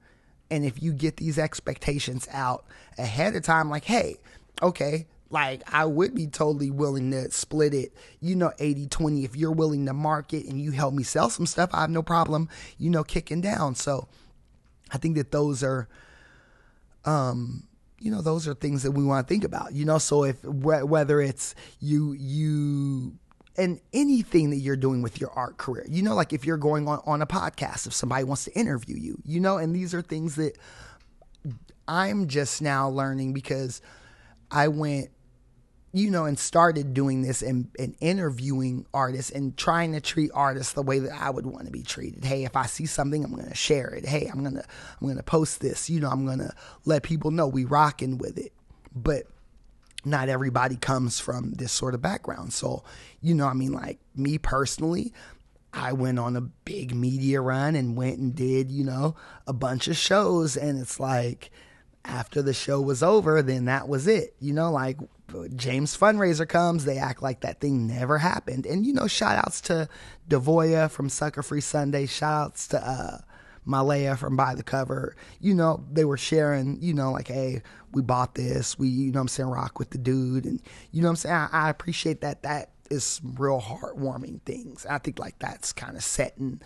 and 0.50 0.64
if 0.64 0.82
you 0.82 0.92
get 0.92 1.16
these 1.16 1.38
expectations 1.38 2.28
out 2.32 2.64
ahead 2.98 3.34
of 3.34 3.42
time, 3.42 3.68
like, 3.68 3.84
hey, 3.84 4.16
okay, 4.62 5.06
like 5.28 5.62
I 5.72 5.84
would 5.84 6.14
be 6.14 6.26
totally 6.28 6.70
willing 6.70 7.10
to 7.10 7.30
split 7.30 7.74
it, 7.74 7.92
you 8.20 8.36
know, 8.36 8.52
80 8.58 8.86
20. 8.86 9.24
If 9.24 9.36
you're 9.36 9.52
willing 9.52 9.86
to 9.86 9.92
market 9.92 10.46
and 10.46 10.60
you 10.60 10.70
help 10.70 10.94
me 10.94 11.02
sell 11.02 11.30
some 11.30 11.46
stuff, 11.46 11.70
I 11.72 11.82
have 11.82 11.90
no 11.90 12.02
problem, 12.02 12.48
you 12.78 12.90
know, 12.90 13.02
kicking 13.02 13.40
down. 13.40 13.74
So 13.74 14.08
I 14.92 14.98
think 14.98 15.16
that 15.16 15.32
those 15.32 15.64
are, 15.64 15.88
um, 17.04 17.65
you 17.98 18.10
know, 18.10 18.20
those 18.20 18.46
are 18.46 18.54
things 18.54 18.82
that 18.82 18.92
we 18.92 19.04
want 19.04 19.26
to 19.26 19.32
think 19.32 19.44
about, 19.44 19.72
you 19.72 19.84
know. 19.84 19.98
So 19.98 20.24
if 20.24 20.42
whether 20.44 21.20
it's 21.20 21.54
you, 21.80 22.12
you 22.12 23.18
and 23.58 23.80
anything 23.92 24.50
that 24.50 24.56
you're 24.56 24.76
doing 24.76 25.02
with 25.02 25.20
your 25.20 25.30
art 25.30 25.56
career. 25.56 25.86
You 25.88 26.02
know, 26.02 26.14
like 26.14 26.32
if 26.32 26.44
you're 26.44 26.58
going 26.58 26.88
on, 26.88 27.00
on 27.06 27.22
a 27.22 27.26
podcast, 27.26 27.86
if 27.86 27.94
somebody 27.94 28.24
wants 28.24 28.44
to 28.44 28.52
interview 28.52 28.96
you, 28.96 29.18
you 29.24 29.40
know, 29.40 29.56
and 29.58 29.74
these 29.74 29.94
are 29.94 30.02
things 30.02 30.36
that 30.36 30.58
I'm 31.88 32.28
just 32.28 32.60
now 32.60 32.88
learning 32.88 33.32
because 33.32 33.80
I 34.50 34.68
went, 34.68 35.10
you 35.96 36.10
know, 36.10 36.26
and 36.26 36.38
started 36.38 36.92
doing 36.92 37.22
this 37.22 37.40
and, 37.40 37.68
and 37.78 37.96
interviewing 38.02 38.84
artists 38.92 39.30
and 39.30 39.56
trying 39.56 39.92
to 39.92 40.00
treat 40.00 40.30
artists 40.34 40.74
the 40.74 40.82
way 40.82 40.98
that 40.98 41.12
I 41.18 41.30
would 41.30 41.46
want 41.46 41.64
to 41.64 41.72
be 41.72 41.82
treated. 41.82 42.22
Hey, 42.22 42.44
if 42.44 42.54
I 42.54 42.66
see 42.66 42.84
something, 42.84 43.24
I'm 43.24 43.34
gonna 43.34 43.54
share 43.54 43.88
it. 43.88 44.04
Hey, 44.04 44.26
I'm 44.26 44.44
gonna 44.44 44.64
I'm 45.00 45.08
gonna 45.08 45.22
post 45.22 45.60
this. 45.60 45.88
You 45.88 46.00
know, 46.00 46.10
I'm 46.10 46.26
gonna 46.26 46.54
let 46.84 47.02
people 47.02 47.30
know 47.30 47.48
we 47.48 47.64
rocking 47.64 48.18
with 48.18 48.36
it. 48.36 48.52
But 48.94 49.22
not 50.04 50.28
everybody 50.28 50.76
comes 50.76 51.18
from 51.18 51.52
this 51.52 51.72
sort 51.72 51.94
of 51.94 52.02
background. 52.02 52.52
So, 52.52 52.84
you 53.22 53.34
know, 53.34 53.46
I 53.46 53.54
mean, 53.54 53.72
like 53.72 53.98
me 54.14 54.36
personally, 54.36 55.14
I 55.72 55.94
went 55.94 56.18
on 56.18 56.36
a 56.36 56.42
big 56.42 56.94
media 56.94 57.40
run 57.40 57.74
and 57.74 57.96
went 57.96 58.18
and 58.18 58.34
did, 58.34 58.70
you 58.70 58.84
know, 58.84 59.16
a 59.46 59.54
bunch 59.54 59.88
of 59.88 59.96
shows. 59.96 60.58
And 60.58 60.78
it's 60.78 61.00
like, 61.00 61.50
after 62.04 62.40
the 62.40 62.54
show 62.54 62.80
was 62.80 63.02
over, 63.02 63.42
then 63.42 63.64
that 63.64 63.88
was 63.88 64.06
it. 64.06 64.36
You 64.38 64.52
know, 64.52 64.70
like 64.70 64.98
James 65.54 65.96
fundraiser 65.96 66.48
comes, 66.48 66.84
they 66.84 66.98
act 66.98 67.22
like 67.22 67.40
that 67.40 67.60
thing 67.60 67.86
never 67.86 68.18
happened. 68.18 68.66
And, 68.66 68.86
you 68.86 68.92
know, 68.92 69.06
shout 69.06 69.38
outs 69.38 69.60
to 69.62 69.88
Devoya 70.28 70.90
from 70.90 71.08
Sucker 71.08 71.42
Free 71.42 71.60
Sunday, 71.60 72.06
shout 72.06 72.46
outs 72.46 72.68
to, 72.68 72.88
uh, 72.88 73.18
Malaya 73.66 74.16
from 74.16 74.36
By 74.36 74.54
the 74.54 74.62
Cover, 74.62 75.16
you 75.40 75.52
know, 75.52 75.84
they 75.90 76.04
were 76.04 76.16
sharing, 76.16 76.80
you 76.80 76.94
know, 76.94 77.10
like, 77.10 77.28
hey, 77.28 77.62
we 77.92 78.00
bought 78.00 78.36
this, 78.36 78.78
we, 78.78 78.88
you 78.88 79.10
know 79.10 79.20
I'm 79.20 79.28
saying, 79.28 79.48
rock 79.48 79.78
with 79.78 79.90
the 79.90 79.98
dude. 79.98 80.46
And, 80.46 80.62
you 80.92 81.02
know 81.02 81.08
I'm 81.08 81.16
saying? 81.16 81.34
I, 81.34 81.48
I 81.50 81.70
appreciate 81.70 82.20
that. 82.20 82.42
That 82.44 82.70
is 82.90 83.02
some 83.04 83.34
real 83.36 83.60
heartwarming 83.60 84.42
things. 84.42 84.86
I 84.86 84.98
think 84.98 85.18
like 85.18 85.38
that's 85.40 85.72
kind 85.72 85.96
of 85.96 86.04
setting, 86.04 86.60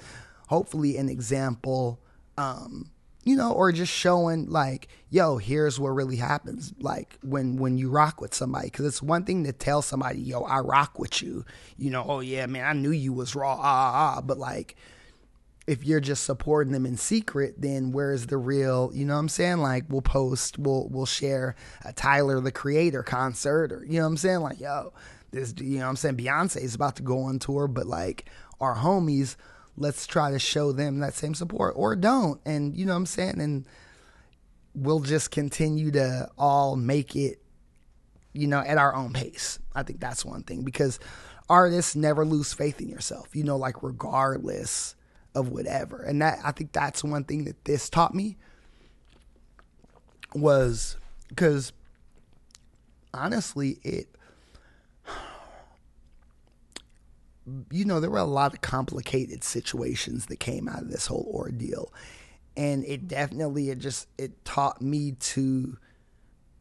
hopefully, 0.48 0.98
an 0.98 1.08
example, 1.08 2.00
um, 2.36 2.90
you 3.22 3.36
know, 3.36 3.52
or 3.52 3.70
just 3.72 3.92
showing 3.92 4.48
like, 4.48 4.88
yo, 5.10 5.36
here's 5.36 5.78
what 5.78 5.90
really 5.90 6.16
happens. 6.16 6.72
Like 6.80 7.18
when 7.22 7.56
when 7.56 7.76
you 7.76 7.90
rock 7.90 8.20
with 8.20 8.34
somebody, 8.34 8.66
because 8.68 8.86
it's 8.86 9.02
one 9.02 9.24
thing 9.24 9.44
to 9.44 9.52
tell 9.52 9.82
somebody, 9.82 10.20
yo, 10.20 10.42
I 10.42 10.60
rock 10.60 10.98
with 10.98 11.22
you. 11.22 11.44
You 11.76 11.90
know, 11.90 12.04
oh 12.06 12.20
yeah, 12.20 12.46
man, 12.46 12.64
I 12.64 12.72
knew 12.72 12.90
you 12.90 13.12
was 13.12 13.34
raw, 13.34 13.54
ah 13.54 13.60
ah, 13.60 14.14
ah. 14.16 14.20
but 14.22 14.38
like 14.38 14.76
if 15.66 15.84
you're 15.84 16.00
just 16.00 16.24
supporting 16.24 16.72
them 16.72 16.86
in 16.86 16.96
secret, 16.96 17.54
then 17.58 17.92
where's 17.92 18.26
the 18.26 18.36
real, 18.36 18.90
you 18.92 19.04
know 19.04 19.14
what 19.14 19.20
I'm 19.20 19.28
saying? 19.28 19.58
Like 19.58 19.84
we'll 19.88 20.00
post, 20.00 20.58
we'll 20.58 20.88
we'll 20.88 21.06
share 21.06 21.54
a 21.84 21.92
Tyler 21.92 22.40
the 22.40 22.50
Creator 22.50 23.02
concert 23.02 23.70
or 23.70 23.84
you 23.84 23.98
know 23.98 24.04
what 24.04 24.08
I'm 24.08 24.16
saying? 24.16 24.40
Like, 24.40 24.60
yo, 24.60 24.92
this 25.30 25.54
you 25.58 25.78
know 25.78 25.84
what 25.84 25.90
I'm 25.90 25.96
saying, 25.96 26.16
Beyonce 26.16 26.62
is 26.62 26.74
about 26.74 26.96
to 26.96 27.02
go 27.02 27.20
on 27.20 27.38
tour, 27.38 27.68
but 27.68 27.86
like 27.86 28.30
our 28.60 28.76
homies, 28.76 29.36
let's 29.80 30.06
try 30.06 30.30
to 30.30 30.38
show 30.38 30.72
them 30.72 31.00
that 31.00 31.14
same 31.14 31.34
support 31.34 31.72
or 31.76 31.96
don't. 31.96 32.40
And 32.44 32.76
you 32.76 32.84
know 32.84 32.92
what 32.92 32.98
I'm 32.98 33.06
saying? 33.06 33.40
And 33.40 33.66
we'll 34.74 35.00
just 35.00 35.30
continue 35.30 35.90
to 35.92 36.28
all 36.38 36.76
make 36.76 37.16
it, 37.16 37.42
you 38.34 38.46
know, 38.46 38.60
at 38.60 38.76
our 38.76 38.94
own 38.94 39.12
pace. 39.12 39.58
I 39.74 39.82
think 39.82 39.98
that's 39.98 40.24
one 40.24 40.42
thing 40.42 40.62
because 40.62 41.00
artists 41.48 41.96
never 41.96 42.24
lose 42.26 42.52
faith 42.52 42.80
in 42.80 42.88
yourself, 42.88 43.34
you 43.34 43.42
know, 43.42 43.56
like 43.56 43.82
regardless 43.82 44.94
of 45.34 45.48
whatever. 45.48 46.02
And 46.02 46.20
that 46.20 46.38
I 46.44 46.52
think 46.52 46.72
that's 46.72 47.02
one 47.02 47.24
thing 47.24 47.44
that 47.44 47.64
this 47.64 47.88
taught 47.88 48.14
me 48.14 48.36
was 50.34 50.96
because 51.28 51.72
honestly, 53.14 53.78
it 53.82 54.08
you 57.70 57.84
know, 57.84 58.00
there 58.00 58.10
were 58.10 58.18
a 58.18 58.24
lot 58.24 58.54
of 58.54 58.60
complicated 58.60 59.42
situations 59.42 60.26
that 60.26 60.40
came 60.40 60.68
out 60.68 60.82
of 60.82 60.90
this 60.90 61.06
whole 61.06 61.30
ordeal. 61.32 61.92
And 62.56 62.84
it 62.84 63.08
definitely 63.08 63.70
it 63.70 63.78
just 63.78 64.08
it 64.18 64.44
taught 64.44 64.82
me 64.82 65.12
to 65.12 65.78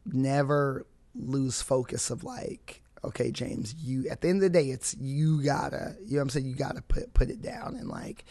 never 0.06 0.86
lose 1.14 1.62
focus 1.62 2.10
of 2.10 2.24
like, 2.24 2.82
okay, 3.04 3.30
James, 3.30 3.74
you 3.74 4.08
at 4.08 4.20
the 4.20 4.28
end 4.28 4.42
of 4.42 4.52
the 4.52 4.58
day 4.58 4.70
it's 4.70 4.96
you 4.98 5.42
gotta 5.42 5.96
you 6.04 6.12
know 6.12 6.18
what 6.18 6.22
I'm 6.22 6.30
saying, 6.30 6.46
you 6.46 6.54
gotta 6.54 6.82
put 6.82 7.12
put 7.12 7.28
it 7.28 7.42
down 7.42 7.76
and 7.78 7.88
like 7.88 8.24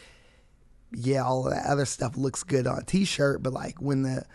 yeah, 0.92 1.24
all 1.24 1.44
that 1.44 1.68
other 1.68 1.86
stuff 1.86 2.18
looks 2.18 2.44
good 2.44 2.66
on 2.66 2.80
a 2.80 2.84
t-shirt, 2.84 3.44
but 3.44 3.54
like 3.54 3.80
when 3.80 4.04
the 4.04 4.26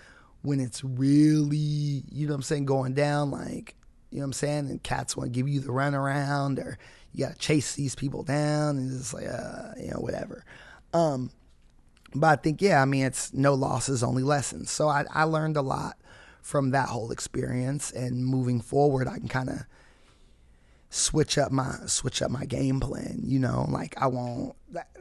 when 0.44 0.60
it's 0.60 0.84
really, 0.84 2.04
you 2.12 2.26
know 2.26 2.32
what 2.32 2.36
I'm 2.36 2.42
saying, 2.42 2.66
going 2.66 2.92
down, 2.92 3.30
like, 3.30 3.74
you 4.14 4.20
know 4.20 4.26
what 4.26 4.28
I'm 4.28 4.32
saying, 4.34 4.70
and 4.70 4.80
cats 4.80 5.16
want 5.16 5.32
to 5.32 5.36
give 5.36 5.48
you 5.48 5.58
the 5.58 5.72
runaround 5.72 6.64
or 6.64 6.78
you 7.12 7.26
got 7.26 7.32
to 7.32 7.38
chase 7.38 7.74
these 7.74 7.96
people 7.96 8.22
down 8.22 8.76
and 8.76 8.92
it's 8.92 9.12
like, 9.12 9.26
uh, 9.26 9.72
you 9.76 9.90
know, 9.90 9.98
whatever. 9.98 10.44
Um, 10.92 11.32
but 12.14 12.38
I 12.38 12.40
think, 12.40 12.62
yeah, 12.62 12.80
I 12.80 12.84
mean, 12.84 13.06
it's 13.06 13.34
no 13.34 13.54
losses, 13.54 14.04
only 14.04 14.22
lessons. 14.22 14.70
So 14.70 14.88
I, 14.88 15.04
I 15.10 15.24
learned 15.24 15.56
a 15.56 15.62
lot 15.62 15.96
from 16.42 16.70
that 16.70 16.90
whole 16.90 17.10
experience 17.10 17.90
and 17.90 18.24
moving 18.24 18.60
forward, 18.60 19.08
I 19.08 19.18
can 19.18 19.26
kind 19.26 19.48
of 19.48 19.64
switch 20.94 21.38
up 21.38 21.50
my 21.50 21.74
switch 21.86 22.22
up 22.22 22.30
my 22.30 22.44
game 22.44 22.78
plan 22.78 23.18
you 23.24 23.36
know 23.36 23.66
like 23.68 24.00
i 24.00 24.06
won't 24.06 24.54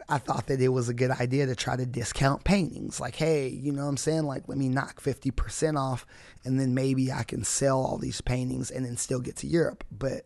i 0.09 0.17
thought 0.17 0.47
that 0.47 0.59
it 0.59 0.69
was 0.69 0.89
a 0.89 0.93
good 0.93 1.11
idea 1.11 1.45
to 1.45 1.55
try 1.55 1.75
to 1.75 1.85
discount 1.85 2.43
paintings. 2.43 2.99
Like 2.99 3.15
hey 3.15 3.47
you 3.47 3.71
know 3.71 3.83
what 3.83 3.89
i'm 3.89 3.97
saying? 3.97 4.23
Like 4.23 4.47
let 4.47 4.57
me 4.57 4.69
knock 4.69 5.01
50% 5.01 5.77
off 5.77 6.05
and 6.43 6.59
then 6.59 6.73
maybe 6.73 7.11
i 7.11 7.23
can 7.23 7.43
sell 7.43 7.77
all 7.77 7.99
these 7.99 8.21
paintings 8.21 8.71
and 8.71 8.83
then 8.83 8.97
still 8.97 9.19
get 9.19 9.35
to 9.37 9.47
europe. 9.47 9.83
But 9.91 10.25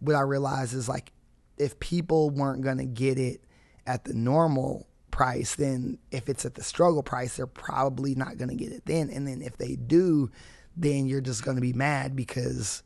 what 0.00 0.16
i 0.16 0.20
realized 0.20 0.74
is 0.74 0.88
like 0.88 1.12
if 1.56 1.78
people 1.78 2.30
weren't 2.30 2.62
going 2.62 2.78
to 2.78 2.84
get 2.84 3.16
it 3.16 3.42
at 3.86 4.04
the 4.04 4.14
normal 4.14 4.88
price 5.12 5.54
then 5.54 5.98
if 6.10 6.28
it's 6.28 6.44
at 6.44 6.54
the 6.54 6.64
struggle 6.64 7.04
price 7.04 7.36
they're 7.36 7.46
probably 7.46 8.14
not 8.16 8.38
going 8.38 8.50
to 8.50 8.56
get 8.56 8.72
it 8.72 8.86
then. 8.86 9.08
And 9.08 9.26
then 9.26 9.40
if 9.40 9.56
they 9.56 9.76
do 9.76 10.30
then 10.76 11.06
you're 11.06 11.20
just 11.20 11.44
going 11.44 11.56
to 11.56 11.62
be 11.62 11.72
mad 11.72 12.16
because 12.16 12.82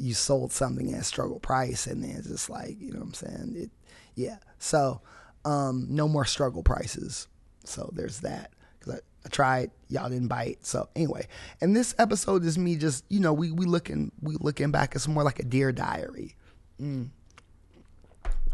you 0.00 0.14
sold 0.14 0.50
something 0.50 0.92
at 0.94 1.04
struggle 1.04 1.38
price 1.38 1.86
and 1.86 2.02
then 2.02 2.16
it's 2.16 2.28
just 2.28 2.48
like 2.48 2.80
you 2.80 2.90
know 2.92 3.00
what 3.00 3.08
i'm 3.08 3.14
saying? 3.14 3.54
It 3.56 3.70
yeah. 4.14 4.38
So 4.58 5.02
um 5.44 5.86
no 5.90 6.08
more 6.08 6.24
struggle 6.24 6.62
prices. 6.62 7.28
So 7.64 7.90
there's 7.92 8.20
that. 8.20 8.52
Because 8.78 8.94
I, 8.94 8.98
I 9.26 9.28
tried 9.28 9.70
y'all 9.88 10.08
didn't 10.08 10.28
bite. 10.28 10.64
So 10.64 10.88
anyway 10.96 11.28
and 11.60 11.76
this 11.76 11.94
episode 11.98 12.44
is 12.44 12.56
me 12.56 12.76
just 12.76 13.04
you 13.08 13.20
know 13.20 13.32
we 13.32 13.52
we 13.52 13.66
looking 13.66 14.10
we 14.22 14.36
looking 14.40 14.70
back. 14.70 14.94
It's 14.94 15.06
more 15.06 15.22
like 15.22 15.38
a 15.38 15.44
dear 15.44 15.70
diary. 15.70 16.34
Mm. 16.80 17.10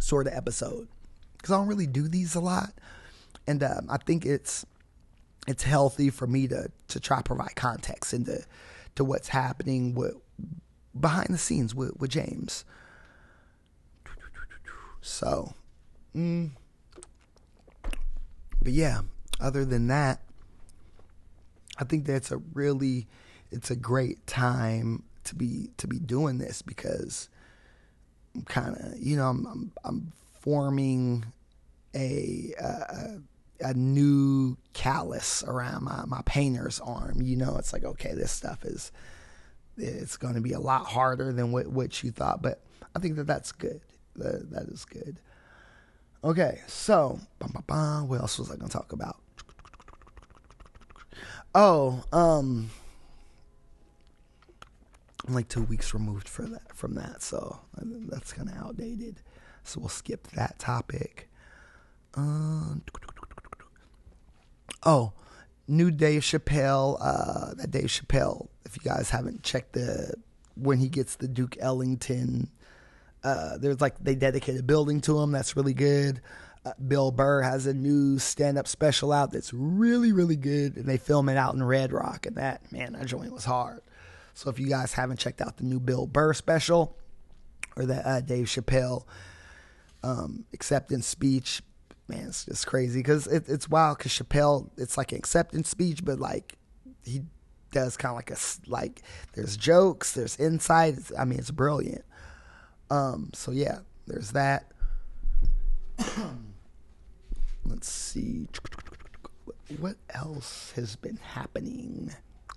sort 0.01 0.27
of 0.27 0.33
episode. 0.33 0.89
Because 1.37 1.53
i 1.53 1.57
don't 1.57 1.69
really 1.69 1.87
do 1.87 2.09
these 2.09 2.35
a 2.35 2.41
lot. 2.41 2.73
And 3.47 3.63
um, 3.63 3.87
i 3.89 3.99
think 3.99 4.27
it's 4.27 4.67
it's 5.47 5.63
healthy 5.63 6.11
for 6.11 6.27
me 6.27 6.49
to 6.49 6.73
to 6.89 6.99
try 6.99 7.19
to 7.19 7.23
provide 7.23 7.55
context 7.55 8.13
into 8.13 8.45
to 8.97 9.05
what's 9.05 9.29
happening 9.29 9.95
with 9.95 10.17
behind 11.01 11.29
the 11.31 11.39
scenes 11.39 11.75
with, 11.75 11.97
with 11.97 12.11
James. 12.11 12.65
So, 15.01 15.55
mm, 16.15 16.51
but 18.63 18.73
yeah, 18.73 19.03
other 19.41 19.65
than 19.65 19.87
that, 19.89 20.21
I 21.79 21.85
think 21.85 22.07
that's 22.07 22.33
a 22.33 22.39
really, 22.55 23.07
it's 23.53 23.71
a 23.71 23.77
great 23.77 24.27
time 24.27 25.05
to 25.25 25.35
be 25.35 25.71
to 25.77 25.87
be 25.87 25.99
doing 25.99 26.39
this 26.39 26.63
because 26.63 27.29
I'm 28.35 28.43
kind 28.43 28.77
of, 28.77 28.99
you 28.99 29.17
know, 29.17 29.29
I'm, 29.29 29.47
I'm, 29.47 29.73
I'm 29.85 30.13
forming 30.41 31.25
a, 31.95 32.55
a 32.61 33.19
a 33.61 33.75
new 33.75 34.57
callus 34.73 35.43
around 35.45 35.85
my 35.85 36.05
my 36.07 36.23
painter's 36.27 36.81
arm. 36.81 37.23
You 37.23 37.37
know, 37.37 37.57
it's 37.59 37.73
like 37.73 37.85
okay, 37.85 38.15
this 38.15 38.33
stuff 38.33 38.65
is 38.65 38.93
it's 39.77 40.17
going 40.17 40.35
to 40.35 40.41
be 40.41 40.53
a 40.53 40.61
lot 40.61 40.87
harder 40.87 41.33
than 41.33 41.53
what, 41.53 41.67
what 41.69 42.03
you 42.03 42.11
thought. 42.11 42.43
But 42.43 42.63
I 42.95 42.99
think 42.99 43.17
that 43.17 43.27
that's 43.27 43.53
good. 43.53 43.81
That, 44.17 44.51
that 44.51 44.65
is 44.65 44.85
good. 44.85 45.21
Okay, 46.25 46.61
so 46.67 47.21
what 47.39 48.21
else 48.21 48.39
was 48.39 48.51
I 48.51 48.57
going 48.57 48.69
to 48.69 48.73
talk 48.73 48.93
about? 48.93 49.17
Oh, 51.55 52.03
um, 52.13 52.71
I'm 55.27 55.35
like 55.35 55.49
two 55.49 55.63
weeks 55.63 55.95
removed 55.95 56.29
for 56.29 56.43
that 56.43 56.75
from 56.75 56.95
that, 56.95 57.23
so 57.23 57.61
that's 57.75 58.33
kind 58.33 58.49
of 58.49 58.57
outdated. 58.57 59.21
So 59.65 59.81
we'll 59.81 59.89
skip 59.89 60.29
that 60.29 60.59
topic. 60.59 61.29
Um, 62.15 62.83
oh, 64.85 65.13
new 65.69 65.91
Dave 65.91 66.23
Chappelle. 66.23 66.97
Uh, 67.01 67.55
that 67.55 67.71
Dave 67.71 67.87
Chappelle. 67.87 68.49
If 68.65 68.77
you 68.77 68.83
guys 68.83 69.11
haven't 69.11 69.43
checked 69.43 69.73
the 69.73 70.15
when 70.57 70.79
he 70.79 70.89
gets 70.89 71.17
the 71.17 71.29
Duke 71.29 71.57
Ellington, 71.61 72.51
uh, 73.23 73.59
there's 73.59 73.81
like 73.81 73.99
they 74.03 74.15
dedicate 74.15 74.59
a 74.59 74.63
building 74.63 75.01
to 75.03 75.21
him. 75.21 75.33
That's 75.33 75.57
really 75.57 75.75
good. 75.75 76.21
Uh, 76.65 76.73
Bill 76.87 77.13
Burr 77.13 77.43
has 77.43 77.67
a 77.67 77.75
new 77.75 78.19
stand-up 78.19 78.67
special 78.67 79.13
out 79.13 79.31
that's 79.31 79.55
really 79.55 80.13
really 80.13 80.37
good, 80.37 80.77
and 80.77 80.87
they 80.87 80.99
film 80.99 81.29
it 81.29 81.37
out 81.37 81.55
in 81.55 81.63
Red 81.63 81.93
Rock. 81.93 82.27
And 82.27 82.37
that 82.37 82.73
man, 82.73 82.95
that 82.95 83.07
joint 83.07 83.33
was 83.33 83.45
hard. 83.45 83.83
So 84.35 84.51
if 84.51 84.59
you 84.59 84.67
guys 84.67 84.93
haven't 84.93 85.19
checked 85.19 85.41
out 85.41 85.57
the 85.57 85.65
new 85.65 85.81
Bill 85.81 86.07
Burr 86.07 86.35
special 86.35 86.97
or 87.77 87.87
the 87.87 88.07
uh, 88.07 88.21
Dave 88.21 88.47
Chappelle 88.47 89.05
um, 90.03 90.45
acceptance 90.53 91.07
speech, 91.07 91.63
man, 92.09 92.27
it's 92.29 92.45
just 92.45 92.67
crazy 92.67 93.01
because 93.01 93.27
it, 93.27 93.49
it's 93.49 93.69
wild. 93.69 93.99
Because 93.99 94.13
Chappelle, 94.13 94.71
it's 94.77 94.97
like 94.97 95.13
an 95.13 95.19
acceptance 95.19 95.69
speech, 95.69 96.05
but 96.05 96.19
like 96.19 96.57
he 97.05 97.23
does 97.73 97.97
kind 97.97 98.11
of 98.11 98.17
like 98.17 98.31
a 98.31 98.37
like 98.67 99.03
there's 99.35 99.57
jokes, 99.57 100.13
there's 100.13 100.37
insight. 100.39 100.95
I 101.19 101.25
mean, 101.25 101.39
it's 101.39 101.51
brilliant. 101.51 102.05
Um, 102.91 103.31
so 103.35 103.51
yeah, 103.51 103.79
there's 104.07 104.33
that. 104.33 104.71
Let's 107.65 107.89
see, 107.89 108.47
what 109.79 109.97
else 110.11 110.73
has 110.77 110.95
been 110.95 111.17
happening. 111.17 112.15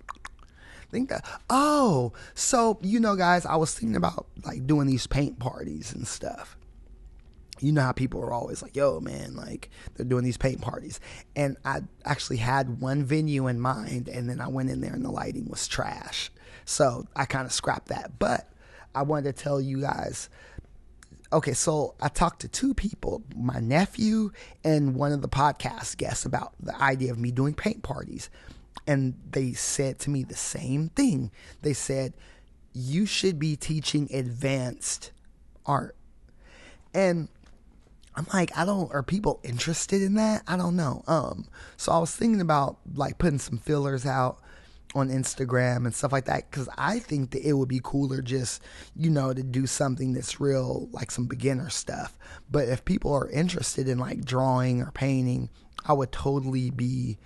I 0.08 0.90
think 0.90 1.08
that 1.08 1.24
oh, 1.48 2.12
so 2.34 2.78
you 2.82 3.00
know, 3.00 3.16
guys, 3.16 3.46
I 3.46 3.56
was 3.56 3.74
thinking 3.74 3.96
about 3.96 4.26
like 4.44 4.66
doing 4.66 4.86
these 4.86 5.06
paint 5.06 5.38
parties 5.38 5.92
and 5.92 6.06
stuff 6.06 6.56
you 7.62 7.72
know 7.72 7.82
how 7.82 7.92
people 7.92 8.20
are 8.22 8.32
always 8.32 8.62
like, 8.62 8.76
yo, 8.76 9.00
man, 9.00 9.36
like 9.36 9.70
they're 9.94 10.06
doing 10.06 10.24
these 10.24 10.36
paint 10.36 10.60
parties. 10.60 11.00
And 11.36 11.56
I 11.64 11.82
actually 12.04 12.38
had 12.38 12.80
one 12.80 13.04
venue 13.04 13.46
in 13.46 13.60
mind, 13.60 14.08
and 14.08 14.28
then 14.28 14.40
I 14.40 14.48
went 14.48 14.70
in 14.70 14.80
there 14.80 14.92
and 14.92 15.04
the 15.04 15.10
lighting 15.10 15.48
was 15.48 15.68
trash. 15.68 16.30
So 16.64 17.06
I 17.16 17.24
kind 17.24 17.46
of 17.46 17.52
scrapped 17.52 17.88
that. 17.88 18.18
But 18.18 18.48
I 18.94 19.02
wanted 19.02 19.36
to 19.36 19.42
tell 19.42 19.60
you 19.60 19.80
guys 19.80 20.28
okay, 21.32 21.52
so 21.52 21.94
I 22.00 22.08
talked 22.08 22.40
to 22.40 22.48
two 22.48 22.74
people, 22.74 23.22
my 23.36 23.60
nephew 23.60 24.32
and 24.64 24.96
one 24.96 25.12
of 25.12 25.22
the 25.22 25.28
podcast 25.28 25.96
guests, 25.96 26.24
about 26.24 26.54
the 26.60 26.76
idea 26.80 27.12
of 27.12 27.18
me 27.18 27.30
doing 27.30 27.54
paint 27.54 27.82
parties. 27.82 28.30
And 28.86 29.14
they 29.30 29.52
said 29.52 29.98
to 30.00 30.10
me 30.10 30.24
the 30.24 30.34
same 30.34 30.88
thing. 30.88 31.30
They 31.62 31.72
said, 31.72 32.14
you 32.72 33.06
should 33.06 33.38
be 33.38 33.56
teaching 33.56 34.08
advanced 34.12 35.12
art. 35.66 35.96
And 36.94 37.28
I'm 38.20 38.26
like, 38.34 38.56
I 38.56 38.66
don't, 38.66 38.92
are 38.92 39.02
people 39.02 39.40
interested 39.42 40.02
in 40.02 40.14
that? 40.14 40.42
I 40.46 40.58
don't 40.58 40.76
know. 40.76 41.02
Um, 41.06 41.46
so 41.78 41.90
I 41.90 41.98
was 41.98 42.14
thinking 42.14 42.42
about 42.42 42.76
like 42.94 43.16
putting 43.16 43.38
some 43.38 43.56
fillers 43.56 44.04
out 44.04 44.42
on 44.94 45.08
Instagram 45.08 45.86
and 45.86 45.94
stuff 45.94 46.12
like 46.12 46.26
that 46.26 46.50
because 46.50 46.68
I 46.76 46.98
think 46.98 47.30
that 47.30 47.46
it 47.46 47.54
would 47.54 47.68
be 47.68 47.80
cooler 47.82 48.20
just, 48.20 48.62
you 48.94 49.08
know, 49.08 49.32
to 49.32 49.42
do 49.42 49.66
something 49.66 50.12
that's 50.12 50.38
real, 50.38 50.90
like 50.92 51.10
some 51.10 51.24
beginner 51.24 51.70
stuff. 51.70 52.18
But 52.50 52.68
if 52.68 52.84
people 52.84 53.14
are 53.14 53.30
interested 53.30 53.88
in 53.88 53.96
like 53.96 54.22
drawing 54.22 54.82
or 54.82 54.90
painting, 54.90 55.48
I 55.86 55.94
would 55.94 56.12
totally 56.12 56.68
be 56.68 57.16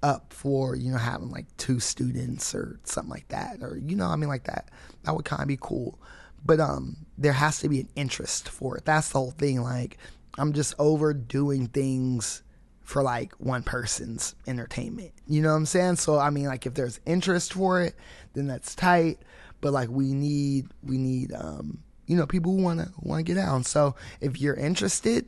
up 0.00 0.32
for 0.32 0.76
you 0.76 0.92
know 0.92 0.98
having 0.98 1.28
like 1.28 1.44
two 1.56 1.80
students 1.80 2.54
or 2.54 2.78
something 2.84 3.10
like 3.10 3.26
that 3.30 3.58
or 3.62 3.76
you 3.84 3.96
know 3.96 4.06
I 4.06 4.14
mean 4.14 4.28
like 4.28 4.44
that 4.44 4.68
that 5.02 5.12
would 5.12 5.24
kind 5.24 5.42
of 5.42 5.48
be 5.48 5.58
cool 5.60 5.98
but 6.44 6.60
um 6.60 6.98
there 7.16 7.32
has 7.32 7.58
to 7.58 7.68
be 7.68 7.80
an 7.80 7.88
interest 7.96 8.48
for 8.48 8.76
it 8.76 8.84
that's 8.84 9.08
the 9.08 9.18
whole 9.18 9.32
thing 9.32 9.60
like 9.60 9.98
I'm 10.38 10.52
just 10.52 10.74
overdoing 10.78 11.68
things 11.68 12.42
for 12.82 13.02
like 13.02 13.32
one 13.34 13.62
person's 13.62 14.34
entertainment. 14.46 15.12
You 15.26 15.42
know 15.42 15.50
what 15.50 15.56
I'm 15.56 15.66
saying? 15.66 15.96
So 15.96 16.18
I 16.18 16.30
mean 16.30 16.46
like 16.46 16.64
if 16.64 16.74
there's 16.74 17.00
interest 17.04 17.52
for 17.52 17.82
it 17.82 17.94
then 18.32 18.46
that's 18.46 18.74
tight. 18.74 19.18
But 19.60 19.72
like 19.72 19.88
we 19.88 20.14
need 20.14 20.68
we 20.82 20.96
need 20.96 21.32
um 21.32 21.82
you 22.06 22.16
know 22.16 22.26
people 22.26 22.56
who 22.56 22.62
want 22.62 22.80
to 22.80 22.90
want 23.00 23.24
to 23.24 23.34
get 23.34 23.42
out 23.42 23.66
so 23.66 23.94
if 24.20 24.40
you're 24.40 24.54
interested 24.54 25.26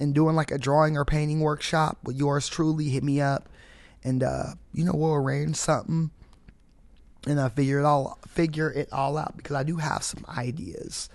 in 0.00 0.12
doing 0.12 0.34
like 0.34 0.50
a 0.50 0.58
drawing 0.58 0.96
or 0.96 1.04
painting 1.04 1.40
workshop 1.40 1.98
with 2.04 2.16
yours 2.16 2.48
truly 2.48 2.88
hit 2.88 3.02
me 3.02 3.20
up 3.20 3.48
and 4.04 4.22
uh, 4.22 4.54
you 4.72 4.84
know 4.84 4.92
we'll 4.94 5.14
arrange 5.14 5.56
something 5.56 6.10
and 7.26 7.40
I 7.40 7.48
figure 7.48 7.78
it 7.78 7.84
all 7.84 8.18
figure 8.26 8.70
it 8.70 8.92
all 8.92 9.16
out 9.16 9.36
because 9.36 9.56
I 9.56 9.62
do 9.62 9.76
have 9.76 10.02
some 10.02 10.24
ideas. 10.28 11.08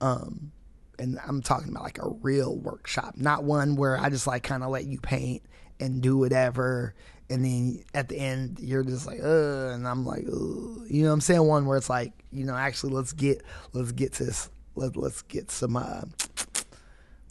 Um, 0.00 0.52
and 0.98 1.18
I'm 1.26 1.42
talking 1.42 1.70
about 1.70 1.82
like 1.82 1.98
a 1.98 2.08
real 2.08 2.56
workshop, 2.56 3.14
not 3.16 3.44
one 3.44 3.76
where 3.76 3.98
I 3.98 4.10
just 4.10 4.26
like 4.26 4.42
kind 4.42 4.62
of 4.62 4.70
let 4.70 4.84
you 4.84 4.98
paint 5.00 5.42
and 5.80 6.02
do 6.02 6.16
whatever, 6.16 6.94
and 7.30 7.44
then 7.44 7.84
at 7.94 8.08
the 8.08 8.16
end 8.16 8.58
you're 8.60 8.84
just 8.84 9.06
like, 9.06 9.20
uh, 9.22 9.70
and 9.70 9.86
I'm 9.86 10.04
like, 10.04 10.24
Ugh. 10.26 10.86
you 10.88 11.02
know 11.02 11.08
what 11.08 11.14
I'm 11.14 11.20
saying? 11.20 11.46
One 11.46 11.66
where 11.66 11.78
it's 11.78 11.90
like, 11.90 12.12
you 12.30 12.44
know, 12.44 12.54
actually 12.54 12.92
let's 12.92 13.12
get 13.12 13.42
let's 13.72 13.92
get 13.92 14.12
to 14.14 14.24
this, 14.24 14.50
let 14.74 14.96
let's 14.96 15.22
get 15.22 15.50
some 15.50 15.76
uh, 15.76 16.02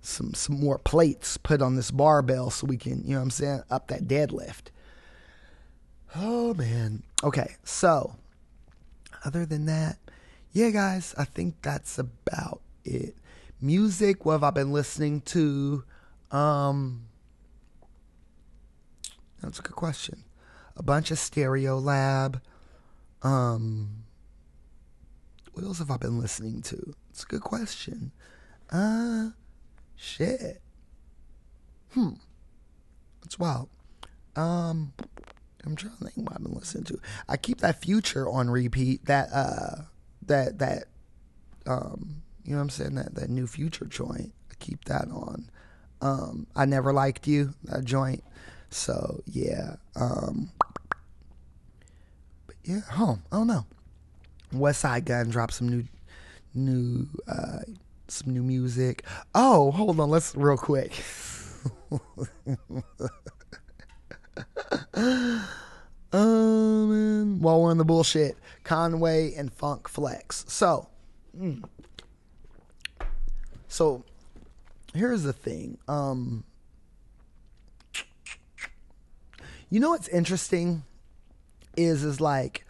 some 0.02 0.34
some 0.34 0.60
more 0.60 0.80
plates 0.80 1.38
put 1.38 1.62
on 1.62 1.76
this 1.76 1.92
barbell 1.92 2.50
so 2.50 2.68
we 2.68 2.78
can, 2.78 3.04
you 3.04 3.12
know 3.12 3.18
what 3.18 3.24
I'm 3.24 3.32
saying, 3.32 3.64
up 3.70 3.88
that 3.88 4.08
deadlift. 4.08 4.70
Oh 6.16 6.54
man. 6.56 7.04
Okay, 7.24 7.56
so 7.64 8.16
other 9.24 9.46
than 9.46 9.66
that, 9.68 9.98
yeah, 10.52 10.72
guys, 10.72 11.14
I 11.18 11.26
think 11.26 11.62
that's 11.62 11.98
about 12.00 12.62
it. 12.84 13.16
Music, 13.62 14.26
what 14.26 14.34
have 14.34 14.44
I 14.44 14.50
been 14.50 14.72
listening 14.72 15.22
to? 15.22 15.84
Um 16.32 17.04
That's 19.42 19.60
a 19.60 19.62
good 19.62 19.76
question. 19.76 20.24
A 20.76 20.84
bunch 20.84 21.12
of 21.12 21.18
Stereolab. 21.18 22.42
Um 23.22 24.04
What 25.54 25.66
else 25.66 25.80
have 25.80 25.92
I 25.92 25.98
been 25.98 26.20
listening 26.20 26.62
to? 26.64 26.96
It's 27.10 27.24
a 27.24 27.28
good 27.28 27.42
question. 27.42 28.12
Uh 28.72 29.30
shit. 29.96 30.62
Hmm. 31.92 32.14
That's 33.22 33.38
wild. 33.38 33.70
Um 34.36 34.94
I'm 35.66 35.76
trying 35.76 35.96
to 35.98 36.06
think 36.06 36.28
what 36.30 36.38
I've 36.38 36.44
been 36.44 36.54
listening 36.54 36.86
to. 36.86 37.00
I 37.30 37.38
keep 37.38 37.60
that 37.60 37.82
future 37.82 38.28
on 38.28 38.50
repeat. 38.50 39.06
That 39.06 39.30
uh, 39.32 39.84
that 40.24 40.60
that 40.60 40.86
um, 41.68 42.21
you 42.44 42.52
know 42.52 42.58
what 42.58 42.64
I'm 42.64 42.70
saying? 42.70 42.96
That 42.96 43.16
that 43.16 43.30
new 43.30 43.48
future 43.48 43.86
joint. 43.86 44.34
I 44.50 44.54
keep 44.60 44.86
that 44.86 45.08
on. 45.10 45.50
Um, 46.02 46.48
I 46.56 46.66
never 46.66 46.94
liked 46.94 47.28
you. 47.28 47.54
That 47.66 47.86
joint. 47.86 48.24
So 48.70 49.22
yeah. 49.26 49.76
Um, 49.96 50.52
but 52.48 52.56
yeah. 52.64 52.82
Home. 52.92 53.24
Oh, 53.32 53.36
I 53.36 53.40
don't 53.40 53.48
know. 53.48 53.66
Westside 54.54 55.06
Gunn 55.06 55.30
dropped 55.30 55.54
some 55.54 55.70
new 55.70 55.86
new 56.54 57.08
uh, 57.28 57.60
some 58.08 58.34
new 58.34 58.44
music. 58.44 59.04
Oh, 59.34 59.72
hold 59.72 60.00
on. 60.00 60.10
Let's 60.10 60.36
real 60.36 60.58
quick. 60.58 60.94
um, 66.14 67.42
while 67.42 67.62
we're 67.62 67.72
in 67.72 67.78
the 67.78 67.86
bullshit, 67.86 68.38
Conway 68.64 69.34
and 69.36 69.52
Funk 69.52 69.88
Flex. 69.88 70.46
So, 70.48 70.88
mm. 71.38 71.64
So 73.72 74.04
here's 74.94 75.24
the 75.24 75.32
thing. 75.32 75.78
Um, 75.88 76.44
you 79.70 79.80
know 79.80 79.92
what's 79.92 80.10
interesting 80.10 80.84
is 81.78 82.04
is 82.04 82.20
like, 82.20 82.66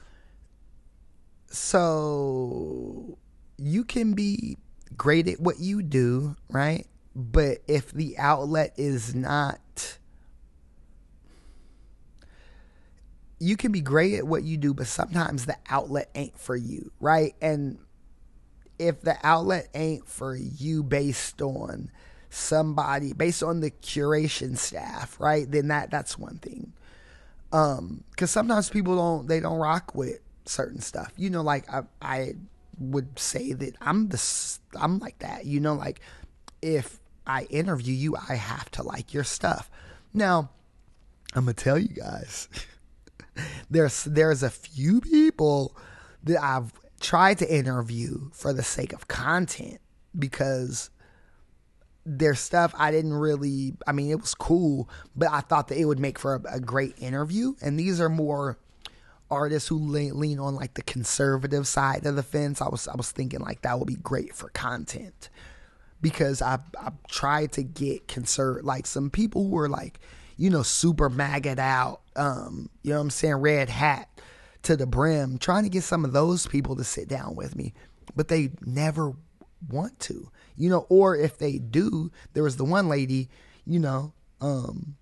so 1.47 3.17
you 3.57 3.83
can 3.83 4.13
be 4.13 4.59
great 4.95 5.27
at 5.27 5.39
what 5.39 5.59
you 5.59 5.81
do, 5.81 6.35
right? 6.51 6.85
But 7.15 7.63
if 7.67 7.91
the 7.91 8.19
outlet 8.19 8.75
is 8.77 9.15
not 9.15 9.97
you 13.39 13.57
can 13.57 13.71
be 13.71 13.81
great 13.81 14.13
at 14.13 14.27
what 14.27 14.43
you 14.43 14.55
do, 14.55 14.71
but 14.71 14.85
sometimes 14.85 15.47
the 15.47 15.57
outlet 15.67 16.11
ain't 16.13 16.37
for 16.39 16.55
you, 16.55 16.91
right? 16.99 17.33
And 17.41 17.79
if 18.81 19.01
the 19.01 19.15
outlet 19.23 19.69
ain't 19.75 20.07
for 20.07 20.35
you 20.35 20.81
based 20.81 21.39
on 21.41 21.91
somebody, 22.31 23.13
based 23.13 23.43
on 23.43 23.59
the 23.59 23.69
curation 23.69 24.57
staff, 24.57 25.19
right? 25.19 25.49
Then 25.49 25.67
that 25.67 25.91
that's 25.91 26.17
one 26.17 26.37
thing. 26.37 26.73
Um, 27.51 28.03
because 28.09 28.31
sometimes 28.31 28.69
people 28.69 28.95
don't 28.95 29.27
they 29.27 29.39
don't 29.39 29.59
rock 29.59 29.93
with 29.93 30.19
certain 30.45 30.81
stuff. 30.81 31.13
You 31.15 31.29
know, 31.29 31.43
like 31.43 31.71
I 31.71 31.83
I 32.01 32.33
would 32.79 33.19
say 33.19 33.53
that 33.53 33.75
I'm 33.81 34.07
the 34.09 34.57
I'm 34.79 34.97
like 34.97 35.19
that. 35.19 35.45
You 35.45 35.59
know, 35.59 35.75
like 35.75 36.01
if 36.63 36.99
I 37.27 37.43
interview 37.43 37.93
you, 37.93 38.15
I 38.15 38.33
have 38.33 38.71
to 38.71 38.83
like 38.83 39.13
your 39.13 39.23
stuff. 39.23 39.69
Now, 40.11 40.49
I'm 41.35 41.45
gonna 41.45 41.53
tell 41.53 41.77
you 41.77 41.89
guys. 41.89 42.49
there's 43.69 44.05
there's 44.05 44.41
a 44.41 44.49
few 44.49 45.01
people 45.01 45.77
that 46.23 46.43
I've 46.43 46.73
tried 47.01 47.39
to 47.39 47.53
interview 47.53 48.29
for 48.31 48.53
the 48.53 48.63
sake 48.63 48.93
of 48.93 49.07
content 49.07 49.79
because 50.17 50.89
their 52.05 52.33
stuff 52.35 52.73
I 52.77 52.91
didn't 52.91 53.13
really 53.13 53.73
I 53.85 53.91
mean 53.91 54.11
it 54.11 54.21
was 54.21 54.33
cool, 54.33 54.89
but 55.15 55.29
I 55.29 55.41
thought 55.41 55.67
that 55.67 55.77
it 55.77 55.85
would 55.85 55.99
make 55.99 56.17
for 56.17 56.35
a, 56.35 56.55
a 56.55 56.59
great 56.59 56.95
interview. 56.99 57.55
And 57.61 57.79
these 57.79 57.99
are 57.99 58.09
more 58.09 58.57
artists 59.29 59.69
who 59.69 59.77
lean, 59.77 60.19
lean 60.19 60.39
on 60.39 60.55
like 60.55 60.73
the 60.73 60.81
conservative 60.81 61.67
side 61.67 62.05
of 62.05 62.15
the 62.15 62.23
fence. 62.23 62.61
I 62.61 62.69
was 62.69 62.87
I 62.87 62.95
was 62.95 63.11
thinking 63.11 63.39
like 63.39 63.61
that 63.61 63.77
would 63.77 63.87
be 63.87 63.95
great 63.95 64.33
for 64.33 64.49
content 64.49 65.29
because 66.01 66.41
I 66.41 66.59
I 66.79 66.91
tried 67.07 67.51
to 67.53 67.63
get 67.63 68.07
conserv 68.07 68.63
like 68.63 68.85
some 68.87 69.09
people 69.09 69.47
who 69.47 69.57
are 69.57 69.69
like 69.69 69.99
you 70.37 70.49
know 70.49 70.63
super 70.63 71.09
MAGA'd 71.09 71.59
out 71.59 72.01
um, 72.15 72.69
you 72.83 72.91
know 72.91 72.97
what 72.97 73.03
I'm 73.03 73.09
saying, 73.09 73.35
red 73.35 73.69
hat 73.69 74.09
to 74.63 74.75
the 74.75 74.85
brim, 74.85 75.37
trying 75.37 75.63
to 75.63 75.69
get 75.69 75.83
some 75.83 76.05
of 76.05 76.13
those 76.13 76.47
people 76.47 76.75
to 76.75 76.83
sit 76.83 77.07
down 77.07 77.35
with 77.35 77.55
me, 77.55 77.73
but 78.15 78.27
they 78.27 78.51
never 78.61 79.13
want 79.69 79.99
to, 80.01 80.29
you 80.55 80.69
know, 80.69 80.85
or 80.89 81.15
if 81.15 81.37
they 81.37 81.57
do, 81.57 82.11
there 82.33 82.43
was 82.43 82.57
the 82.57 82.65
one 82.65 82.89
lady, 82.89 83.29
you 83.65 83.79
know, 83.79 84.13
um, 84.39 84.95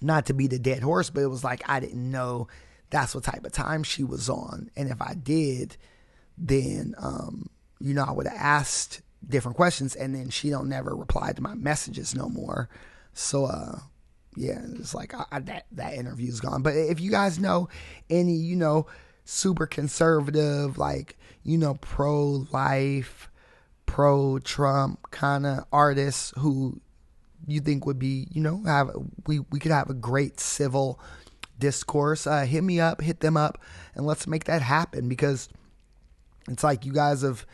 not 0.00 0.26
to 0.26 0.34
be 0.34 0.46
the 0.46 0.58
dead 0.58 0.82
horse, 0.82 1.10
but 1.10 1.22
it 1.22 1.28
was 1.28 1.44
like 1.44 1.68
I 1.68 1.80
didn't 1.80 2.10
know 2.10 2.48
that's 2.90 3.14
what 3.14 3.24
type 3.24 3.44
of 3.44 3.52
time 3.52 3.82
she 3.82 4.04
was 4.04 4.28
on. 4.28 4.70
And 4.76 4.90
if 4.90 5.00
I 5.02 5.14
did, 5.14 5.76
then 6.36 6.94
um, 6.98 7.50
you 7.80 7.94
know, 7.94 8.04
I 8.04 8.12
would 8.12 8.26
have 8.26 8.36
asked 8.36 9.02
different 9.26 9.56
questions 9.56 9.96
and 9.96 10.14
then 10.14 10.30
she 10.30 10.50
don't 10.50 10.68
never 10.68 10.94
reply 10.94 11.32
to 11.32 11.42
my 11.42 11.54
messages 11.54 12.14
no 12.14 12.28
more. 12.28 12.68
So 13.12 13.46
uh 13.46 13.80
yeah, 14.38 14.60
it's 14.78 14.94
like 14.94 15.12
I, 15.14 15.40
that 15.40 15.66
that 15.72 15.94
interview's 15.94 16.38
gone. 16.38 16.62
But 16.62 16.74
if 16.74 17.00
you 17.00 17.10
guys 17.10 17.40
know 17.40 17.68
any, 18.08 18.34
you 18.34 18.54
know, 18.54 18.86
super 19.24 19.66
conservative, 19.66 20.78
like 20.78 21.16
you 21.42 21.58
know, 21.58 21.74
pro 21.74 22.46
life, 22.52 23.28
pro 23.86 24.38
Trump 24.38 25.10
kind 25.10 25.44
of 25.44 25.64
artists 25.72 26.32
who 26.38 26.80
you 27.48 27.60
think 27.60 27.84
would 27.84 27.98
be, 27.98 28.28
you 28.30 28.40
know, 28.40 28.62
have 28.64 28.90
we 29.26 29.40
we 29.50 29.58
could 29.58 29.72
have 29.72 29.90
a 29.90 29.94
great 29.94 30.38
civil 30.38 31.00
discourse. 31.58 32.24
Uh, 32.24 32.44
hit 32.44 32.62
me 32.62 32.78
up, 32.78 33.00
hit 33.00 33.18
them 33.18 33.36
up, 33.36 33.60
and 33.96 34.06
let's 34.06 34.28
make 34.28 34.44
that 34.44 34.62
happen 34.62 35.08
because 35.08 35.48
it's 36.48 36.62
like 36.62 36.86
you 36.86 36.92
guys 36.92 37.22
have 37.22 37.44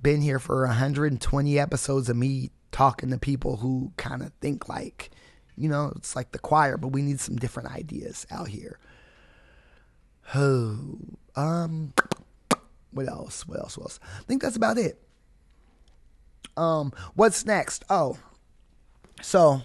been 0.00 0.22
here 0.22 0.38
for 0.38 0.66
120 0.66 1.58
episodes 1.58 2.08
of 2.08 2.16
me 2.16 2.50
talking 2.72 3.10
to 3.10 3.18
people 3.18 3.58
who 3.58 3.92
kind 3.98 4.22
of 4.22 4.32
think 4.40 4.66
like 4.66 5.10
you 5.56 5.68
know, 5.68 5.92
it's 5.96 6.14
like 6.14 6.32
the 6.32 6.38
choir, 6.38 6.76
but 6.76 6.88
we 6.88 7.02
need 7.02 7.20
some 7.20 7.36
different 7.36 7.74
ideas 7.74 8.26
out 8.30 8.48
here. 8.48 8.78
Oh, 10.34 10.98
um, 11.34 11.92
what 12.90 13.08
else? 13.08 13.46
What 13.46 13.58
else? 13.58 13.78
What 13.78 13.84
else? 13.84 14.00
I 14.18 14.22
think 14.22 14.42
that's 14.42 14.56
about 14.56 14.78
it. 14.78 15.00
Um, 16.56 16.92
what's 17.14 17.44
next? 17.44 17.84
Oh, 17.90 18.18
so 19.20 19.62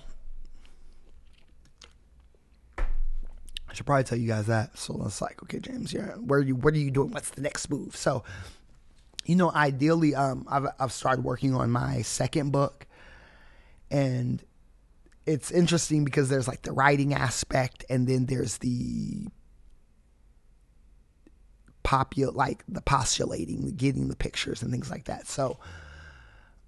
I 2.77 3.73
should 3.73 3.85
probably 3.85 4.03
tell 4.03 4.17
you 4.17 4.27
guys 4.27 4.47
that. 4.47 4.77
So 4.77 5.01
it's 5.05 5.21
like, 5.21 5.41
okay, 5.43 5.59
James, 5.59 5.93
yeah, 5.93 6.15
where 6.15 6.39
are 6.39 6.43
you? 6.43 6.55
What 6.55 6.73
are 6.73 6.77
you 6.77 6.91
doing? 6.91 7.11
What's 7.11 7.29
the 7.29 7.41
next 7.41 7.69
move? 7.69 7.95
So, 7.95 8.23
you 9.25 9.35
know, 9.35 9.51
ideally, 9.51 10.13
um, 10.13 10.45
I've 10.49 10.67
I've 10.79 10.91
started 10.91 11.23
working 11.23 11.55
on 11.55 11.71
my 11.71 12.01
second 12.01 12.51
book, 12.51 12.85
and 13.89 14.43
it's 15.31 15.51
interesting 15.51 16.03
because 16.03 16.29
there's 16.29 16.47
like 16.47 16.63
the 16.63 16.71
writing 16.71 17.13
aspect 17.13 17.85
and 17.89 18.07
then 18.07 18.25
there's 18.25 18.57
the 18.59 19.27
popul 21.83 22.35
like 22.35 22.63
the 22.67 22.81
postulating, 22.81 23.73
getting 23.75 24.07
the 24.07 24.15
pictures 24.15 24.61
and 24.61 24.71
things 24.71 24.91
like 24.91 25.05
that. 25.05 25.27
So 25.27 25.57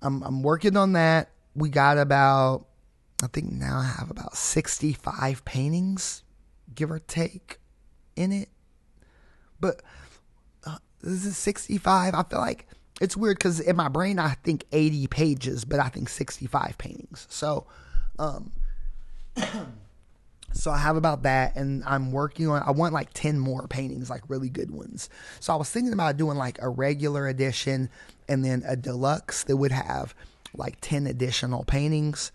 I'm 0.01 0.24
I'm 0.24 0.41
working 0.43 0.78
on 0.78 0.93
that. 0.93 1.32
We 1.55 1.70
got 1.70 1.97
about 1.97 2.68
I 3.24 3.28
think 3.28 3.51
now 3.51 3.80
I 3.80 3.93
have 3.99 4.09
about 4.09 4.36
65 4.36 5.45
paintings, 5.45 6.24
give 6.76 6.91
or 6.91 6.99
take, 6.99 7.59
in 8.16 8.32
it. 8.32 8.49
But 9.59 9.82
uh, 10.66 10.78
this 11.01 11.26
is 11.26 11.38
65. 11.38 12.14
I 12.14 12.24
feel 12.24 12.39
like 12.39 12.68
it's 12.99 13.16
weird 13.16 13.38
because 13.38 13.59
in 13.59 13.76
my 13.76 13.88
brain 13.88 14.20
I 14.20 14.36
think 14.43 14.66
80 14.72 15.07
pages, 15.07 15.66
but 15.66 15.80
I 15.80 15.89
think 15.89 16.09
65 16.09 16.78
paintings. 16.78 17.28
So, 17.30 17.66
um, 18.20 18.51
so 20.53 20.72
I 20.72 20.78
have 20.78 20.95
about 20.95 21.24
that, 21.24 21.55
and 21.55 21.84
I'm 21.86 22.11
working 22.11 22.47
on. 22.47 22.61
I 22.64 22.72
want 22.72 22.93
like 22.93 23.09
10 23.14 23.39
more 23.39 23.68
paintings, 23.68 24.09
like 24.09 24.24
really 24.28 24.49
good 24.49 24.72
ones. 24.72 25.09
So 25.39 25.53
I 25.53 25.55
was 25.55 25.70
thinking 25.70 25.93
about 25.93 26.18
doing 26.18 26.38
like 26.38 26.59
a 26.61 26.70
regular 26.70 27.28
edition 27.28 27.89
and 28.30 28.45
then 28.45 28.64
a 28.68 28.76
deluxe 28.76 29.43
that 29.43 29.57
would 29.57 29.72
have 29.72 30.14
like 30.55 30.78
10 30.82 31.07
additional 31.07 31.64
paintings. 31.64 32.32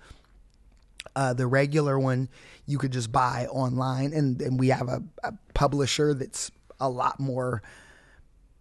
Uh, 1.16 1.32
the 1.32 1.46
regular 1.46 1.98
one 1.98 2.28
you 2.66 2.78
could 2.78 2.92
just 2.92 3.10
buy 3.10 3.46
online, 3.50 4.12
and, 4.12 4.40
and 4.42 4.58
we 4.58 4.68
have 4.68 4.88
a, 4.88 5.02
a 5.24 5.32
publisher 5.54 6.12
that's 6.14 6.50
a 6.80 6.88
lot 6.88 7.18
more 7.18 7.62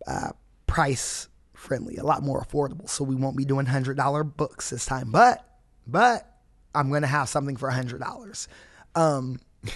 uh, 0.08 0.30
price 0.66 1.28
friendly, 1.54 1.98
a 1.98 2.04
lot 2.04 2.24
more 2.24 2.42
affordable. 2.42 2.90
So 2.90 3.04
we 3.04 3.16
won't 3.16 3.36
be 3.36 3.46
doing 3.46 3.66
hundred 3.66 3.98
dollar 3.98 4.24
books 4.24 4.70
this 4.70 4.86
time, 4.86 5.12
but 5.12 5.44
but 5.86 6.37
I'm 6.78 6.92
gonna 6.92 7.08
have 7.08 7.28
something 7.28 7.58
for 7.58 7.70
hundred 7.70 8.02
dollars. 8.02 8.48
Um, 8.96 9.40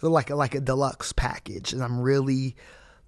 so 0.00 0.08
like 0.08 0.30
a, 0.30 0.36
like 0.36 0.54
a 0.54 0.60
deluxe 0.60 1.12
package, 1.12 1.72
and 1.72 1.82
I'm 1.82 2.00
really 2.00 2.54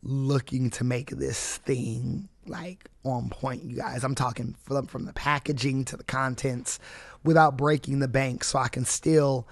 looking 0.03 0.71
to 0.71 0.85
make 0.85 1.11
this 1.11 1.59
thing 1.59 2.29
like 2.47 2.91
on 3.05 3.31
point, 3.31 3.65
you 3.65 3.77
guys. 3.77 4.05
I'm 4.05 4.15
talking 4.15 4.57
from 4.65 4.87
from 4.87 5.05
the 5.05 5.13
packaging 5.13 5.85
to 5.87 5.97
the 5.97 6.05
contents, 6.05 6.81
without 7.25 7.57
breaking 7.57 8.01
the 8.01 8.09
bank, 8.09 8.43
so 8.43 8.59
I 8.59 8.69
can 8.69 8.85
still, 8.85 9.47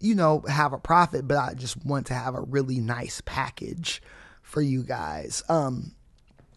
you 0.00 0.14
know, 0.14 0.44
have 0.48 0.72
a 0.72 0.78
profit. 0.78 1.28
But 1.28 1.36
I 1.36 1.54
just 1.54 1.84
want 1.84 2.06
to 2.06 2.14
have 2.14 2.34
a 2.34 2.40
really 2.40 2.80
nice 2.80 3.20
package 3.24 4.00
for 4.42 4.62
you 4.62 4.82
guys. 4.82 5.42
Um, 5.48 5.92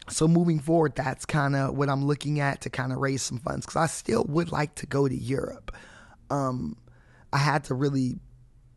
so 0.08 0.28
moving 0.28 0.58
forward, 0.58 0.94
that's 0.94 1.24
kind 1.24 1.56
of 1.56 1.76
what 1.76 1.88
I'm 1.88 2.04
looking 2.04 2.40
at 2.40 2.60
to 2.62 2.70
kind 2.70 2.92
of 2.92 2.98
raise 2.98 3.22
some 3.22 3.38
funds 3.38 3.66
because 3.66 3.76
I 3.76 3.86
still 3.86 4.24
would 4.28 4.52
like 4.52 4.74
to 4.76 4.86
go 4.86 5.08
to 5.08 5.14
Europe. 5.14 5.74
Um, 6.30 6.76
I 7.32 7.38
had 7.38 7.64
to 7.64 7.74
really 7.74 8.18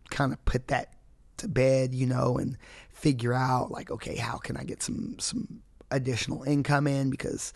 kind 0.09 0.31
of 0.31 0.43
put 0.45 0.67
that 0.69 0.93
to 1.37 1.47
bed, 1.47 1.93
you 1.93 2.05
know, 2.05 2.37
and 2.37 2.57
figure 2.89 3.33
out 3.33 3.71
like, 3.71 3.91
okay, 3.91 4.15
how 4.15 4.37
can 4.37 4.57
I 4.57 4.63
get 4.63 4.81
some 4.81 5.19
some 5.19 5.61
additional 5.91 6.43
income 6.43 6.87
in 6.87 7.09
because 7.09 7.53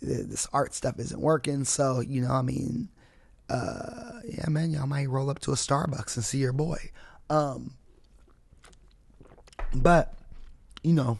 this 0.00 0.48
art 0.52 0.74
stuff 0.74 0.98
isn't 0.98 1.20
working. 1.20 1.64
So 1.64 2.00
you 2.00 2.20
know, 2.20 2.32
I 2.32 2.42
mean, 2.42 2.88
uh, 3.48 4.20
yeah, 4.26 4.48
man, 4.48 4.70
y'all 4.70 4.86
might 4.86 5.08
roll 5.08 5.30
up 5.30 5.38
to 5.40 5.52
a 5.52 5.56
Starbucks 5.56 6.16
and 6.16 6.24
see 6.24 6.38
your 6.38 6.52
boy. 6.52 6.90
Um, 7.30 7.74
but 9.74 10.14
you 10.82 10.92
know, 10.92 11.18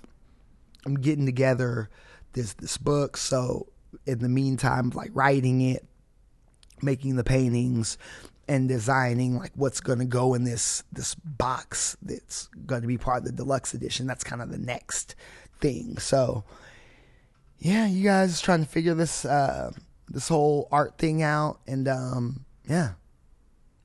I'm 0.86 0.94
getting 0.94 1.26
together 1.26 1.90
this 2.32 2.54
this 2.54 2.76
book. 2.78 3.16
So 3.16 3.68
in 4.06 4.18
the 4.18 4.28
meantime, 4.28 4.90
like 4.90 5.10
writing 5.12 5.60
it, 5.60 5.86
making 6.80 7.16
the 7.16 7.24
paintings, 7.24 7.98
and 8.48 8.68
designing 8.68 9.38
like 9.38 9.52
what's 9.54 9.80
going 9.80 9.98
to 9.98 10.04
go 10.04 10.34
in 10.34 10.44
this 10.44 10.82
this 10.92 11.14
box 11.14 11.96
that's 12.02 12.48
going 12.66 12.82
to 12.82 12.88
be 12.88 12.98
part 12.98 13.18
of 13.18 13.24
the 13.24 13.32
deluxe 13.32 13.74
edition. 13.74 14.06
That's 14.06 14.24
kind 14.24 14.42
of 14.42 14.50
the 14.50 14.58
next 14.58 15.14
thing. 15.60 15.98
So 15.98 16.44
yeah, 17.58 17.86
you 17.86 18.02
guys 18.02 18.40
trying 18.40 18.64
to 18.64 18.68
figure 18.68 18.94
this 18.94 19.24
uh, 19.24 19.70
this 20.08 20.28
whole 20.28 20.68
art 20.72 20.98
thing 20.98 21.22
out, 21.22 21.60
and 21.66 21.86
um, 21.86 22.44
yeah, 22.68 22.94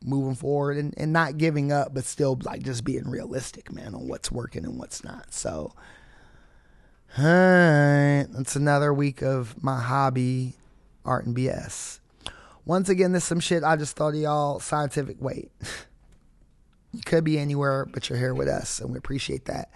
moving 0.04 0.36
forward 0.36 0.78
and, 0.78 0.94
and 0.98 1.14
not 1.14 1.38
giving 1.38 1.72
up, 1.72 1.94
but 1.94 2.06
still 2.06 2.40
like 2.44 2.64
just 2.64 2.84
being 2.84 3.08
realistic, 3.08 3.72
man, 3.72 3.94
on 3.94 4.08
what's 4.08 4.32
working 4.32 4.66
and 4.66 4.80
what's 4.80 5.04
not. 5.04 5.34
So. 5.34 5.74
All 7.16 7.24
right, 7.26 8.26
that's 8.30 8.56
another 8.56 8.94
week 8.94 9.24
of 9.24 9.64
my 9.64 9.82
hobby, 9.82 10.54
art 11.04 11.26
and 11.26 11.36
BS. 11.36 12.00
Once 12.64 12.90
again, 12.90 13.12
this 13.12 13.26
some 13.26 13.40
shit 13.40 13.64
I 13.64 13.76
just 13.76 13.96
thought 13.96 14.10
of 14.10 14.16
y'all 14.16 14.60
scientific. 14.60 15.18
Wait, 15.20 15.52
you 16.94 17.02
could 17.06 17.24
be 17.24 17.40
anywhere, 17.40 17.86
but 17.86 18.10
you're 18.10 18.20
here 18.20 18.36
with 18.36 18.48
us, 18.48 18.80
and 18.80 18.92
we 18.92 18.98
appreciate 18.98 19.46
that. 19.46 19.72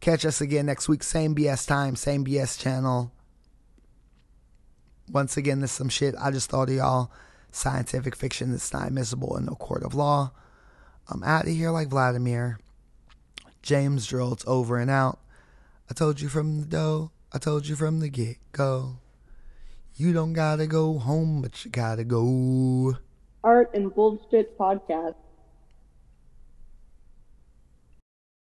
Catch 0.00 0.24
us 0.24 0.40
again 0.40 0.66
next 0.66 0.88
week, 0.88 1.02
same 1.02 1.34
BS 1.34 1.66
time, 1.66 1.94
same 1.94 2.24
BS 2.24 2.58
channel. 2.58 3.12
Once 5.10 5.36
again, 5.36 5.60
this 5.60 5.72
some 5.72 5.90
shit 5.90 6.14
I 6.18 6.30
just 6.30 6.48
thought 6.48 6.70
of 6.70 6.74
y'all 6.74 7.10
scientific 7.50 8.16
fiction 8.16 8.50
that's 8.50 8.72
not 8.72 8.86
admissible 8.86 9.36
in 9.36 9.44
no 9.44 9.54
court 9.56 9.82
of 9.82 9.94
law. 9.94 10.32
I'm 11.08 11.22
out 11.22 11.46
of 11.46 11.50
here 11.50 11.70
like 11.70 11.88
Vladimir. 11.88 12.58
James 13.62 14.06
Drill, 14.06 14.32
it's 14.32 14.44
over 14.46 14.78
and 14.78 14.90
out. 14.90 15.18
I 15.92 15.94
told 15.94 16.22
you 16.22 16.30
from 16.30 16.58
the 16.58 16.66
dough, 16.66 17.10
I 17.34 17.38
told 17.38 17.68
you 17.68 17.76
from 17.76 18.00
the 18.00 18.08
get 18.08 18.38
go. 18.52 18.96
You 19.94 20.14
don't 20.14 20.32
gotta 20.32 20.66
go 20.66 20.98
home, 20.98 21.42
but 21.42 21.66
you 21.66 21.70
gotta 21.70 22.02
go. 22.02 22.96
Art 23.44 23.74
and 23.74 23.94
Bullshit 23.94 24.56
Podcast. 24.56 25.21